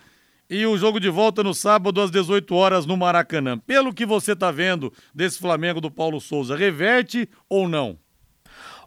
e 0.48 0.66
o 0.66 0.76
jogo 0.76 0.98
de 0.98 1.09
volta 1.09 1.44
no 1.44 1.55
sábado 1.55 2.01
às 2.01 2.11
18 2.11 2.53
horas 2.53 2.86
no 2.86 2.96
Maracanã. 2.96 3.57
Pelo 3.57 3.94
que 3.94 4.05
você 4.05 4.34
tá 4.34 4.51
vendo 4.51 4.92
desse 5.14 5.38
Flamengo 5.38 5.80
do 5.80 5.92
Paulo 5.92 6.20
Souza, 6.20 6.57
reverte 6.57 7.28
ou 7.48 7.68
não? 7.68 7.96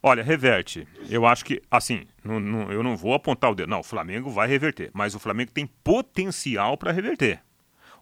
Olha, 0.06 0.22
reverte. 0.22 0.86
Eu 1.10 1.26
acho 1.26 1.46
que, 1.46 1.62
assim, 1.72 2.04
não, 2.22 2.42
não, 2.42 2.70
eu 2.70 2.84
não 2.84 2.98
vou 2.98 3.14
apontar 3.14 3.50
o 3.50 3.56
dedo. 3.56 3.70
Não, 3.70 3.80
o 3.80 3.84
Flamengo 3.84 4.30
vai 4.30 4.46
reverter. 4.46 4.92
Mas 4.94 5.16
o 5.16 5.20
Flamengo 5.20 5.52
tem 5.54 5.66
potencial 5.66 6.76
para 6.76 6.92
reverter. 6.92 7.40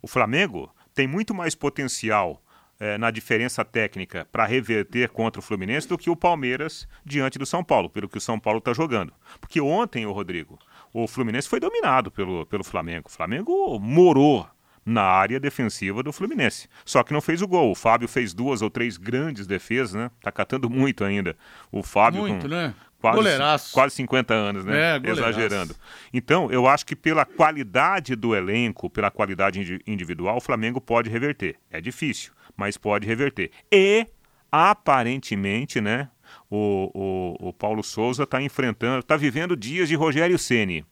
O 0.01 0.07
Flamengo 0.07 0.73
tem 0.95 1.05
muito 1.05 1.35
mais 1.35 1.53
potencial 1.53 2.41
é, 2.81 2.97
na 2.97 3.11
diferença 3.11 3.63
técnica 3.63 4.27
para 4.31 4.43
reverter 4.43 5.09
contra 5.09 5.39
o 5.39 5.43
Fluminense 5.43 5.87
do 5.87 5.99
que 5.99 6.09
o 6.09 6.15
Palmeiras 6.15 6.87
diante 7.05 7.37
do 7.37 7.45
São 7.45 7.63
Paulo, 7.63 7.87
pelo 7.87 8.09
que 8.09 8.17
o 8.17 8.21
São 8.21 8.39
Paulo 8.39 8.57
está 8.57 8.73
jogando. 8.73 9.13
Porque 9.39 9.61
ontem, 9.61 10.07
o 10.07 10.11
Rodrigo, 10.11 10.57
o 10.91 11.07
Fluminense 11.07 11.47
foi 11.47 11.59
dominado 11.59 12.09
pelo, 12.09 12.43
pelo 12.47 12.63
Flamengo. 12.63 13.07
O 13.07 13.11
Flamengo 13.11 13.79
morou 13.79 14.49
na 14.83 15.03
área 15.03 15.39
defensiva 15.39 16.01
do 16.01 16.11
Fluminense. 16.11 16.67
Só 16.83 17.03
que 17.03 17.13
não 17.13 17.21
fez 17.21 17.43
o 17.43 17.47
gol. 17.47 17.69
O 17.69 17.75
Fábio 17.75 18.07
fez 18.07 18.33
duas 18.33 18.63
ou 18.63 18.69
três 18.71 18.97
grandes 18.97 19.45
defesas, 19.45 19.93
né? 19.93 20.09
Tá 20.19 20.31
catando 20.31 20.67
muito 20.67 21.03
ainda. 21.03 21.37
O 21.71 21.83
Fábio 21.83 22.21
muito, 22.21 22.41
com 22.41 22.47
né? 22.47 22.73
quase, 22.99 23.17
goleiraço. 23.17 23.73
quase 23.73 23.93
50 23.93 24.33
anos, 24.33 24.65
né? 24.65 24.97
É, 24.97 25.01
Exagerando. 25.07 25.75
Então, 26.11 26.51
eu 26.51 26.65
acho 26.65 26.83
que 26.83 26.95
pela 26.95 27.25
qualidade 27.25 28.15
do 28.15 28.35
elenco, 28.35 28.89
pela 28.89 29.11
qualidade 29.11 29.79
individual, 29.85 30.37
o 30.37 30.41
Flamengo 30.41 30.81
pode 30.81 31.11
reverter. 31.11 31.57
É 31.69 31.79
difícil 31.79 32.33
mas 32.55 32.77
pode 32.77 33.07
reverter. 33.07 33.51
E, 33.71 34.05
aparentemente, 34.51 35.79
né, 35.81 36.09
o, 36.49 36.91
o, 37.39 37.49
o 37.49 37.53
Paulo 37.53 37.83
Souza 37.83 38.23
está 38.23 38.41
enfrentando, 38.41 38.99
está 38.99 39.17
vivendo 39.17 39.55
dias 39.55 39.89
de 39.89 39.95
Rogério 39.95 40.37
Ceni 40.37 40.85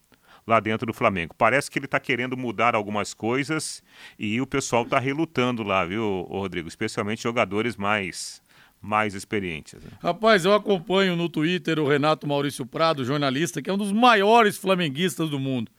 lá 0.46 0.58
dentro 0.58 0.86
do 0.86 0.92
Flamengo. 0.92 1.34
Parece 1.36 1.70
que 1.70 1.78
ele 1.78 1.86
está 1.86 2.00
querendo 2.00 2.36
mudar 2.36 2.74
algumas 2.74 3.14
coisas 3.14 3.82
e 4.18 4.40
o 4.40 4.46
pessoal 4.46 4.82
está 4.82 4.98
relutando 4.98 5.62
lá, 5.62 5.84
viu, 5.84 6.26
Rodrigo? 6.28 6.68
Especialmente 6.68 7.22
jogadores 7.22 7.76
mais 7.76 8.42
mais 8.82 9.14
experientes. 9.14 9.74
Né? 9.74 9.90
Rapaz, 10.02 10.46
eu 10.46 10.54
acompanho 10.54 11.14
no 11.14 11.28
Twitter 11.28 11.78
o 11.78 11.86
Renato 11.86 12.26
Maurício 12.26 12.64
Prado, 12.64 13.04
jornalista, 13.04 13.60
que 13.60 13.68
é 13.68 13.72
um 13.72 13.76
dos 13.76 13.92
maiores 13.92 14.56
flamenguistas 14.56 15.28
do 15.28 15.38
mundo. 15.38 15.70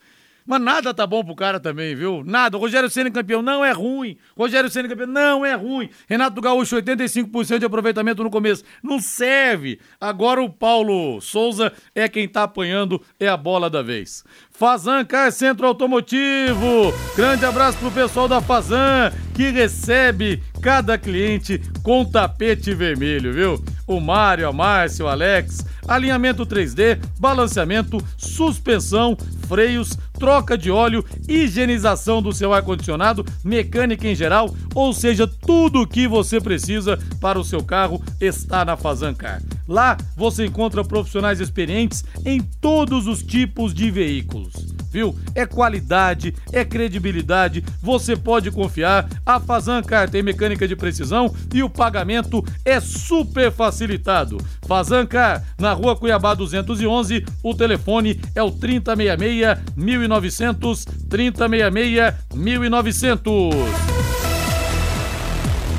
Mas 0.45 0.61
nada 0.61 0.93
tá 0.93 1.05
bom 1.05 1.23
pro 1.23 1.35
cara 1.35 1.59
também, 1.59 1.95
viu? 1.95 2.23
Nada. 2.25 2.57
Rogério 2.57 2.89
Senna 2.89 3.11
campeão 3.11 3.41
não 3.41 3.63
é 3.63 3.71
ruim. 3.71 4.17
Rogério 4.37 4.69
Senna 4.69 4.89
campeão 4.89 5.07
não 5.07 5.45
é 5.45 5.53
ruim. 5.53 5.89
Renato 6.07 6.41
Gaúcho, 6.41 6.75
85% 6.77 7.59
de 7.59 7.65
aproveitamento 7.65 8.23
no 8.23 8.29
começo. 8.29 8.63
Não 8.83 8.99
serve. 8.99 9.79
Agora 9.99 10.41
o 10.41 10.49
Paulo 10.49 11.21
Souza 11.21 11.71
é 11.93 12.07
quem 12.07 12.27
tá 12.27 12.43
apanhando, 12.43 13.01
é 13.19 13.27
a 13.27 13.37
bola 13.37 13.69
da 13.69 13.81
vez. 13.81 14.23
Fazan 14.51 15.05
Car 15.05 15.31
Centro 15.31 15.65
Automotivo. 15.67 16.93
Grande 17.15 17.45
abraço 17.45 17.77
pro 17.77 17.91
pessoal 17.91 18.27
da 18.27 18.41
Fazan, 18.41 19.11
que 19.33 19.49
recebe 19.49 20.43
cada 20.61 20.97
cliente 20.97 21.59
com 21.83 22.05
tapete 22.05 22.73
vermelho, 22.73 23.33
viu? 23.33 23.63
O 23.91 23.99
Mário, 23.99 24.47
a 24.47 24.53
Márcia, 24.53 25.03
o 25.03 25.09
Alex, 25.09 25.65
alinhamento 25.85 26.45
3D, 26.45 26.97
balanceamento, 27.19 27.97
suspensão, 28.15 29.17
freios, 29.49 29.97
troca 30.17 30.57
de 30.57 30.71
óleo, 30.71 31.03
higienização 31.27 32.21
do 32.21 32.31
seu 32.31 32.53
ar-condicionado, 32.53 33.25
mecânica 33.43 34.07
em 34.07 34.15
geral, 34.15 34.55
ou 34.73 34.93
seja, 34.93 35.27
tudo 35.27 35.81
o 35.81 35.87
que 35.87 36.07
você 36.07 36.39
precisa 36.39 36.97
para 37.19 37.37
o 37.37 37.43
seu 37.43 37.61
carro 37.61 38.01
está 38.21 38.63
na 38.63 38.77
Fazancar. 38.77 39.41
Lá 39.67 39.97
você 40.15 40.45
encontra 40.45 40.85
profissionais 40.85 41.41
experientes 41.41 42.05
em 42.25 42.39
todos 42.39 43.07
os 43.07 43.21
tipos 43.21 43.73
de 43.73 43.91
veículos 43.91 44.80
viu? 44.91 45.15
É 45.33 45.45
qualidade, 45.45 46.35
é 46.51 46.65
credibilidade, 46.65 47.63
você 47.81 48.15
pode 48.15 48.51
confiar. 48.51 49.09
A 49.25 49.39
Fazancar 49.39 50.09
tem 50.09 50.21
mecânica 50.21 50.67
de 50.67 50.75
precisão 50.75 51.33
e 51.53 51.63
o 51.63 51.69
pagamento 51.69 52.43
é 52.65 52.79
super 52.79 53.51
facilitado. 53.51 54.37
Fazancar, 54.67 55.43
na 55.57 55.73
rua 55.73 55.95
Cuiabá 55.95 56.33
211, 56.33 57.25
o 57.41 57.53
telefone 57.53 58.19
é 58.35 58.43
o 58.43 58.51
3066 58.51 59.57
1900, 59.75 60.85
3066 61.09 62.13
1900. 62.35 63.31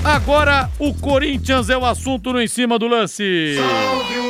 Agora 0.04 0.68
o 0.80 0.92
Corinthians 0.94 1.70
é 1.70 1.76
o 1.76 1.84
assunto 1.84 2.32
no 2.32 2.40
em 2.40 2.48
cima 2.48 2.78
do 2.78 2.88
lance. 2.88 3.56
Salve. 3.56 4.21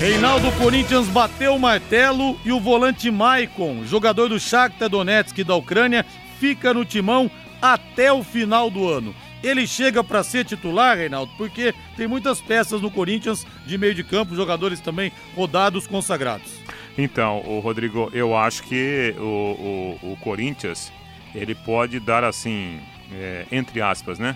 Reinaldo 0.00 0.50
Corinthians 0.52 1.08
bateu 1.08 1.54
o 1.54 1.60
martelo 1.60 2.40
e 2.42 2.50
o 2.50 2.58
volante 2.58 3.10
Maicon, 3.10 3.84
jogador 3.84 4.30
do 4.30 4.40
Shakhtar 4.40 4.88
Donetsk 4.88 5.44
da 5.44 5.54
Ucrânia, 5.54 6.06
fica 6.38 6.72
no 6.72 6.86
timão 6.86 7.30
até 7.60 8.10
o 8.10 8.24
final 8.24 8.70
do 8.70 8.88
ano. 8.88 9.14
Ele 9.42 9.66
chega 9.66 10.02
para 10.02 10.22
ser 10.22 10.46
titular, 10.46 10.96
Reinaldo, 10.96 11.30
porque 11.36 11.74
tem 11.98 12.08
muitas 12.08 12.40
peças 12.40 12.80
no 12.80 12.90
Corinthians 12.90 13.46
de 13.66 13.76
meio 13.76 13.94
de 13.94 14.02
campo, 14.02 14.34
jogadores 14.34 14.80
também 14.80 15.12
rodados, 15.36 15.86
consagrados. 15.86 16.50
Então, 16.96 17.42
o 17.46 17.60
Rodrigo, 17.60 18.08
eu 18.14 18.34
acho 18.34 18.62
que 18.62 19.14
o, 19.18 19.98
o, 20.02 20.12
o 20.12 20.16
Corinthians 20.22 20.90
ele 21.34 21.54
pode 21.54 22.00
dar 22.00 22.24
assim, 22.24 22.80
é, 23.12 23.44
entre 23.52 23.82
aspas, 23.82 24.18
né, 24.18 24.34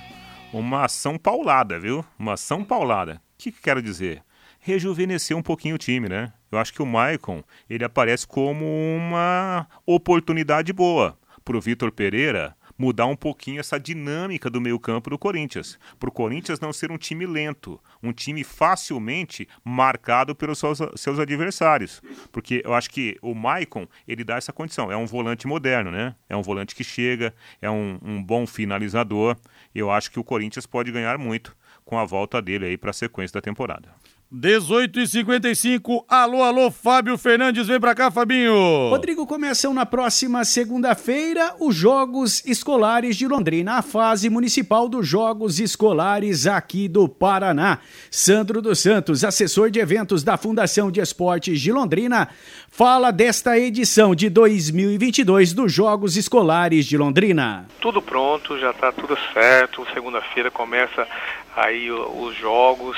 uma 0.52 0.84
ação 0.84 1.16
paulada, 1.16 1.80
viu? 1.80 2.04
Uma 2.18 2.34
ação 2.34 2.62
paulada. 2.62 3.14
O 3.14 3.18
que, 3.38 3.50
que 3.50 3.62
quero 3.62 3.80
dizer? 3.80 4.22
Rejuvenescer 4.64 5.36
um 5.36 5.42
pouquinho 5.42 5.74
o 5.74 5.78
time, 5.78 6.08
né? 6.08 6.32
Eu 6.50 6.58
acho 6.58 6.72
que 6.72 6.80
o 6.80 6.86
Maicon, 6.86 7.44
ele 7.68 7.84
aparece 7.84 8.26
como 8.26 8.64
uma 8.64 9.66
oportunidade 9.84 10.72
boa 10.72 11.18
para 11.44 11.56
o 11.56 11.60
Vitor 11.60 11.92
Pereira 11.92 12.56
mudar 12.78 13.04
um 13.04 13.14
pouquinho 13.14 13.60
essa 13.60 13.78
dinâmica 13.78 14.48
do 14.48 14.62
meio-campo 14.62 15.10
do 15.10 15.18
Corinthians. 15.18 15.78
Para 16.00 16.08
o 16.08 16.12
Corinthians 16.12 16.58
não 16.60 16.72
ser 16.72 16.90
um 16.90 16.96
time 16.96 17.26
lento, 17.26 17.78
um 18.02 18.10
time 18.10 18.42
facilmente 18.42 19.46
marcado 19.62 20.34
pelos 20.34 20.58
seus, 20.58 20.78
seus, 20.96 21.18
adversários. 21.18 22.00
Porque 22.32 22.62
eu 22.64 22.72
acho 22.72 22.88
que 22.88 23.18
o 23.20 23.34
Maicon, 23.34 23.86
ele 24.08 24.24
dá 24.24 24.36
essa 24.36 24.52
condição. 24.52 24.90
É 24.90 24.96
um 24.96 25.06
volante 25.06 25.46
moderno, 25.46 25.90
né? 25.90 26.16
É 26.26 26.34
um 26.34 26.42
volante 26.42 26.74
que 26.74 26.82
chega, 26.82 27.34
é 27.60 27.70
um, 27.70 27.98
um 28.02 28.22
bom 28.22 28.46
finalizador. 28.46 29.36
Eu 29.74 29.90
acho 29.90 30.10
que 30.10 30.18
o 30.18 30.24
Corinthians 30.24 30.64
pode 30.64 30.90
ganhar 30.90 31.18
muito 31.18 31.54
com 31.84 31.98
a 31.98 32.04
volta 32.06 32.40
dele 32.40 32.64
aí 32.64 32.78
para 32.78 32.90
a 32.90 32.94
sequência 32.94 33.34
da 33.34 33.42
temporada. 33.42 33.94
18 34.36 34.98
e 34.98 35.06
55 35.06 36.04
alô, 36.08 36.42
alô, 36.42 36.68
Fábio 36.68 37.16
Fernandes, 37.16 37.68
vem 37.68 37.78
pra 37.78 37.94
cá, 37.94 38.10
Fabinho. 38.10 38.88
Rodrigo, 38.90 39.24
começam 39.28 39.72
na 39.72 39.86
próxima 39.86 40.44
segunda-feira 40.44 41.54
os 41.60 41.76
Jogos 41.76 42.44
Escolares 42.44 43.16
de 43.16 43.28
Londrina, 43.28 43.74
a 43.74 43.82
fase 43.82 44.28
municipal 44.28 44.88
dos 44.88 45.06
Jogos 45.06 45.60
Escolares 45.60 46.48
aqui 46.48 46.88
do 46.88 47.08
Paraná. 47.08 47.78
Sandro 48.10 48.60
dos 48.60 48.80
Santos, 48.80 49.22
assessor 49.22 49.70
de 49.70 49.78
eventos 49.78 50.24
da 50.24 50.36
Fundação 50.36 50.90
de 50.90 51.00
Esportes 51.00 51.60
de 51.60 51.70
Londrina, 51.70 52.28
fala 52.68 53.12
desta 53.12 53.56
edição 53.56 54.16
de 54.16 54.28
2022 54.28 55.52
dos 55.52 55.72
Jogos 55.72 56.16
Escolares 56.16 56.86
de 56.86 56.98
Londrina. 56.98 57.68
Tudo 57.80 58.02
pronto, 58.02 58.58
já 58.58 58.72
tá 58.72 58.90
tudo 58.90 59.16
certo, 59.32 59.86
segunda-feira 59.94 60.50
começa 60.50 61.06
aí 61.54 61.88
os 61.88 62.36
jogos 62.36 62.96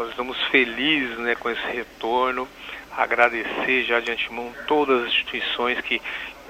nós 0.00 0.08
estamos 0.08 0.40
felizes 0.46 1.18
né, 1.18 1.34
com 1.34 1.50
esse 1.50 1.66
retorno, 1.66 2.48
agradecer 2.96 3.84
já 3.84 4.00
de 4.00 4.10
antemão 4.10 4.50
todas 4.66 5.02
as 5.02 5.08
instituições 5.08 5.78
que 5.82 6.00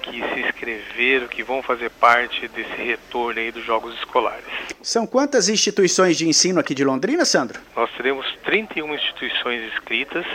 que 0.01 0.19
se 0.19 0.39
inscreveram, 0.39 1.27
que 1.27 1.43
vão 1.43 1.61
fazer 1.61 1.91
parte 1.91 2.47
desse 2.47 2.73
retorno 2.73 3.39
aí 3.39 3.51
dos 3.51 3.63
jogos 3.63 3.93
escolares. 3.99 4.47
São 4.81 5.05
quantas 5.05 5.47
instituições 5.47 6.17
de 6.17 6.27
ensino 6.27 6.59
aqui 6.59 6.73
de 6.73 6.83
Londrina, 6.83 7.23
Sandro? 7.23 7.61
Nós 7.75 7.87
teremos 7.91 8.25
31 8.43 8.95
instituições 8.95 9.71
inscritas 9.71 10.25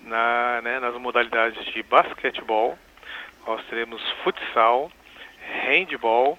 na, 0.00 0.62
né, 0.62 0.80
nas 0.80 0.94
modalidades 0.98 1.62
de 1.66 1.82
basquetebol, 1.82 2.78
nós 3.46 3.62
teremos 3.68 4.00
futsal, 4.22 4.90
handball, 5.66 6.38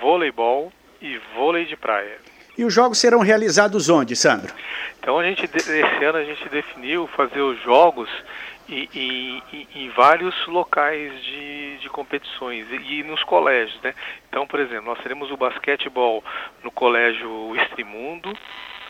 voleibol 0.00 0.72
e 1.00 1.18
vôlei 1.34 1.64
de 1.64 1.76
praia. 1.76 2.20
E 2.56 2.64
os 2.64 2.72
jogos 2.72 2.98
serão 2.98 3.20
realizados 3.20 3.88
onde, 3.88 4.14
Sandro? 4.14 4.52
Então 4.98 5.18
a 5.18 5.24
gente 5.24 5.44
esse 5.44 6.04
ano 6.04 6.18
a 6.18 6.24
gente 6.24 6.48
definiu 6.48 7.06
fazer 7.08 7.40
os 7.40 7.60
jogos 7.62 8.08
em, 8.68 8.88
em, 8.94 9.68
em 9.74 9.88
vários 9.90 10.34
locais 10.46 11.12
de, 11.24 11.78
de 11.78 11.88
competições 11.88 12.66
e, 12.70 13.02
nos 13.02 13.22
colégios, 13.24 13.80
né? 13.82 13.94
Então, 14.28 14.46
por 14.46 14.60
exemplo, 14.60 14.86
nós 14.86 15.00
teremos 15.00 15.30
o 15.30 15.36
basquetebol 15.36 16.22
no 16.62 16.70
colégio 16.70 17.54
Estrimundo, 17.56 18.32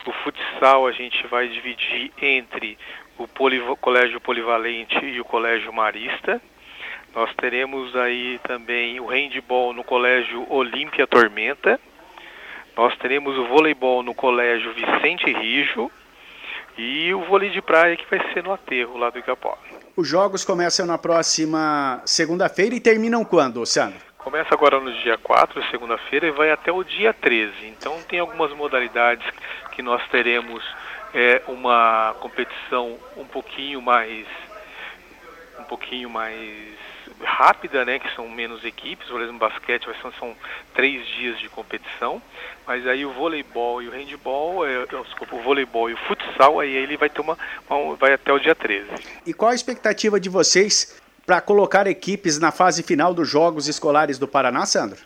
o 0.05 0.13
futsal 0.13 0.87
a 0.87 0.93
gente 0.93 1.27
vai 1.29 1.49
dividir 1.49 2.13
entre 2.21 2.77
o 3.19 3.29
Poliv 3.29 3.77
colégio 3.81 4.21
polivalente 4.21 4.99
e 5.05 5.21
o 5.21 5.25
colégio 5.25 5.73
marista. 5.73 6.41
Nós 7.15 7.33
teremos 7.35 7.95
aí 7.95 8.41
também 8.43 8.99
o 8.99 9.07
handball 9.07 9.73
no 9.73 9.85
colégio 9.85 10.47
Olímpia 10.51 11.07
Tormenta. 11.07 11.79
Nós 12.77 12.97
teremos 12.99 13.37
o 13.37 13.47
voleibol 13.47 14.03
no 14.03 14.15
colégio 14.15 14.73
Vicente 14.73 15.31
Rijo 15.33 15.91
e 16.77 17.13
o 17.13 17.21
vôlei 17.25 17.51
de 17.51 17.61
praia 17.61 17.97
que 17.97 18.09
vai 18.09 18.33
ser 18.33 18.43
no 18.43 18.53
aterro 18.53 18.97
lá 18.97 19.11
do 19.11 19.19
Igapó. 19.19 19.59
Os 19.95 20.09
jogos 20.09 20.45
começam 20.45 20.87
na 20.87 20.97
próxima 20.97 22.01
segunda-feira 22.07 22.75
e 22.75 22.81
terminam 22.81 23.25
quando, 23.25 23.65
Sandro? 23.67 24.01
Começa 24.17 24.55
agora 24.55 24.81
no 24.81 24.93
dia 25.03 25.19
4, 25.19 25.63
segunda-feira, 25.71 26.29
e 26.29 26.31
vai 26.31 26.51
até 26.51 26.73
o 26.73 26.83
dia 26.83 27.13
13. 27.13 27.67
Então 27.67 28.01
tem 28.09 28.21
algumas 28.21 28.53
modalidades 28.57 29.27
que 29.73 29.83
nós 29.83 30.01
teremos 30.09 30.65
é, 31.13 31.43
uma 31.49 32.15
competição 32.21 32.97
um 33.17 33.27
pouquinho 33.27 33.83
mais 33.83 34.27
um 35.59 35.65
pouquinho 35.65 36.09
mais 36.09 36.39
rápida, 37.23 37.85
né, 37.85 37.99
que 37.99 38.15
são 38.15 38.29
menos 38.29 38.65
equipes, 38.65 39.09
por 39.09 39.21
exemplo, 39.21 39.39
basquete 39.39 39.87
vai 39.87 39.95
ser, 39.95 40.19
são 40.19 40.35
três 40.75 41.07
dias 41.07 41.39
de 41.39 41.49
competição, 41.49 42.21
mas 42.67 42.87
aí 42.87 43.05
o 43.05 43.13
voleibol 43.13 43.83
e 43.83 43.89
o 43.89 43.93
handball, 43.93 44.67
é, 44.67 44.87
desculpa, 44.87 45.37
o 45.37 45.43
voleibol 45.43 45.89
e 45.91 45.95
o 45.95 45.97
futsal, 45.97 46.61
aí 46.61 46.75
ele 46.75 46.97
vai 46.97 47.09
ter 47.09 47.21
uma, 47.21 47.39
uma 47.69 47.97
vai 47.97 48.13
até 48.13 48.33
o 48.33 48.39
dia 48.39 48.55
13. 48.55 48.89
E 49.27 49.33
qual 49.33 49.51
a 49.51 49.55
expectativa 49.55 50.19
de 50.19 50.29
vocês 50.29 51.01
para 51.25 51.41
colocar 51.41 51.87
equipes 51.87 52.39
na 52.39 52.51
fase 52.51 52.83
final 52.83 53.15
dos 53.15 53.29
Jogos 53.29 53.69
Escolares 53.69 54.19
do 54.19 54.27
Paraná, 54.27 54.67
Sandro? 54.67 54.99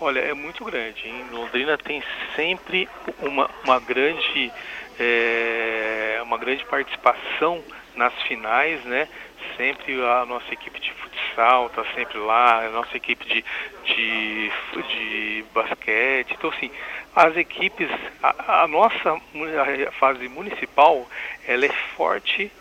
Olha, 0.00 0.20
é 0.20 0.32
muito 0.32 0.64
grande. 0.64 1.08
Em 1.08 1.28
Londrina 1.30 1.76
tem 1.76 2.02
sempre 2.36 2.88
uma, 3.20 3.50
uma 3.64 3.80
grande 3.80 4.52
é, 4.98 6.20
uma 6.22 6.38
grande 6.38 6.64
participação 6.66 7.62
nas 7.94 8.14
finais, 8.22 8.82
né? 8.84 9.08
Sempre 9.56 9.94
a 10.04 10.24
nossa 10.26 10.52
equipe 10.52 10.80
de 10.80 10.92
futsal 10.92 11.66
está 11.66 11.84
sempre 11.94 12.18
lá, 12.18 12.66
a 12.66 12.70
nossa 12.70 12.96
equipe 12.96 13.24
de, 13.24 13.44
de, 13.84 14.52
de 14.82 15.44
basquete. 15.52 16.34
Então, 16.36 16.50
assim, 16.50 16.70
as 17.14 17.36
equipes, 17.36 17.88
a, 18.22 18.62
a 18.62 18.68
nossa 18.68 19.14
a 19.14 19.92
fase 19.92 20.28
municipal, 20.28 21.06
ela 21.46 21.66
é 21.66 21.72
forte, 21.96 22.52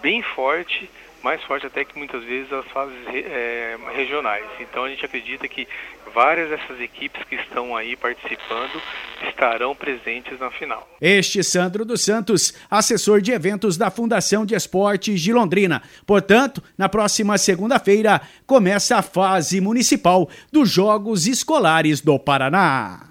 bem 0.00 0.22
forte, 0.22 0.88
mais 1.22 1.42
forte 1.42 1.66
até 1.66 1.84
que 1.84 1.98
muitas 1.98 2.22
vezes 2.22 2.52
as 2.52 2.64
fases 2.66 2.96
é, 3.08 3.76
regionais. 3.94 4.44
Então 4.60 4.84
a 4.84 4.88
gente 4.88 5.04
acredita 5.04 5.48
que 5.48 5.66
várias 6.14 6.50
dessas 6.50 6.80
equipes 6.80 7.22
que 7.24 7.34
estão 7.34 7.76
aí 7.76 7.96
participando 7.96 8.80
estarão 9.28 9.74
presentes 9.74 10.38
na 10.38 10.50
final. 10.50 10.88
Este 11.00 11.42
Sandro 11.42 11.84
dos 11.84 12.04
Santos, 12.04 12.54
assessor 12.70 13.20
de 13.20 13.32
eventos 13.32 13.76
da 13.76 13.90
Fundação 13.90 14.46
de 14.46 14.54
Esportes 14.54 15.20
de 15.20 15.32
Londrina. 15.32 15.82
Portanto, 16.06 16.62
na 16.78 16.88
próxima 16.88 17.36
segunda-feira 17.38 18.20
começa 18.46 18.96
a 18.96 19.02
fase 19.02 19.60
municipal 19.60 20.28
dos 20.52 20.70
Jogos 20.70 21.26
Escolares 21.26 22.00
do 22.00 22.18
Paraná. 22.18 23.06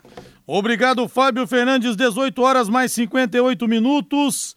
Obrigado, 0.47 1.07
Fábio 1.07 1.45
Fernandes, 1.47 1.95
18 1.95 2.41
horas 2.41 2.69
mais 2.69 2.91
58 2.91 3.67
minutos. 3.67 4.55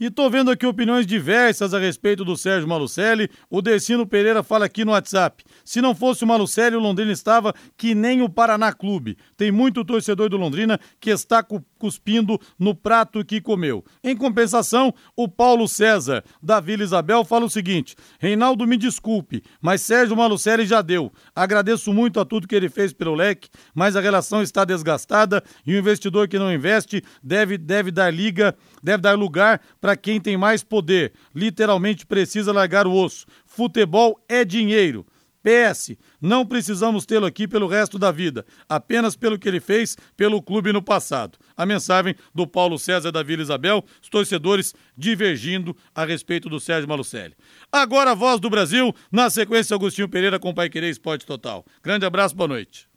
E 0.00 0.08
tô 0.08 0.30
vendo 0.30 0.50
aqui 0.50 0.66
opiniões 0.66 1.06
diversas 1.06 1.74
a 1.74 1.78
respeito 1.78 2.24
do 2.24 2.34
Sérgio 2.34 2.66
Malucelli. 2.66 3.28
O 3.50 3.60
Decino 3.60 4.06
Pereira 4.06 4.42
fala 4.42 4.64
aqui 4.64 4.82
no 4.82 4.92
WhatsApp. 4.92 5.44
Se 5.62 5.82
não 5.82 5.94
fosse 5.94 6.24
o 6.24 6.26
Malucelli, 6.26 6.74
o 6.74 6.80
Londrina 6.80 7.12
estava 7.12 7.54
que 7.76 7.94
nem 7.94 8.22
o 8.22 8.28
Paraná 8.30 8.72
Clube. 8.72 9.18
Tem 9.36 9.52
muito 9.52 9.84
torcedor 9.84 10.30
do 10.30 10.38
Londrina 10.38 10.80
que 10.98 11.10
está 11.10 11.44
cuspindo 11.80 12.38
no 12.58 12.74
prato 12.74 13.24
que 13.24 13.40
comeu. 13.40 13.82
Em 14.04 14.14
compensação, 14.14 14.94
o 15.16 15.26
Paulo 15.26 15.66
César, 15.66 16.22
da 16.42 16.60
Vila 16.60 16.84
Isabel, 16.84 17.24
fala 17.24 17.46
o 17.46 17.50
seguinte: 17.50 17.96
Reinaldo, 18.20 18.66
me 18.66 18.76
desculpe, 18.76 19.42
mas 19.60 19.80
Sérgio 19.80 20.16
Malucelli 20.16 20.66
já 20.66 20.82
deu. 20.82 21.10
Agradeço 21.34 21.92
muito 21.92 22.20
a 22.20 22.24
tudo 22.24 22.46
que 22.46 22.54
ele 22.54 22.68
fez 22.68 22.92
pelo 22.92 23.14
leque, 23.14 23.48
mas 23.74 23.96
a 23.96 24.00
relação 24.00 24.42
está 24.42 24.64
desgastada 24.64 25.42
e 25.66 25.74
o 25.74 25.78
investidor 25.78 26.28
que 26.28 26.38
não 26.38 26.52
investe 26.52 27.02
deve, 27.22 27.56
deve 27.56 27.90
dar 27.90 28.12
liga, 28.12 28.54
deve 28.82 28.98
dar 28.98 29.18
lugar 29.18 29.60
para 29.80 29.96
quem 29.96 30.20
tem 30.20 30.36
mais 30.36 30.62
poder. 30.62 31.14
Literalmente 31.34 32.04
precisa 32.04 32.52
largar 32.52 32.86
o 32.86 32.92
osso. 32.92 33.26
Futebol 33.46 34.22
é 34.28 34.44
dinheiro. 34.44 35.06
PS, 35.42 35.96
não 36.20 36.44
precisamos 36.44 37.06
tê-lo 37.06 37.24
aqui 37.24 37.48
pelo 37.48 37.66
resto 37.66 37.98
da 37.98 38.12
vida, 38.12 38.44
apenas 38.68 39.16
pelo 39.16 39.38
que 39.38 39.48
ele 39.48 39.60
fez 39.60 39.96
pelo 40.16 40.42
clube 40.42 40.72
no 40.72 40.82
passado. 40.82 41.38
A 41.60 41.66
mensagem 41.66 42.14
do 42.34 42.46
Paulo 42.46 42.78
César 42.78 43.12
da 43.12 43.22
Vila 43.22 43.42
Isabel, 43.42 43.84
os 44.02 44.08
torcedores 44.08 44.74
divergindo 44.96 45.76
a 45.94 46.06
respeito 46.06 46.48
do 46.48 46.58
Sérgio 46.58 46.88
Malucelli. 46.88 47.34
Agora 47.70 48.12
a 48.12 48.14
voz 48.14 48.40
do 48.40 48.48
Brasil, 48.48 48.94
na 49.12 49.28
sequência 49.28 49.74
Agostinho 49.74 50.08
Pereira 50.08 50.38
com 50.38 50.54
Pai 50.54 50.70
Querer 50.70 50.88
Esporte 50.88 51.26
Total. 51.26 51.62
Grande 51.82 52.06
abraço, 52.06 52.34
boa 52.34 52.48
noite. 52.48 52.88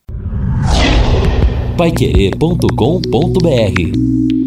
Paiquerê.com.br 1.77 4.42